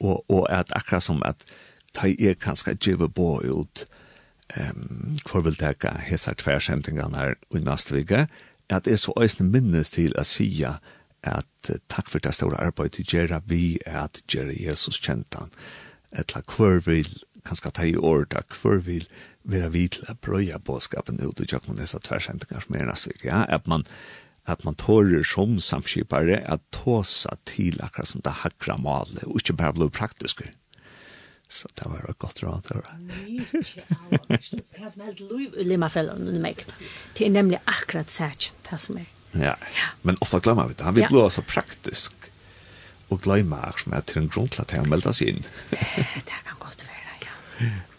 og, 0.00 0.24
og 0.28 0.46
at 0.50 0.72
akkurat 0.76 1.02
som 1.02 1.22
at 1.26 1.44
ta 1.94 2.08
er 2.08 2.38
kanskje 2.38 2.74
djeve 2.74 3.08
på 3.08 3.40
ut 3.44 3.84
um, 4.56 5.16
hvor 5.26 5.44
vil 5.46 5.58
teka 5.58 5.96
hesa 6.06 6.34
tversendingene 6.34 7.16
her 7.16 7.34
i 7.54 7.62
neste 7.64 8.26
at 8.70 8.84
det 8.84 8.92
er 8.92 8.96
så 9.02 9.12
øyne 9.18 9.50
minnes 9.50 9.90
til 9.90 10.14
å 10.18 10.24
si 10.24 10.48
at 10.64 11.70
takk 11.90 12.08
for 12.08 12.22
det 12.22 12.34
store 12.34 12.60
arbeidet 12.60 12.92
til 12.92 13.08
Gjera 13.14 13.40
vi 13.46 13.78
er 13.86 14.04
at 14.04 14.22
Gjera 14.30 14.54
Jesus 14.54 15.00
kjent 15.02 15.34
han. 15.34 15.50
Et 16.12 16.34
la 16.34 16.42
hver 16.46 16.80
vil, 16.86 17.10
kanskje 17.44 17.72
ta 17.74 17.84
i 17.84 17.96
orda, 17.96 18.42
hver 18.62 18.80
vil 18.86 19.06
være 19.44 19.72
vidt 19.72 19.98
til 19.98 20.10
å 20.10 20.16
brøye 20.22 20.58
båtskapen 20.58 21.20
ut 21.20 21.40
og 21.40 21.46
gjøre 21.46 21.66
noen 21.68 21.80
disse 21.80 21.98
tversendingene 21.98 22.62
som 22.64 22.76
er 22.76 22.88
neste. 22.88 23.14
Ja? 23.24 23.44
At 23.48 23.66
man, 23.66 23.84
at 24.48 24.64
man 24.64 24.74
tårer 24.80 25.22
som 25.26 25.58
samskipare 25.62 26.40
at 26.48 26.62
tåsa 26.74 27.36
til 27.48 27.80
akkurat 27.84 28.08
som 28.08 28.24
det 28.24 28.40
hakra 28.42 28.76
malet, 28.80 29.22
og 29.26 29.42
ikke 29.42 29.58
bare 29.60 29.76
blir 29.76 29.92
praktisk. 29.92 30.42
Så 31.50 31.68
det 31.74 31.88
var 31.90 32.06
et 32.08 32.18
godt 32.22 32.42
råd. 32.44 32.62
Det 32.62 32.76
var 32.78 32.86
det 34.30 34.92
som 34.92 35.02
helst 35.02 35.20
lov 35.20 35.40
i 35.58 35.64
Limafellene 35.66 36.30
under 36.30 36.42
meg. 36.42 36.62
Det 37.18 37.26
er 37.26 37.34
nemlig 37.34 37.58
akkurat 37.66 38.10
sætjen, 38.10 38.54
det 38.70 38.78
som 38.80 39.00
er. 39.02 39.08
Ja, 39.34 39.54
men 40.02 40.18
ofte 40.22 40.40
glemmer 40.42 40.70
vi 40.70 40.74
det. 40.78 40.86
Han 40.86 40.96
vil 40.96 41.10
bli 41.10 41.26
så 41.30 41.42
praktisk 41.46 42.14
og 43.10 43.22
glemmer 43.24 43.74
som 43.78 43.94
er 43.94 44.06
til 44.06 44.22
en 44.22 44.30
grunn 44.30 44.50
til 44.50 44.62
at 44.62 44.74
han 44.78 44.88
melder 44.90 45.14
seg 45.16 45.34
inn. 45.34 45.46
det 45.70 46.40
kan 46.46 46.58
godt 46.62 46.86
være, 46.86 47.14
ja. 47.26 47.70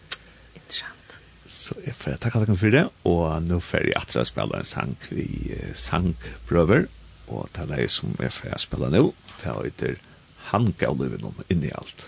Så 1.62 1.76
jeg 1.86 1.94
får 1.94 2.16
takke 2.18 2.40
dere 2.42 2.58
for 2.58 2.74
det, 2.74 2.88
og 3.06 3.44
nå 3.46 3.60
får 3.62 3.84
jeg 3.86 3.98
atre 4.00 4.24
spille 4.26 4.58
en 4.58 4.66
sang 4.66 4.96
vi 5.14 5.28
sangprøver, 5.78 6.88
og 7.30 7.52
det 7.54 7.62
er 7.68 7.70
det 7.76 7.92
som 7.94 8.16
jeg 8.18 8.34
får 8.34 8.58
spille 8.64 8.90
nå, 8.90 9.04
det 9.44 9.52
er 9.52 9.70
etter 9.70 10.00
Han 10.50 10.74
gav 10.80 10.98
livet 10.98 11.22
noen 11.22 11.46
inn 11.54 11.62
i 11.62 11.70
alt. 11.78 12.08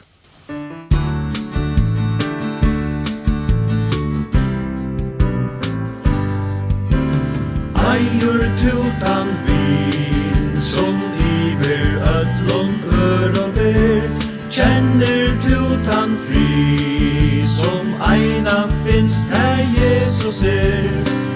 Eier 7.93 8.41
tutan 8.63 9.31
vin, 9.45 10.49
som 10.65 10.97
iver 11.29 11.87
ötlån 12.17 12.73
ör 12.89 13.41
og 13.45 13.57
ver, 13.61 14.09
kjenner 14.49 15.37
tutan 15.45 16.17
fri, 16.25 17.45
som 17.45 17.93
eina 18.01 18.72
finst 18.93 19.27
her 19.29 19.57
Jesus 19.79 20.43
er 20.43 20.83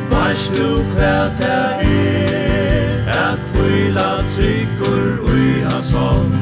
Vars 0.10 0.52
du 0.58 0.84
kvæt 0.94 1.42
er 1.42 1.70
er 1.80 3.32
At 3.32 3.40
kvila 3.54 4.12
tryggur 4.36 5.32
ui 5.32 5.62
hans 5.70 5.92
hånd 5.92 6.34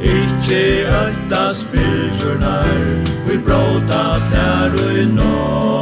Ikki 0.00 0.64
ötta 1.02 1.44
spilturnar 1.54 2.74
Vi 3.26 3.38
bråta 3.46 4.04
tær 4.32 4.70
ui 4.86 5.06
nån 5.06 5.73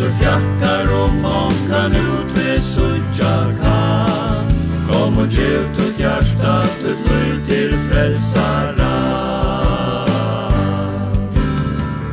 Visor 0.00 0.12
fjakkar 0.20 0.88
og 0.96 1.14
månkan 1.14 1.92
ut 1.92 2.28
vi 2.32 2.60
suttjar 2.64 3.50
kan 3.60 4.46
Kom 4.88 5.18
og 5.20 5.28
gjev 5.28 5.66
tut 5.76 5.98
hjärsta 6.00 6.54
tut 6.80 7.02
lui 7.08 7.40
til 7.44 7.74
frälsara 7.90 8.96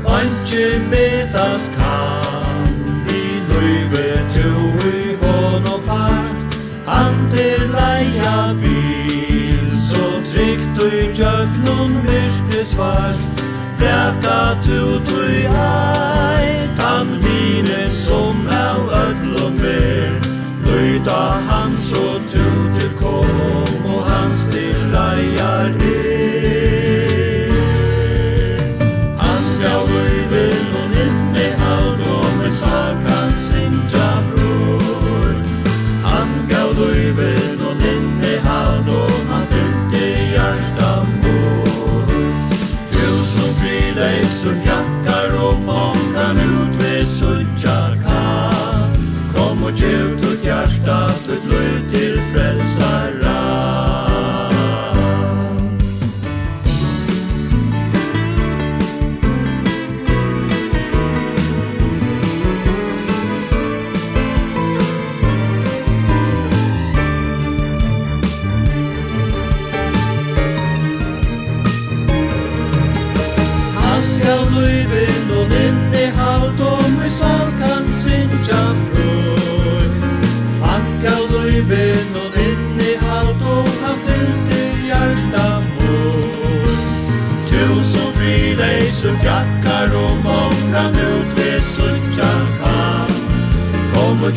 Anki 0.04 0.66
metas 0.92 1.72
kan 1.78 2.68
i 3.08 3.24
luive 3.48 4.20
tu 4.36 4.52
i 4.92 5.16
honom 5.24 5.82
fart 5.88 6.60
Han 6.88 7.16
til 7.32 7.62
leia 7.72 8.54
vil 8.64 9.72
så 9.90 10.10
trygt 10.34 10.76
du 10.76 10.88
i 10.92 11.08
tjöknum 11.14 11.96
myrkri 12.04 12.66
svart. 12.66 13.24
Vräka 13.80 14.56
tu 14.66 15.00
tu 15.08 15.24
i 15.40 15.48
happiness 17.58 18.07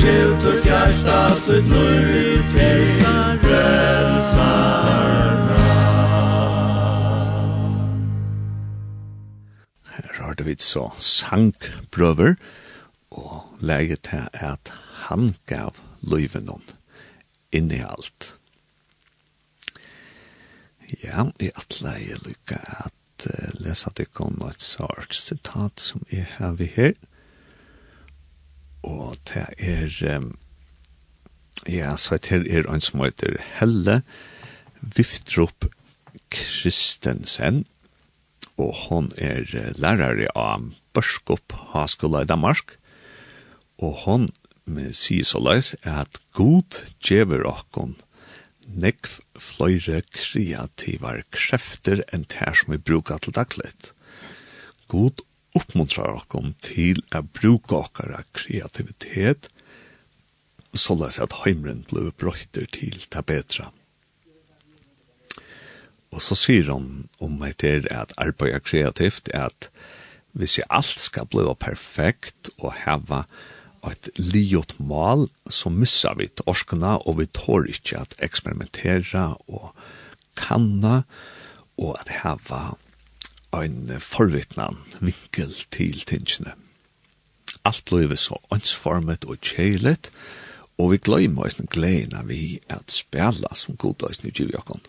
giv 0.00 0.30
tutt 0.42 0.66
hjärsta, 0.66 1.30
tutt 1.46 1.66
liv, 1.66 2.42
frelsar 2.52 3.36
frälsar. 3.42 5.36
Her 9.84 10.22
har 10.22 10.34
det 10.34 10.46
vidt 10.46 10.62
så 10.62 10.90
sankbrøver, 10.98 12.34
og 13.10 13.58
leget 13.60 14.02
til 14.02 14.28
at 14.32 14.72
han 15.10 15.34
gav 15.46 15.76
livet 16.02 16.44
noen 16.46 17.72
i 17.72 17.82
alt. 17.82 18.36
Ja, 21.02 21.28
i 21.38 21.50
atle 21.54 21.92
jeg 21.98 22.18
lykke 22.24 22.58
at 22.84 23.26
uh, 23.26 23.50
lesa 23.62 23.90
det 23.96 24.10
kom 24.14 24.40
et 24.48 24.62
sart 24.62 25.14
sitat 25.14 25.82
som 25.82 26.02
jeg 26.10 26.26
har 26.38 26.56
vi 26.58 26.70
her 26.74 26.94
og 28.86 29.16
det 29.28 29.46
er 29.58 30.16
um, 30.16 30.32
ja, 31.68 31.96
så 31.96 32.16
det 32.16 32.46
er 32.48 32.68
en 32.68 32.80
som 32.80 33.04
heter 33.04 33.40
Helle 33.58 34.00
Viftrup 34.80 35.68
Kristensen 36.32 37.64
og 38.60 38.74
hon 38.86 39.10
er 39.16 39.46
lærare 39.80 40.28
av 40.36 40.70
Børskop 40.94 41.54
Haskola 41.72 42.24
i 42.24 42.30
Danmark 42.30 42.76
og 43.80 44.04
hon 44.04 44.28
med 44.70 44.94
sier 44.96 45.26
så 45.26 45.40
leis 45.42 45.74
at 45.82 46.20
god 46.36 46.84
djever 47.02 47.44
okkon 47.48 47.96
nekv 48.70 49.18
fløyre 49.40 50.02
kreativar 50.14 51.24
krefter 51.34 52.04
enn 52.14 52.26
ter 52.30 52.54
som 52.54 52.74
vi 52.74 52.78
brukar 52.78 53.18
til 53.24 53.34
daglet. 53.34 53.92
God 54.90 55.24
uppmuntrar 55.56 56.14
okkom 56.22 56.54
til 56.62 57.02
a 57.10 57.22
bruka 57.22 57.82
okkara 57.84 58.22
kreativitet 58.36 59.50
så 60.74 60.94
las 60.94 61.18
at 61.18 61.34
heimren 61.42 61.82
blei 61.90 62.10
brøyter 62.14 62.68
til 62.70 62.98
ta 63.10 63.22
betra. 63.26 63.70
Og 66.10 66.22
så 66.22 66.36
sier 66.38 66.70
hon 66.70 67.08
om 67.22 67.38
meg 67.38 67.56
til 67.62 67.86
at 67.90 68.14
arbeid 68.18 68.62
kreativt 68.66 69.30
at 69.34 69.70
hvis 70.32 70.58
jeg 70.58 70.70
alt 70.70 70.98
skal 71.02 71.26
bli 71.30 71.46
perfekt 71.58 72.52
og 72.58 72.74
heva 72.84 73.24
et 73.86 74.10
liot 74.18 74.76
mal, 74.78 75.26
så 75.48 75.70
missar 75.72 76.18
vi 76.18 76.28
torskene, 76.28 76.98
og 77.08 77.18
vi 77.18 77.26
tår 77.26 77.70
ikke 77.72 78.02
at 78.02 78.14
eksperimentera 78.22 79.32
og 79.48 79.72
kanna, 80.36 81.02
og 81.80 81.96
at 82.02 82.12
heva 82.20 82.76
ein 83.56 83.90
forvittnan 84.00 84.78
vinkel 85.00 85.52
til 85.74 86.00
tingene. 86.06 86.54
Alt 87.64 87.84
blev 87.90 88.14
så 88.16 88.38
ansformet 88.54 89.26
og 89.28 89.40
kjeilet, 89.44 90.10
og 90.78 90.94
vi 90.94 91.00
gløymer 91.02 91.44
oss 91.44 91.58
gleden 91.70 92.28
vi 92.28 92.60
at 92.72 92.92
spela 92.92 93.52
som 93.54 93.76
god 93.76 94.06
oss 94.08 94.22
i 94.24 94.30
Givjakon. 94.30 94.80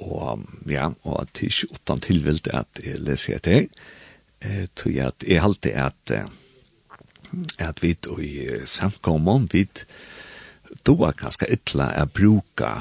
Og 0.00 0.46
ja, 0.66 0.88
og 1.04 1.20
at 1.22 1.34
det 1.36 1.52
ikke 1.52 1.76
utan 1.76 2.00
tilvilt 2.00 2.48
at 2.48 2.80
jeg 2.82 3.02
leser 3.04 3.36
etter, 3.36 3.68
eh, 4.40 4.66
tror 4.74 4.90
jeg 4.90 5.06
at 5.06 5.26
jeg 5.28 5.42
alltid 5.44 5.76
at 5.76 6.14
at 7.58 7.82
vi 7.82 7.94
i 8.18 8.66
samkommer, 8.66 9.46
vi 9.52 9.68
doa 10.86 11.12
ganske 11.12 11.46
ytla 11.46 11.92
er 11.94 12.10
bruka 12.10 12.80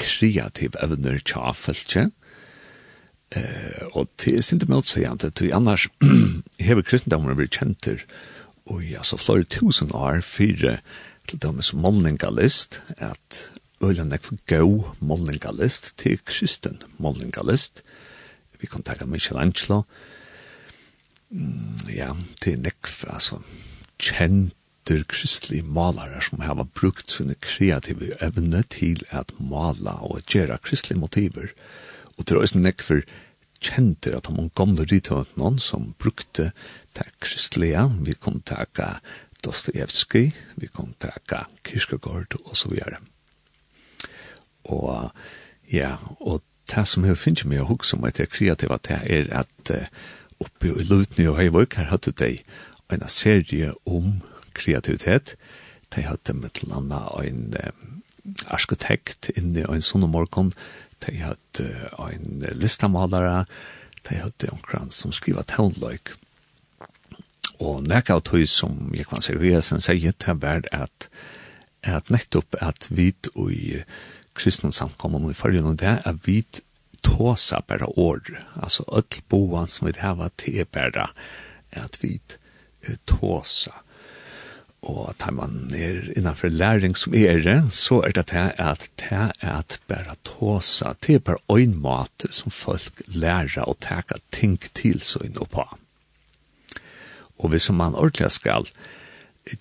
kreativ 0.00 0.76
evner 0.80 1.18
til 1.18 2.12
Eh, 3.34 3.82
og 3.98 4.06
det 4.22 4.36
er 4.38 4.44
seg 4.46 4.68
motsegende, 4.70 5.32
til 5.36 5.54
annars 5.56 5.88
hever 6.62 6.86
kristendommen 6.86 7.38
vært 7.38 7.58
kjenter, 7.58 8.04
og 8.70 8.82
ja, 8.86 9.02
så 9.06 9.18
flere 9.18 9.46
tusen 9.50 9.92
år, 9.94 10.22
fire 10.26 10.78
til 11.26 11.40
dømes 11.42 11.72
målningalist, 11.74 12.80
at 13.02 13.40
øylen 13.82 14.14
er 14.14 14.22
for 14.22 14.38
go 14.50 14.92
målningalist 15.02 15.92
til 15.98 16.20
kristen 16.26 16.78
målningalist. 17.02 17.82
Vi 18.60 18.70
kan 18.70 18.86
takke 18.86 19.06
Michelangelo, 19.10 19.82
mm, 21.30 21.90
ja, 21.92 22.12
til 22.40 22.62
nekv, 22.62 22.94
altså, 23.10 23.40
kjenter 23.98 25.02
kristelige 25.10 25.66
malere 25.66 26.22
som 26.22 26.40
har 26.46 26.62
brukt 26.78 27.10
sine 27.10 27.34
kreative 27.42 28.14
evne 28.22 28.62
til 28.70 29.02
at 29.10 29.34
mala 29.42 29.98
og 30.06 30.22
gjøre 30.30 30.62
kristelige 30.62 31.02
motiver, 31.02 31.50
og 31.50 31.85
Og 32.16 32.24
det 32.24 32.34
er 32.34 32.42
også 32.42 32.60
nekk 32.62 32.84
for 32.84 33.04
kjenter 33.62 34.16
at 34.16 34.28
han 34.28 34.50
gamle 34.56 34.84
rytøvnene 34.88 35.60
som 35.62 35.94
brukte 36.00 36.50
det 36.96 37.06
kristelige, 37.20 37.88
vi 38.04 38.12
kunne 38.12 38.44
takke 38.46 38.96
Dostoyevsky, 39.44 40.30
vi 40.56 40.66
kunne 40.66 40.96
takke 41.00 41.44
Kyrkegård 41.64 42.38
og 42.44 42.56
så 42.56 42.68
videre. 42.72 43.00
Og 44.64 45.10
ja, 45.72 45.96
og 46.20 46.42
det 46.70 46.86
som 46.88 47.04
jeg 47.06 47.18
finner 47.18 47.48
meg 47.50 47.62
å 47.62 47.68
huske 47.70 47.96
om 47.96 48.06
etter 48.08 48.30
kreativa, 48.30 48.78
det 48.82 49.00
er 49.12 49.28
at 49.38 49.70
uh, 49.70 49.86
oppe 50.42 50.72
i 50.72 50.86
Lutny 50.86 51.28
og 51.30 51.38
Høyvøk 51.38 51.78
her 51.78 51.90
hadde 51.92 52.14
de 52.18 52.32
en 52.92 53.04
serie 53.10 53.72
om 53.86 54.20
kreativitet. 54.56 55.36
De 55.94 56.02
hadde 56.06 56.34
med 56.34 56.56
til 56.56 56.72
landa 56.72 57.04
en 57.22 57.54
uh, 57.54 57.70
arkitekt 58.50 59.30
inne 59.36 59.62
i 59.62 59.68
en 59.70 59.84
sånn 59.84 60.08
morgen, 60.10 60.50
og 60.50 60.85
de 61.04 61.16
hadde 61.20 61.66
en 61.98 62.44
listamalare, 62.56 63.44
de 64.08 64.20
hadde 64.22 64.52
omkran 64.52 64.90
som 64.94 65.12
skriva 65.14 65.44
townløyk. 65.48 66.14
Og 67.62 67.86
nekka 67.88 68.18
av 68.18 68.24
tøy 68.28 68.44
som 68.48 68.92
jeg 68.94 69.08
kan 69.10 69.24
servera 69.24 69.62
sen 69.64 69.82
sier 69.82 70.14
til 70.20 70.38
hver 70.42 70.66
at, 70.76 71.08
at 71.82 72.12
nettopp 72.12 72.58
at 72.60 72.88
vi 72.90 73.12
i 73.12 73.82
kristne 74.36 74.72
samkommer 74.76 75.24
i 75.30 75.36
fargen 75.36 75.70
og 75.70 75.78
det 75.80 75.94
er 76.04 76.18
vi 76.26 76.42
tåsa 77.06 77.62
bare 77.66 77.88
år. 77.96 78.20
Altså, 78.60 78.84
öll 78.88 79.22
boan 79.30 79.66
som 79.66 79.88
vi 79.88 79.96
hava 80.00 80.28
til 80.36 80.60
er 80.60 80.68
bare 80.68 81.08
at 81.72 81.98
vi 82.02 82.18
tåsa 83.06 83.85
Og 84.86 85.10
tar 85.18 85.34
man 85.34 85.72
er 85.74 86.12
innanfor 86.14 86.52
læring 86.52 86.94
som 86.98 87.14
er 87.14 87.40
det, 87.42 87.56
så 87.74 88.00
er 88.06 88.14
det 88.14 88.26
at 88.30 88.86
det 89.00 89.16
er 89.42 89.50
at 89.50 89.80
bare 89.88 90.14
tåsa, 90.24 90.92
det 91.02 91.14
er 91.14 91.24
bare 91.26 91.58
en 91.58 91.74
måte 91.82 92.30
som 92.30 92.54
folk 92.54 93.02
lærer 93.08 93.66
å 93.66 93.74
teka 93.80 94.20
ting 94.30 94.58
til 94.78 95.02
så 95.02 95.24
inn 95.26 95.40
og 95.42 95.50
på. 95.50 95.66
Og 97.42 97.50
hvis 97.50 97.68
man 97.70 97.98
ordentlig 97.98 98.30
skal 98.30 98.70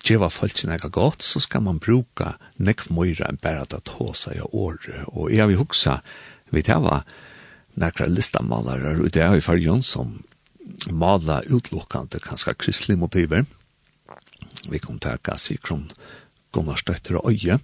gjøre 0.06 0.30
folk 0.30 0.58
sin 0.58 0.74
ega 0.74 0.90
godt, 0.94 1.24
så 1.24 1.42
skal 1.42 1.66
man 1.66 1.82
bruka 1.82 2.36
nekv 2.58 2.92
møyre 2.94 3.26
enn 3.28 3.42
bare 3.42 3.66
at 3.66 3.76
tåsa 3.90 4.34
i 4.36 4.46
året. 4.46 5.10
Og 5.14 5.34
jeg 5.34 5.50
vil 5.50 5.62
huksa, 5.62 6.00
vi 6.54 6.64
tava 6.66 7.02
nekra 7.76 8.08
listamalere, 8.08 9.00
og 9.02 9.12
det 9.12 9.26
er 9.26 9.36
jo 9.36 9.44
fargen 9.44 9.84
som 9.84 10.20
maler 10.90 11.46
utelukkande 11.52 12.22
kanskje 12.24 12.56
kristelig 12.58 12.98
motiver, 13.02 13.46
Vi 14.70 14.80
kom 14.80 15.00
til 15.00 15.18
å 15.18 15.80
Gunnar 16.56 16.80
Støtter 16.80 17.20
og 17.20 17.32
Øye, 17.32 17.60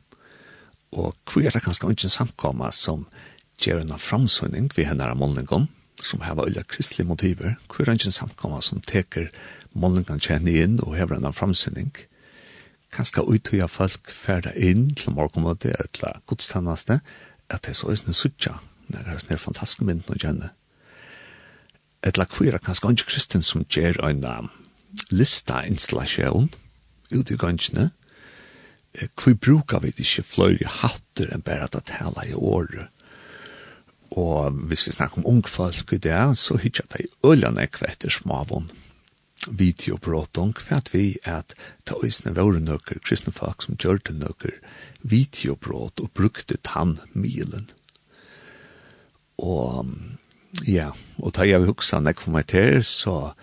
og 0.92 1.16
hvor 1.26 1.42
er 1.46 1.54
det 1.56 1.64
kanskje 1.64 1.92
ikke 1.92 2.10
samkomma 2.12 2.72
som 2.76 3.06
gjør 3.62 3.86
en 3.86 4.00
framsøgning 4.00 4.72
ved 4.76 4.90
henne 4.90 5.08
av 5.08 5.18
målningen, 5.18 5.70
som 6.02 6.24
har 6.26 6.36
vært 6.36 6.58
øye 6.58 6.64
kristelige 6.68 7.08
motiver, 7.08 7.56
hvor 7.68 7.86
er 7.86 7.94
det 7.94 8.02
ikke 8.02 8.12
samkomma 8.12 8.62
som 8.62 8.82
teker 8.82 9.30
målningen 9.74 10.20
kjenne 10.20 10.52
inn 10.52 10.80
og 10.84 10.98
hever 10.98 11.20
en 11.20 11.34
framsøgning, 11.34 11.94
kanskje 12.92 13.24
uttøya 13.24 13.70
folk 13.72 14.12
ferda 14.12 14.52
inn 14.56 14.90
til 14.96 15.16
morgenmøte 15.16 15.72
eller 15.78 16.20
godstannaste, 16.28 17.00
at 17.50 17.64
det 17.64 17.72
er 17.72 17.80
så 17.80 17.92
øyne 17.94 18.16
suttja, 18.16 18.58
når 18.88 19.06
det 19.06 19.14
er 19.14 19.24
sånne 19.24 19.40
fantastiske 19.40 19.88
mynden 19.88 20.16
å 20.16 20.20
kjenne. 20.20 20.52
Et 22.04 22.18
la 22.18 22.26
kvira 22.26 22.60
kanskje 22.60 22.92
ikke 22.92 23.12
kristen 23.14 23.46
som 23.46 23.64
gjør 23.70 24.02
en 24.10 24.50
lista 25.14 25.62
installasjon, 25.64 26.50
ut 27.14 27.32
i 27.32 27.40
gønnsene, 27.40 27.90
hvor 29.16 29.36
brukar 29.40 29.84
vi 29.84 29.94
ikke 29.96 30.26
fløyre 30.28 30.72
hatter 30.82 31.32
enn 31.32 31.44
bare 31.46 31.68
at 31.68 31.78
det 31.78 31.86
taler 31.94 32.28
i 32.28 32.36
året. 32.36 32.90
Og 34.12 34.52
hvis 34.68 34.84
vi 34.88 34.92
snakker 34.92 35.22
om 35.22 35.28
ungfolk 35.38 35.94
i 35.96 36.02
det, 36.04 36.20
så 36.36 36.58
hittar 36.60 36.90
det 36.92 37.06
i 37.06 37.12
øljene 37.24 37.68
kvetter 37.72 38.12
smavån 38.12 38.68
video 39.48 39.98
for 39.98 40.76
at 40.76 40.94
vi 40.94 41.18
at 41.26 41.56
ta 41.86 41.96
oisne 42.04 42.34
våre 42.36 42.60
nøkker 42.62 43.02
kristne 43.02 43.34
folk 43.34 43.64
som 43.64 43.78
gjør 43.80 44.02
det 44.06 44.20
nøkker 44.20 44.58
videobråt 45.02 46.02
og 46.04 46.12
brukte 46.14 46.58
tannmilen. 46.62 47.70
Og 49.38 49.88
ja, 50.68 50.92
og 51.18 51.34
ta 51.34 51.48
jeg 51.48 51.62
vil 51.62 51.72
huksa 51.72 52.00
nek 52.00 52.22
for 52.22 52.36
meg 52.36 52.52
til, 52.52 52.84
så 52.86 53.34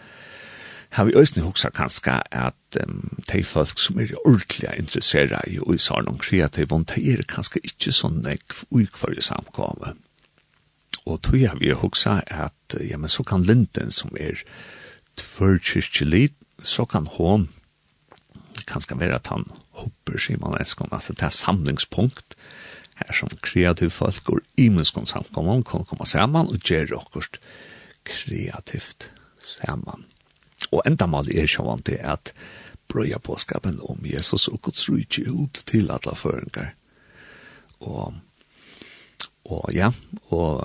har 0.91 1.05
vi 1.05 1.17
øyne 1.17 1.45
hoksa 1.45 1.71
kanska 1.71 2.21
at 2.33 2.79
um, 2.87 3.19
de 3.33 3.45
folk 3.45 3.79
som 3.79 3.99
er 4.01 4.15
ordentlig 4.25 4.71
interessera 4.79 5.41
i 5.47 5.59
og 5.59 5.75
isar 5.75 6.03
noen 6.03 6.19
kreativ, 6.19 6.69
de 6.69 7.03
er 7.13 7.23
kanska 7.29 7.61
ikke 7.63 7.93
sånn 7.93 8.23
nekv 8.25 8.65
i 8.73 9.21
samkave. 9.21 9.95
Og 11.07 11.21
tog 11.23 11.41
har 11.41 11.59
vi 11.61 11.73
hoksa 11.73 12.23
at, 12.27 12.77
ja, 12.81 12.97
men 12.97 13.09
så 13.09 13.23
kan 13.23 13.45
Linden 13.45 13.91
som 13.91 14.11
er 14.17 14.43
tvørkirkelig, 15.17 16.31
så 16.59 16.85
kan 16.85 17.07
hon 17.07 17.49
kanska 18.67 18.97
være 18.99 19.17
at 19.17 19.31
han 19.33 19.47
hopper, 19.79 20.19
sier 20.19 20.41
man 20.41 20.57
eskon, 20.61 20.91
altså 20.93 21.13
det 21.13 21.23
er 21.23 21.35
samlingspunkt, 21.35 22.37
her 22.99 23.15
som 23.15 23.31
kreativ 23.43 23.93
folk 23.95 24.29
og 24.33 24.41
imenskon 24.59 25.07
samkommer, 25.07 25.63
kan 25.63 25.87
komme 25.87 26.07
saman 26.07 26.51
og 26.51 26.61
gjøre 26.67 26.99
akkurat 26.99 27.39
kreativt 28.09 29.13
saman. 29.39 30.05
Og 30.73 30.83
enda 30.87 31.09
mal 31.09 31.29
er 31.33 31.49
sjåan 31.49 31.83
til 31.87 32.01
at 32.05 32.33
brøya 32.89 33.21
påskapen 33.21 33.81
om 33.85 34.05
Jesus 34.07 34.49
og 34.49 34.63
Guds 34.65 34.89
rujtje 34.89 35.29
ut 35.31 35.63
til 35.69 35.91
alle 35.93 36.17
føringar. 36.17 36.73
Og, 37.85 38.15
og 39.45 39.71
ja, 39.75 39.93
og 40.35 40.65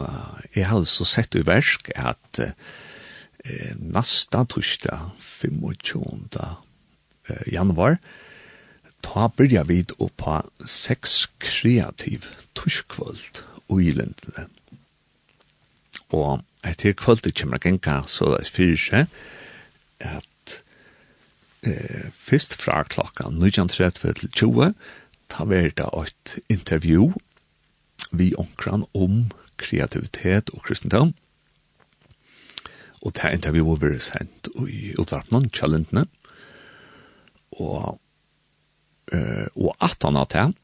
jeg 0.55 0.67
har 0.67 0.87
så 0.89 1.07
sett 1.07 1.35
i 1.35 1.43
versk 1.45 1.91
at 1.95 2.41
eh, 2.43 3.75
nasta 3.77 4.43
torsdag 4.49 5.11
25. 5.19 6.29
Eh, 7.29 7.43
januar 7.53 7.99
ta 9.03 9.27
byrja 9.35 9.65
vid 9.67 9.93
og 9.99 10.13
på 10.19 10.39
seks 10.65 11.27
kreativ 11.43 12.25
torskvöld 12.55 13.43
og 13.67 13.83
i 13.83 13.91
lindene. 13.91 14.47
Og 16.13 16.43
etter 16.63 16.95
kvöldet 16.95 17.35
kommer 17.35 17.59
genga 17.59 18.03
så 18.07 18.31
det 18.31 18.45
er 18.45 18.51
fyrir 18.55 18.79
seg 18.79 19.23
at 20.07 20.57
eh, 21.67 22.09
fyrst 22.13 22.55
fra 22.59 22.83
klokka 22.87 23.29
19.30 23.31 24.19
til 24.19 24.29
20, 24.31 24.73
ta 25.31 25.47
vært 25.49 25.81
et 25.81 26.35
intervju 26.53 27.11
vi 28.13 28.33
omkran 28.37 28.85
om 28.93 29.29
kreativitet 29.57 30.51
og 30.53 30.65
kristendom. 30.67 31.13
Og 33.03 33.15
det 33.15 33.25
er 33.25 33.35
intervjuet 33.35 33.81
vi 33.81 33.93
har 33.95 34.03
sendt 34.03 34.51
i 34.69 34.93
utvarpnen, 34.99 35.49
kjallentene. 35.51 36.05
Og, 37.59 37.99
eh, 39.11 39.47
og 39.55 39.73
at 39.83 40.05
han 40.05 40.19
hadde 40.19 40.45
han, 40.47 40.59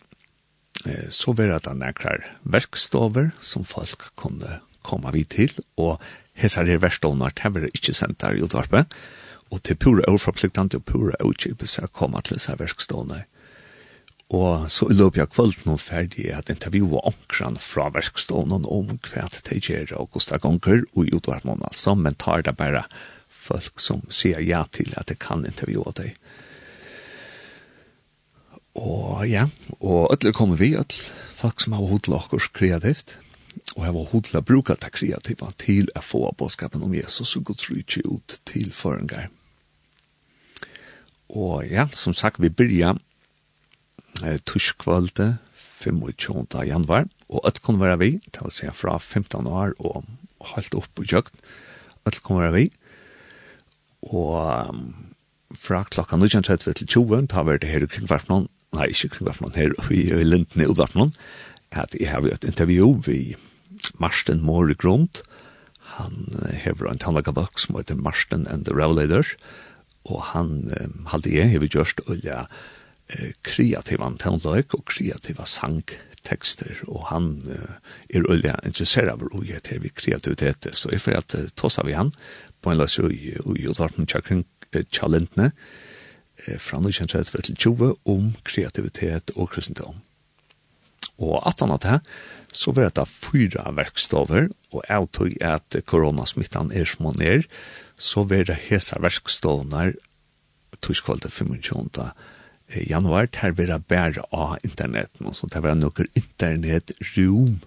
så 1.11 1.33
var 1.35 1.57
det 1.59 1.73
nekrar 1.75 2.23
verkstover 2.47 3.33
som 3.43 3.65
folk 3.67 4.05
kunne 4.15 4.61
komme 4.85 5.11
vid 5.11 5.27
til, 5.33 5.51
og 5.75 5.99
hessar 6.39 6.69
her 6.69 6.79
verkstover, 6.81 7.33
det 7.35 7.51
var 7.53 7.67
ikke 7.73 7.95
sendt 7.95 8.21
der 8.23 8.37
i 8.37 8.43
utvarpet, 8.45 8.93
og 9.49 9.63
til 9.65 9.77
pura 9.81 10.05
overforpliktande 10.07 10.79
og 10.79 10.85
pura 10.85 11.17
utkjøpelse 11.25 11.81
jeg 11.81 11.93
kom 11.97 12.17
til 12.21 12.37
disse 12.37 12.55
verkstående. 12.59 13.23
Og 14.29 14.67
så 14.69 14.85
i 14.91 14.93
løpet 14.93 15.23
av 15.23 15.29
kvelden 15.33 15.79
ferdig 15.81 16.27
at 16.37 16.51
intervjua 16.53 17.01
omkran 17.09 17.57
fra 17.57 17.87
verkstånden 17.95 18.67
om 18.69 18.91
hva 19.07 19.25
det 19.33 19.57
gjør 19.65 19.95
og 19.97 20.11
hvordan 20.13 20.35
det 20.35 20.43
gonger 20.43 20.83
og 20.93 21.07
i 21.07 21.15
utvarmån 21.17 21.65
altså, 21.65 21.95
men 21.97 22.17
tar 22.21 22.45
det 22.45 22.53
bare 22.59 22.83
folk 23.49 23.81
som 23.81 24.03
sier 24.13 24.43
ja 24.45 24.67
til 24.69 24.93
at 25.01 25.09
det 25.09 25.17
kan 25.23 25.47
intervjua 25.49 25.95
deg. 25.97 26.13
Og 28.77 29.25
ja, 29.27 29.47
og 29.79 30.13
ødler 30.13 30.35
kommer 30.37 30.59
vi, 30.61 30.75
at 30.77 30.93
folk 31.39 31.59
som 31.63 31.73
har 31.73 31.89
hodla 31.89 32.21
okkur 32.21 32.51
kreativt, 32.53 33.17
og 33.75 33.83
har 33.87 33.97
hodla 34.13 34.43
bruka 34.45 34.77
det 34.77 34.93
kreativa 34.93 35.49
til 35.57 35.89
å 35.97 36.05
få 36.05 36.21
bådskapen 36.37 36.85
om 36.85 36.93
Jesus 36.93 37.35
og 37.35 37.49
gå 37.49 37.57
ut 38.05 38.39
til 38.45 38.71
førengar. 38.71 39.27
Og 41.30 41.67
ja, 41.69 41.88
som 41.93 42.15
sagt, 42.17 42.41
vi 42.41 42.49
byrja 42.49 42.95
eh, 44.23 44.39
torskvalde 44.45 45.38
25. 45.80 46.47
januar, 46.67 47.07
og 47.30 47.45
at 47.47 47.61
kan 47.63 47.80
være 47.80 47.99
vi, 48.01 48.11
det 48.25 48.41
vil 48.43 48.51
si 48.53 48.69
fra 48.73 48.97
15 48.97 49.47
år 49.47 49.75
og 49.80 50.03
halvt 50.55 50.75
opp 50.82 51.03
i 51.03 51.07
kjøkt, 51.07 51.36
at 52.07 52.19
kan 52.25 52.41
være 52.41 52.55
vi, 52.55 52.65
og 54.09 54.69
um, 54.69 55.13
fra 55.55 55.84
klokka 55.84 56.17
19.30 56.17 56.73
til 56.80 56.88
20, 56.88 57.27
da 57.32 57.43
vi 57.43 57.57
det 57.59 57.69
her 57.69 57.86
i 57.86 57.91
Kringvartmann, 57.91 58.47
nei, 58.75 58.89
ikke 58.91 59.15
Kringvartmann, 59.17 59.55
her 59.55 59.75
i 59.91 60.23
Linden 60.23 60.63
i 60.63 60.67
Udvartmann, 60.69 61.13
at 61.71 61.95
jeg 61.99 62.09
har 62.09 62.25
et 62.25 62.47
intervju 62.47 63.01
vi 63.05 63.36
Marsten 63.99 64.41
Mori 64.41 64.73
Grund, 64.73 65.21
han 65.99 66.27
hever 66.63 66.89
en 66.89 67.01
tannlagabak 67.01 67.59
som 67.59 67.77
heter 67.77 67.97
Marsten 67.97 68.47
and 68.47 68.65
the 68.65 68.75
Revelators, 68.75 69.34
og 69.34 69.68
og 70.07 70.21
han 70.33 70.69
um, 70.79 71.07
halde 71.11 71.33
jeg 71.33 71.51
hever 71.53 71.71
gjørst 71.71 72.05
olja 72.07 72.45
eh, 73.09 73.33
kreativa 73.43 74.07
antenløyk 74.07 74.77
og 74.77 74.85
kreativa 74.89 75.45
sangtekster, 75.45 76.79
og 76.87 77.09
han 77.11 77.33
uh, 77.49 77.79
er 78.09 78.27
olja 78.31 78.55
interessert 78.63 79.11
av 79.11 79.25
og 79.27 79.43
jeg 79.47 79.63
til 79.67 79.83
vi 79.83 79.91
kreativitet, 79.91 80.69
så 80.73 80.93
jeg 80.93 81.03
fyrir 81.03 81.21
at 81.23 81.35
uh, 81.35 81.49
tåsa 81.59 81.83
vi 81.87 81.97
han, 81.97 82.13
på 82.61 82.71
en 82.71 82.79
løs 82.79 82.99
i 82.99 83.35
Jodarten 83.59 84.07
Tjakring 84.07 84.45
Tjalentne, 84.91 85.51
eh, 86.45 86.57
fra 86.59 86.79
1930 86.79 87.41
til 87.47 87.55
20, 87.55 87.95
om 88.05 88.33
kreativitet 88.43 89.31
og 89.35 89.49
kristendom. 89.55 90.01
Og 91.19 91.41
at 91.47 91.59
han 91.59 91.73
at 91.75 91.83
det, 91.83 91.99
så 92.55 92.71
var 92.71 92.89
det 92.95 93.07
fyra 93.07 93.71
verkstover, 93.75 94.49
og 94.71 94.83
jeg 94.87 95.07
tog 95.13 95.35
at 95.41 95.79
koronasmittan 95.85 96.71
er 96.71 96.85
som 96.85 97.09
han 97.11 97.21
er, 97.21 97.43
så 97.99 98.23
vil 98.23 98.47
det 98.47 98.57
hese 98.69 98.97
verkstovnar 99.03 99.93
tuskvalde 100.81 101.29
25. 101.29 101.89
januar, 102.87 103.27
her 103.41 103.51
det 103.51 103.81
bæra 103.89 104.23
av 104.31 104.57
interneten, 104.63 105.33
så 105.33 105.49
det 105.51 105.63
vera 105.63 105.75
noen 105.75 106.07
internetrom 106.15 107.59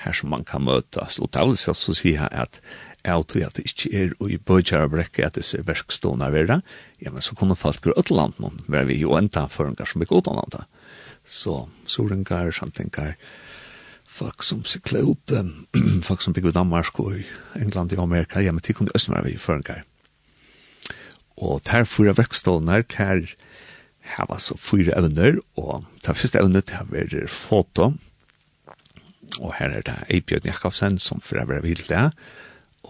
her 0.00 0.16
som 0.16 0.30
man 0.32 0.44
kan 0.44 0.64
møtes. 0.64 1.18
og 1.20 1.30
det 1.32 1.40
vil 1.40 1.72
også 1.72 1.94
sier 1.94 2.20
jeg 2.20 2.30
at 2.32 2.60
jeg 3.00 3.26
tror 3.32 3.46
at 3.46 3.56
det 3.56 3.64
ikke 3.64 3.90
er 3.96 4.10
og 4.20 4.30
i 4.30 4.36
bøtjere 4.36 4.88
brekke 4.92 5.24
at 5.24 5.38
disse 5.38 5.60
verkstående 5.64 6.26
er 6.26 6.34
verre, 6.34 6.58
ja, 7.00 7.10
men 7.10 7.24
så 7.24 7.34
kunne 7.34 7.56
folk 7.56 7.80
gjøre 7.84 8.02
et 8.02 8.12
land 8.12 8.36
noen, 8.42 8.60
var 8.68 8.84
vi 8.90 8.98
jo 9.00 9.16
enda 9.16 9.46
føringer 9.48 9.88
som 9.88 10.02
er 10.02 10.08
ikke 10.08 10.20
åtlandet. 10.20 10.66
Så 11.24 11.62
sorengar, 11.88 12.50
samtinger, 12.52 13.14
folk 14.10 14.42
som 14.44 14.64
sikler 14.66 15.06
ut, 15.06 15.32
um, 15.36 16.02
folk 16.06 16.24
som 16.24 16.34
bygger 16.34 16.52
i 16.52 16.58
Danmark 16.58 16.98
og 17.00 17.14
i 17.20 17.24
England 17.60 17.94
og 17.96 18.04
Amerika, 18.04 18.42
ja, 18.42 18.52
men 18.52 18.62
de 18.66 18.74
kunne 18.76 18.94
også 18.94 19.14
være 19.14 19.30
vi 19.30 19.38
før 19.38 19.60
en 19.60 19.68
gang. 19.70 19.86
Og 21.40 21.62
der 21.64 21.88
fyra 21.88 22.12
verkstående 22.16 22.82
her 22.98 23.24
hava 24.16 24.38
så 24.42 24.56
fyra 24.58 24.98
evner, 24.98 25.38
og 25.56 25.86
det 26.04 26.16
første 26.16 26.40
evnet 26.42 26.74
her 26.74 26.86
er 26.92 27.28
foto, 27.30 27.92
og 29.38 29.54
her 29.56 29.76
er 29.78 29.86
det 29.86 29.96
Eibjørn 30.10 30.48
Jakobsen 30.50 30.98
som 30.98 31.22
fyra 31.22 31.46
være 31.48 31.62
vidt 31.62 31.86
det, 31.88 32.10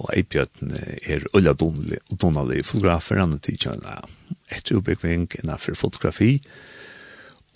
og 0.01 0.11
Eibjørn 0.17 0.75
er 1.05 1.27
Ulla 1.37 1.53
Donnelly, 1.53 2.63
fotografer, 2.65 3.21
han 3.21 3.37
er 3.37 3.43
tidkjønne 3.45 4.01
etter 4.51 4.79
utbyggving 4.79 5.29
innenfor 5.43 5.77
fotografi, 5.79 6.39
og 6.41 6.80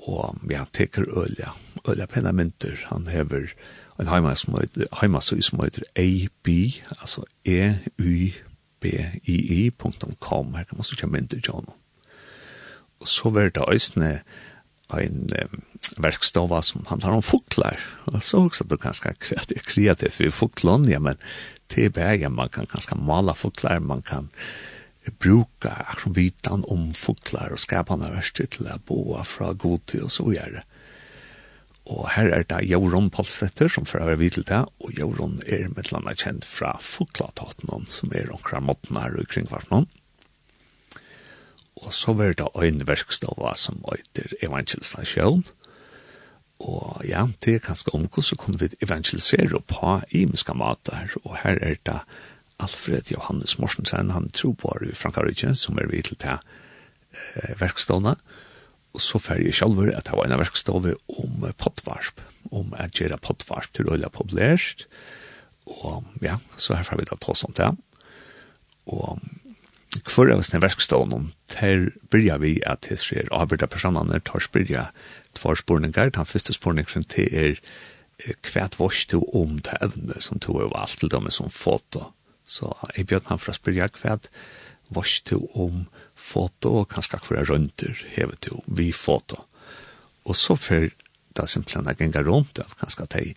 og 0.03 0.37
ja, 0.51 0.65
teker 0.75 1.05
ølja, 1.17 1.53
ølja 1.89 2.07
penna 2.11 2.33
mynter, 2.35 2.77
han 2.91 3.07
hever 3.13 3.53
en 4.01 4.09
heimasøy 4.11 5.41
som 5.45 5.61
heter 5.63 5.85
AB, 5.95 6.49
altså 6.99 7.23
e-u-b-i-i.com, 7.47 7.95
her 10.57 10.65
kan 10.67 10.77
man 10.79 10.85
søkja 10.89 11.09
mynter 11.11 11.41
til 11.41 11.55
honom. 11.55 11.77
Og 13.01 13.07
så 13.11 13.31
var 13.31 13.43
det 13.55 13.69
øysene 13.71 14.13
en 14.95 15.31
um, 15.31 15.63
verkstova 15.99 16.61
som 16.63 16.87
handlar 16.91 17.13
om 17.17 17.23
fuklar, 17.23 17.79
og 18.07 18.23
så 18.23 18.37
også 18.45 18.65
du 18.69 18.77
kanskje 18.77 19.15
kreativ 19.67 20.11
for 20.11 20.31
fuklån, 20.31 20.89
ja, 20.91 20.99
men 20.99 21.17
det 21.71 21.85
er 21.87 21.91
bare, 21.97 22.29
man 22.31 22.49
kan 22.53 22.67
kanskje 22.71 22.99
mala 22.99 23.35
fuklar, 23.35 23.79
man 23.81 24.03
kan 24.03 24.29
bruka 25.21 25.73
akkurat 25.85 26.17
vitan 26.17 26.65
om 26.73 26.93
fuklar 26.97 27.53
og 27.55 27.61
skapande 27.63 28.11
verste 28.13 28.47
til 28.51 28.71
å 28.71 28.79
boa 28.89 29.25
fra 29.29 29.53
god 29.53 29.85
til 29.91 30.07
og 30.07 30.15
så 30.15 30.29
gjør. 30.33 30.63
Og 31.85 32.07
her 32.15 32.31
er 32.33 32.47
det 32.49 32.63
Jauron 32.71 33.11
Polstetter 33.13 33.69
som 33.69 33.85
fører 33.85 34.17
vi 34.17 34.31
til 34.33 34.47
det, 34.49 34.63
og 34.81 34.95
Jauron 34.97 35.43
er 35.45 35.69
med 35.75 35.91
landa 35.93 36.15
kjent 36.17 36.47
fra 36.49 36.73
Foklataten, 36.81 37.85
som 37.87 38.15
er 38.17 38.33
omkring 38.33 38.65
måten 38.65 38.97
her 38.97 39.19
og 39.21 39.29
kring 39.29 39.51
hvert 39.51 39.69
noen. 39.73 39.91
Og 41.85 41.93
så 41.93 42.15
var 42.17 42.33
det 42.33 42.49
en 42.65 42.87
verkstava 42.89 43.53
som 43.61 43.83
heter 43.85 44.33
Evangelistasjon, 44.41 45.45
Og 46.63 47.03
ja, 47.05 47.27
det 47.45 47.55
er 47.55 47.65
ganske 47.67 47.91
omgå, 47.95 48.23
så 48.23 48.37
kunne 48.39 48.59
vi 48.61 48.71
evangelisere 48.83 49.61
på 49.69 50.01
imiske 50.15 50.55
mater, 50.55 51.11
og 51.25 51.37
her 51.43 51.59
er 51.61 51.77
det 51.87 51.99
Alfred 52.63 53.11
Johannes 53.11 53.59
Morsensen, 53.59 54.13
han 54.15 54.31
tror 54.31 54.55
på 54.61 54.73
i 54.87 54.95
Frankarøyken, 54.95 55.57
som 55.59 55.79
er 55.79 55.91
vidt 55.91 56.13
til 56.15 56.37
eh, 56.37 57.55
verkstående, 57.61 58.17
og 58.95 59.03
så 59.03 59.19
fer 59.19 59.43
jeg 59.43 59.57
selv 59.59 59.81
at 59.91 60.07
det 60.07 60.15
var 60.15 60.31
en 60.31 60.39
verkstående 60.39 60.95
om 61.11 61.47
pottvarsp, 61.59 62.23
om 62.55 62.75
at 62.79 62.95
gjøre 62.95 63.19
pottvarsp 63.19 63.75
til 63.75 63.91
øyla 63.91 64.11
populært, 64.13 64.87
og 65.67 66.05
ja, 66.23 66.39
så 66.57 66.77
her 66.77 66.87
får 66.87 67.01
vi 67.01 67.09
da 67.09 67.17
ta 67.19 67.33
oss 67.33 67.45
om 67.47 67.55
det. 67.57 67.71
Og 68.93 69.19
hver 70.03 70.33
av 70.35 70.43
sin 70.45 70.63
verkstående, 70.63 71.21
der 71.55 71.89
byrja 72.13 72.37
vi 72.43 72.59
at 72.67 72.87
det 72.89 72.99
skjer 73.01 73.31
arbeidde 73.33 73.71
personene, 73.71 74.21
tar 74.21 74.43
spyrja 74.45 74.89
tvær 75.39 75.59
spurningar, 75.59 76.13
den 76.15 76.29
første 76.29 76.53
spurningen 76.53 77.07
til 77.11 77.31
er 77.31 77.61
kvært 78.47 78.79
vårs 78.79 79.07
du 79.11 79.21
om 79.35 79.59
det 79.65 79.79
evne 79.83 80.21
som 80.23 80.39
tog 80.39 80.61
over 80.61 80.75
valgt 80.77 81.01
til 81.03 81.11
dem 81.11 81.31
som 81.35 81.51
foto, 81.51 82.11
Så 82.45 82.71
jeg 82.97 83.09
bjød 83.09 83.31
han 83.31 83.41
for 83.41 83.55
å 83.55 83.59
spørre 83.59 83.89
hva 84.01 84.19
vars 84.95 85.21
du 85.25 85.39
om 85.57 85.87
foto 86.15 86.75
og 86.83 86.91
kanskje 86.93 87.21
hva 87.25 87.45
rønter 87.49 88.05
hever 88.15 88.37
du 88.45 88.53
vi 88.67 88.93
foto. 88.93 89.47
Og 90.25 90.37
så 90.37 90.57
for 90.57 90.91
det 91.35 91.49
simpelthen 91.51 91.89
jeg 91.91 92.01
ganger 92.01 92.29
rundt 92.29 92.61
at 92.63 92.77
kanskje 92.81 93.07
at 93.09 93.17
jeg 93.19 93.35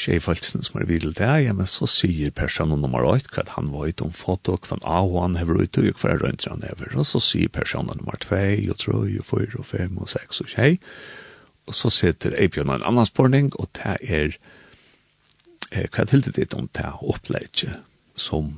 tjej 0.00 0.20
som 0.22 0.78
er 0.80 0.86
videl 0.86 1.12
det, 1.16 1.30
ja, 1.44 1.52
men 1.52 1.66
så 1.66 1.88
sier 1.90 2.30
personen 2.30 2.80
nummer 2.80 3.02
8 3.10 3.32
hva 3.34 3.44
han 3.56 3.72
vet 3.74 4.00
om 4.04 4.12
foto, 4.14 4.54
hva 4.54 4.76
han 4.76 4.86
av 4.86 5.16
han 5.18 5.36
hever 5.40 5.64
ut, 5.64 5.80
og 5.80 5.98
hva 5.98 6.14
rundt 6.20 6.46
han 6.46 6.62
hever, 6.62 6.94
og 6.94 7.06
så 7.08 7.20
sier 7.20 7.50
personen 7.52 7.98
nummer 7.98 8.16
2, 8.22 8.70
og 8.70 8.78
3, 8.78 9.02
og 9.18 9.26
4, 9.26 9.58
og 9.58 9.66
5, 9.66 9.98
og 9.98 10.08
6, 10.14 10.40
og 10.44 10.54
6. 10.54 10.78
og 11.66 11.76
så 11.76 11.90
sitter 11.90 12.38
Eibjørn 12.38 12.70
en 12.70 12.86
annen 12.86 13.06
spørning, 13.06 13.52
og 13.58 13.68
det 13.76 13.96
er 14.06 14.38
eh, 15.72 15.86
hva 15.90 16.06
til 16.06 16.22
det 16.22 16.54
om 16.54 16.70
det 16.78 16.86
opplegget 17.02 17.89
som 18.20 18.54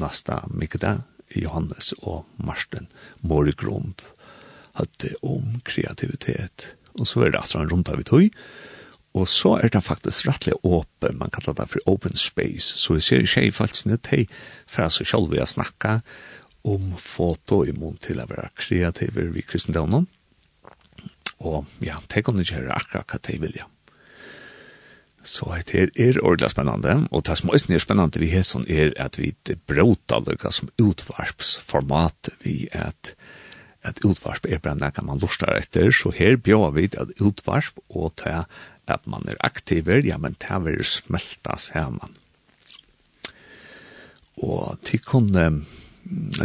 Nasta 0.00 0.42
Mikda, 0.48 1.02
Johannes 1.36 1.92
og 2.00 2.24
Marsten 2.40 2.88
Morgrund 3.20 4.02
hadde 4.78 5.14
om 5.22 5.60
kreativitet. 5.66 6.74
Og 6.98 7.06
så 7.06 7.26
er 7.26 7.34
det 7.34 7.42
at 7.42 7.54
han 7.54 7.70
rundt 7.70 7.90
av 7.92 8.00
i 8.00 8.06
tog, 8.06 8.28
og 9.14 9.26
så 9.26 9.56
er 9.58 9.72
det 9.72 9.82
faktisk 9.82 10.28
rettelig 10.28 10.56
åpen, 10.62 11.18
man 11.18 11.32
kallar 11.34 11.56
det 11.58 11.66
for 11.72 11.90
open 11.90 12.14
space, 12.18 12.78
så 12.78 12.94
vi 12.94 13.02
ser 13.02 13.24
ikke 13.24 13.48
i 13.48 13.54
falskene 13.54 13.98
til 14.06 14.28
for 14.70 14.86
altså 14.86 15.06
selv 15.06 15.32
vi 15.32 15.40
har 15.42 15.50
snakket 15.50 16.06
om 16.62 16.94
foto 17.00 17.64
i 17.66 17.74
mån 17.74 17.98
til 18.02 18.20
å 18.22 18.28
være 18.30 18.52
kreativer 18.60 19.32
vid 19.34 19.48
kristendommen, 19.50 20.06
og 21.40 21.66
ja, 21.82 21.96
det 22.12 22.22
kan 22.26 22.36
du 22.36 22.44
gjøre 22.44 22.76
akkurat 22.76 23.08
hva 23.10 23.20
de 23.26 23.38
vilja. 23.40 23.64
Ja. 23.64 23.79
Så 25.24 25.52
det 25.68 25.90
er 26.00 26.18
ordentlig 26.22 26.50
spennende, 26.50 27.08
og 27.10 27.26
det 27.26 27.38
som 27.38 27.50
er 27.52 27.82
spennende 27.82 28.22
vi 28.22 28.30
har 28.32 28.46
sånn 28.46 28.64
er 28.72 28.94
at 29.00 29.18
vi 29.20 29.34
bråter 29.68 30.24
lukka 30.24 30.50
som 30.50 30.70
utvarpsformat 30.80 32.32
vi 32.44 32.68
at 32.72 33.14
at 33.82 34.04
utvarp 34.04 34.44
er 34.44 34.58
bare 34.60 34.90
kan 34.92 35.06
man 35.08 35.18
lusta 35.22 35.46
etter, 35.56 35.90
så 35.90 36.10
her 36.12 36.36
bjør 36.36 36.70
vi 36.76 36.90
at 37.00 37.20
utvarp 37.20 37.78
og 37.88 38.12
til 38.20 38.44
at 38.90 39.06
man 39.06 39.22
er 39.28 39.36
aktiver, 39.40 40.04
ja, 40.04 40.18
men 40.18 40.34
til 40.34 40.60
vi 40.66 40.84
smelta 40.84 41.56
man. 41.90 42.14
Og 44.36 44.78
til 44.84 45.00
kunne, 45.00 45.64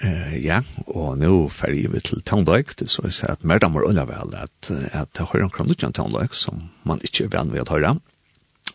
Eh 0.00 0.38
ja, 0.40 0.62
og 0.88 1.18
nå 1.20 1.28
ferdig 1.52 1.90
vi 1.92 2.00
til 2.00 2.22
Tandøk, 2.24 2.72
det 2.80 2.86
så 2.88 3.02
jeg 3.04 3.18
sier 3.18 3.34
at 3.34 3.42
mer 3.44 3.60
damer 3.60 3.84
unna 3.84 4.06
vel 4.08 4.32
at, 4.32 4.70
at 4.96 5.18
jeg 5.18 5.28
hører 5.28 5.44
omkring 5.50 5.68
noe 5.68 5.90
Tandøk 5.92 6.36
som 6.40 6.70
man 6.88 7.02
ikke 7.04 7.26
er 7.26 7.34
venn 7.34 7.52
ved 7.52 7.66
å 7.66 7.74
høre. 7.74 7.90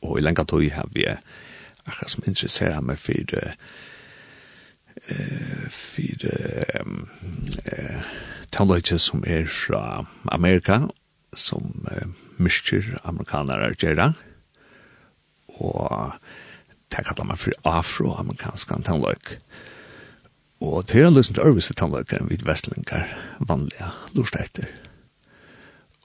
Og 0.05 0.19
i 0.19 0.21
lenge 0.21 0.45
tog 0.45 0.61
har 0.69 0.91
vi 0.93 1.07
akkurat 1.09 2.13
som 2.13 2.27
interesserer 2.29 2.85
meg 2.85 3.01
for 3.01 3.33
uh, 3.41 3.57
eh 5.09 5.65
fyrir 5.69 6.65
um, 6.81 7.07
eh 7.65 8.01
tannleikje 8.55 8.99
som 8.99 9.23
er 9.27 9.45
fra 9.51 10.05
Amerika, 10.31 10.87
som 11.35 11.85
eh, 11.91 12.07
myrker 12.39 12.99
amerikanere 13.03 13.73
gjør 13.75 14.13
og 15.55 16.13
det 16.91 17.05
kallar 17.05 17.25
man 17.25 17.39
for 17.39 17.51
afroamerikansk 17.63 18.71
tannleik. 18.85 19.37
Og 20.61 20.87
det 20.87 21.01
er 21.01 21.07
en 21.07 21.15
løsning 21.15 21.35
til 21.35 21.47
øvelse 21.47 21.73
tannleik 21.73 22.13
enn 22.13 22.29
vidt 22.29 22.45
Vestlinger, 22.47 23.07
vanlige 23.39 23.91
lorsteiter. 24.15 24.67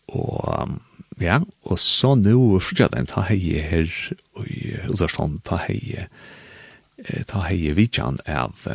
Og 0.09 0.79
ja, 1.21 1.41
og 1.63 1.79
så 1.79 2.15
nå 2.15 2.59
fortsatt 2.59 2.97
en 2.97 3.11
ta 3.11 3.27
heie 3.29 3.63
her 3.63 3.91
i 4.47 4.77
Udarsland, 4.89 5.43
ta 5.45 5.61
heie 5.67 6.07
her 6.07 6.40
ta 7.27 7.45
hei 7.47 7.73
vidjan 7.77 8.19
av 8.29 8.67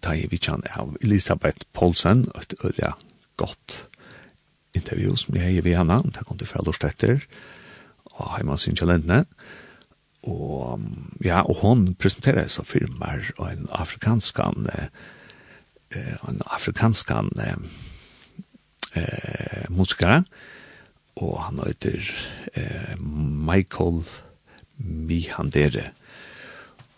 ta 0.00 0.14
hei 0.14 0.26
vidjan 0.30 0.62
av 0.74 0.96
Elisabeth 1.02 1.66
Paulsen 1.72 2.24
et 2.40 2.54
øyla 2.64 2.94
godt 3.36 3.88
intervju 4.74 5.16
som 5.16 5.36
jeg 5.38 5.44
hei 5.44 5.60
vi 5.64 5.76
henne 5.76 6.00
om 6.02 6.10
det 6.14 6.24
kom 6.26 6.38
til 6.38 6.50
fra 6.50 6.64
lort 6.66 6.84
etter 6.86 7.22
og 8.14 8.34
heima 8.36 8.56
sin 8.58 8.76
kjølendene 8.78 9.24
og 10.24 10.80
ja, 11.20 11.42
og 11.44 11.60
hon 11.60 11.94
presenterer 12.00 12.48
så 12.48 12.64
firmar 12.64 13.30
og 13.36 13.50
en 13.50 13.68
afrikanskan 13.76 14.68
en 15.94 16.40
afrikanskan 16.46 17.30
eh, 17.38 17.60
musikere 19.68 20.24
og 21.20 21.36
han 21.46 21.60
heter 21.62 22.08
eh, 22.58 22.94
Michael 22.98 24.02
Mihandere. 24.78 25.92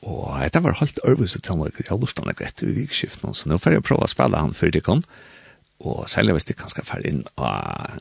Og 0.05 0.36
dette 0.43 0.62
var 0.62 0.77
helt 0.81 1.01
øvelse 1.09 1.40
til 1.40 1.59
når 1.59 1.73
jeg 1.73 1.97
lurte 1.97 2.23
han 2.23 2.35
etter 2.35 2.74
vikskiften, 2.77 3.35
så 3.35 3.48
nå 3.48 3.59
får 3.59 3.78
jeg 3.78 3.86
prøve 3.86 4.06
å 4.06 4.12
spille 4.12 4.43
han 4.43 4.55
før 4.55 4.74
de 4.74 4.82
kan. 4.85 5.02
Og 5.86 6.06
særlig 6.10 6.36
hvis 6.36 6.48
de 6.48 6.56
kan 6.56 6.73
skal 6.73 6.86
fære 6.89 7.10
inn 7.10 7.24
av 7.36 7.98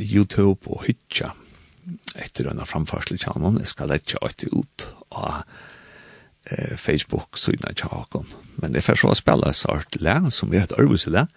YouTube 0.00 0.64
og 0.72 0.84
Hytja 0.86 1.32
etter 2.16 2.48
denne 2.48 2.66
framførselen 2.66 3.20
til 3.20 3.44
han, 3.44 3.60
jeg 3.60 3.72
skal 3.74 3.90
lette 3.92 4.16
ikke 4.16 4.50
ut 4.56 4.86
av 5.12 5.42
eh, 6.48 6.76
Facebook 6.80 7.36
så 7.36 7.52
siden 7.52 7.68
av 7.68 7.76
Tjakon. 7.76 8.30
Men 8.62 8.72
det 8.72 8.84
får 8.86 9.02
så 9.02 9.12
å 9.12 9.18
spille 9.18 9.50
et 9.50 9.60
sart 9.60 10.00
lær 10.00 10.30
som 10.32 10.54
er 10.54 10.64
et 10.64 10.78
øvelse 10.80 11.12
lær, 11.12 11.28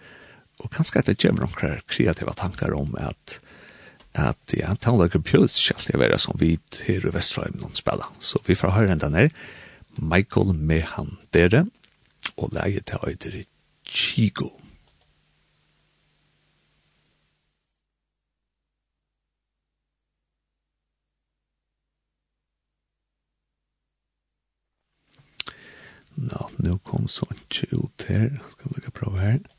og 0.58 0.72
kanskje 0.74 1.02
at 1.02 1.10
det 1.10 1.20
kommer 1.20 1.44
noen 1.44 1.84
kreative 1.86 2.34
tanker 2.34 2.74
om 2.74 2.96
at 2.98 3.38
at 4.18 4.54
ja, 4.56 4.72
tannlager 4.80 5.20
pjøs 5.22 5.54
skal 5.60 5.92
jeg 5.92 6.00
være 6.00 6.18
som 6.18 6.34
vi 6.40 6.56
her 6.86 7.04
i 7.06 7.12
Vestrøymen 7.14 7.76
spiller. 7.76 8.08
Så 8.18 8.40
vi 8.46 8.56
får 8.58 8.74
høre 8.74 8.94
enda 8.96 9.10
ned, 9.12 9.34
Michael 9.98 10.54
Mehan 10.54 11.18
dere, 11.34 11.66
og 12.36 12.54
leie 12.54 12.80
til 12.80 13.02
høyder 13.02 13.42
Chigo. 13.84 14.50
Nå, 26.18 26.48
nå 26.64 26.78
kom 26.82 27.06
sånn 27.06 27.38
chill 27.52 27.86
til. 28.00 28.40
Skal 28.54 28.74
vi 28.74 28.90
prøve 28.90 29.22
her. 29.22 29.57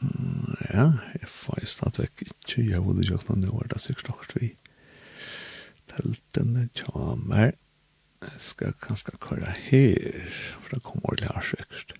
ja, 0.00 0.84
jeg 1.18 1.28
får 1.28 1.62
i 1.62 1.66
stadvekk 1.66 2.22
ikke, 2.26 2.62
jeg 2.70 2.82
vil 2.84 3.00
ikke 3.02 3.18
noen 3.32 3.48
år, 3.50 3.70
da 3.72 3.80
sikkert 3.82 4.12
nok 4.12 4.26
vi 4.36 4.52
teltene 5.88 6.68
kommer. 6.78 7.56
Jeg 8.22 8.42
skal 8.42 8.74
kanskje 8.82 9.18
køre 9.22 9.50
her, 9.70 10.28
for 10.60 10.74
det 10.74 10.82
kommer 10.82 11.10
ordentlig 11.10 11.30
her 11.34 11.48
sikkert. 11.50 11.94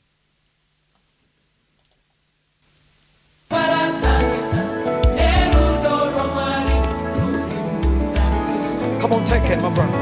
Come 9.01 9.15
on, 9.15 9.25
take 9.27 9.51
it, 9.55 9.63
my 9.63 9.71
brother. 9.75 9.95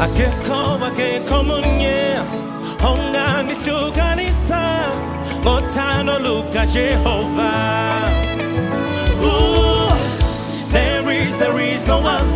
I 0.00 0.08
can't 0.16 0.44
come, 0.46 0.82
I 0.82 0.90
can't 0.96 1.26
come 1.28 1.50
on, 1.50 1.62
yeah. 1.80 2.24
Hong 2.80 3.12
Kong, 3.12 3.50
it's 3.50 3.66
your 3.66 3.90
guy. 3.90 4.09
Otano 5.44 6.18
Luca 6.20 6.66
Jehovah 6.66 8.02
Ooh, 9.22 9.88
there 10.70 11.08
is, 11.10 11.36
there 11.36 11.58
is 11.58 11.86
no 11.86 11.98
other 11.98 12.32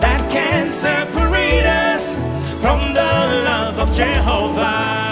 That 0.00 0.28
can 0.30 0.68
separate 0.68 1.64
us 1.64 2.14
From 2.60 2.94
the 2.94 3.12
love 3.44 3.78
of 3.78 3.92
Jehovah 3.92 5.07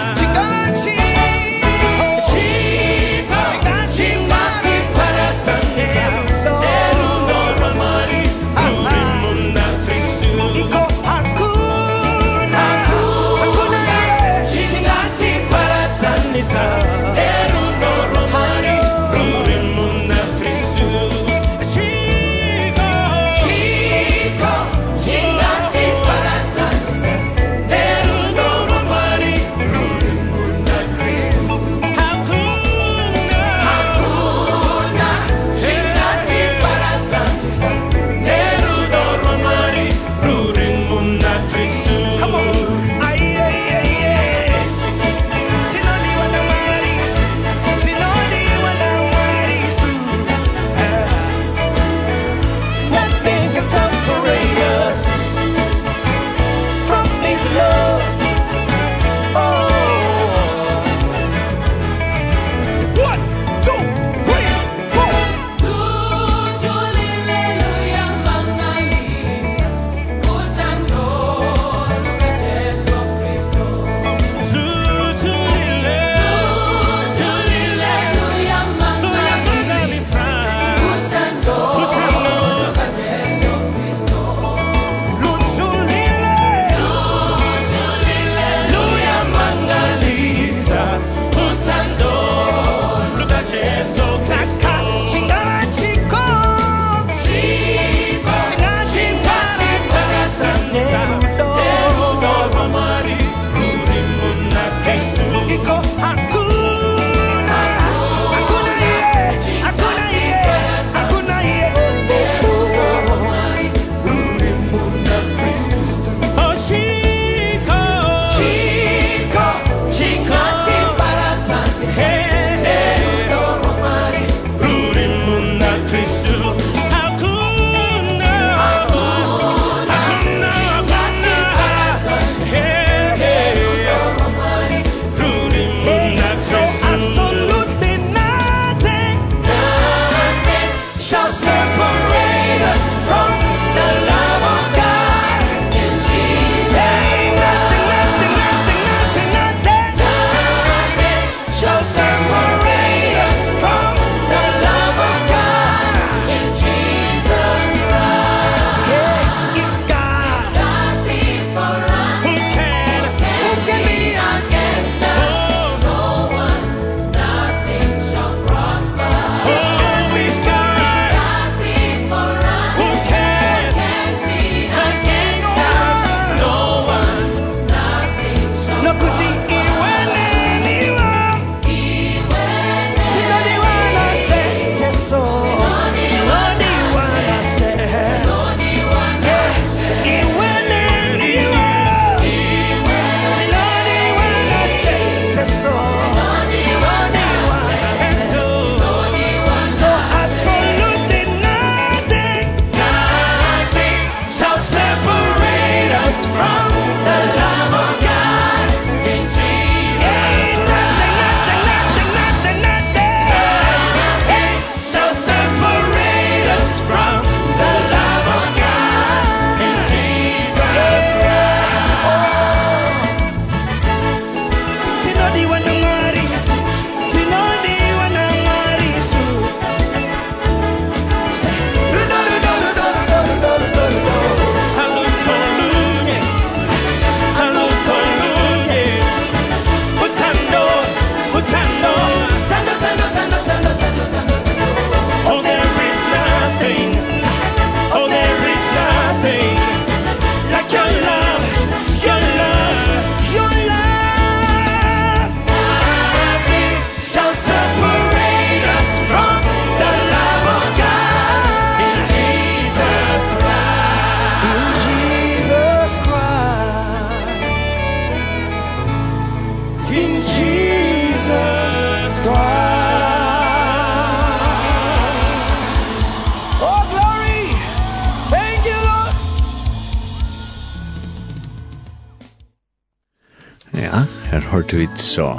så. 284.98 285.30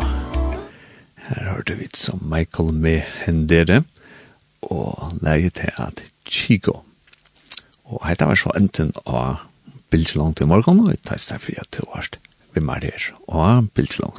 Her 1.28 1.50
hørte 1.52 1.76
vi 1.78 1.88
som 1.94 2.22
Michael 2.24 2.74
med 2.74 3.02
hendere 3.26 3.84
og 4.62 5.20
leie 5.22 5.50
til 5.50 5.72
at 5.78 6.04
Chigo. 6.26 6.82
Og 7.86 8.02
heita 8.08 8.26
var 8.26 8.40
så 8.40 8.52
enten 8.58 8.92
av 9.06 9.44
Bildslangt 9.92 10.42
i 10.42 10.48
morgen, 10.50 10.82
og 10.84 10.92
jeg 10.92 11.04
tar 11.06 11.22
stedet 11.22 11.44
for 11.46 11.62
at 11.62 11.70
det 11.78 11.86
var 11.88 12.10
vi 12.58 12.64
mer 12.64 12.84
her, 12.84 13.12
og 13.28 13.70
Bildslangt. 13.78 14.17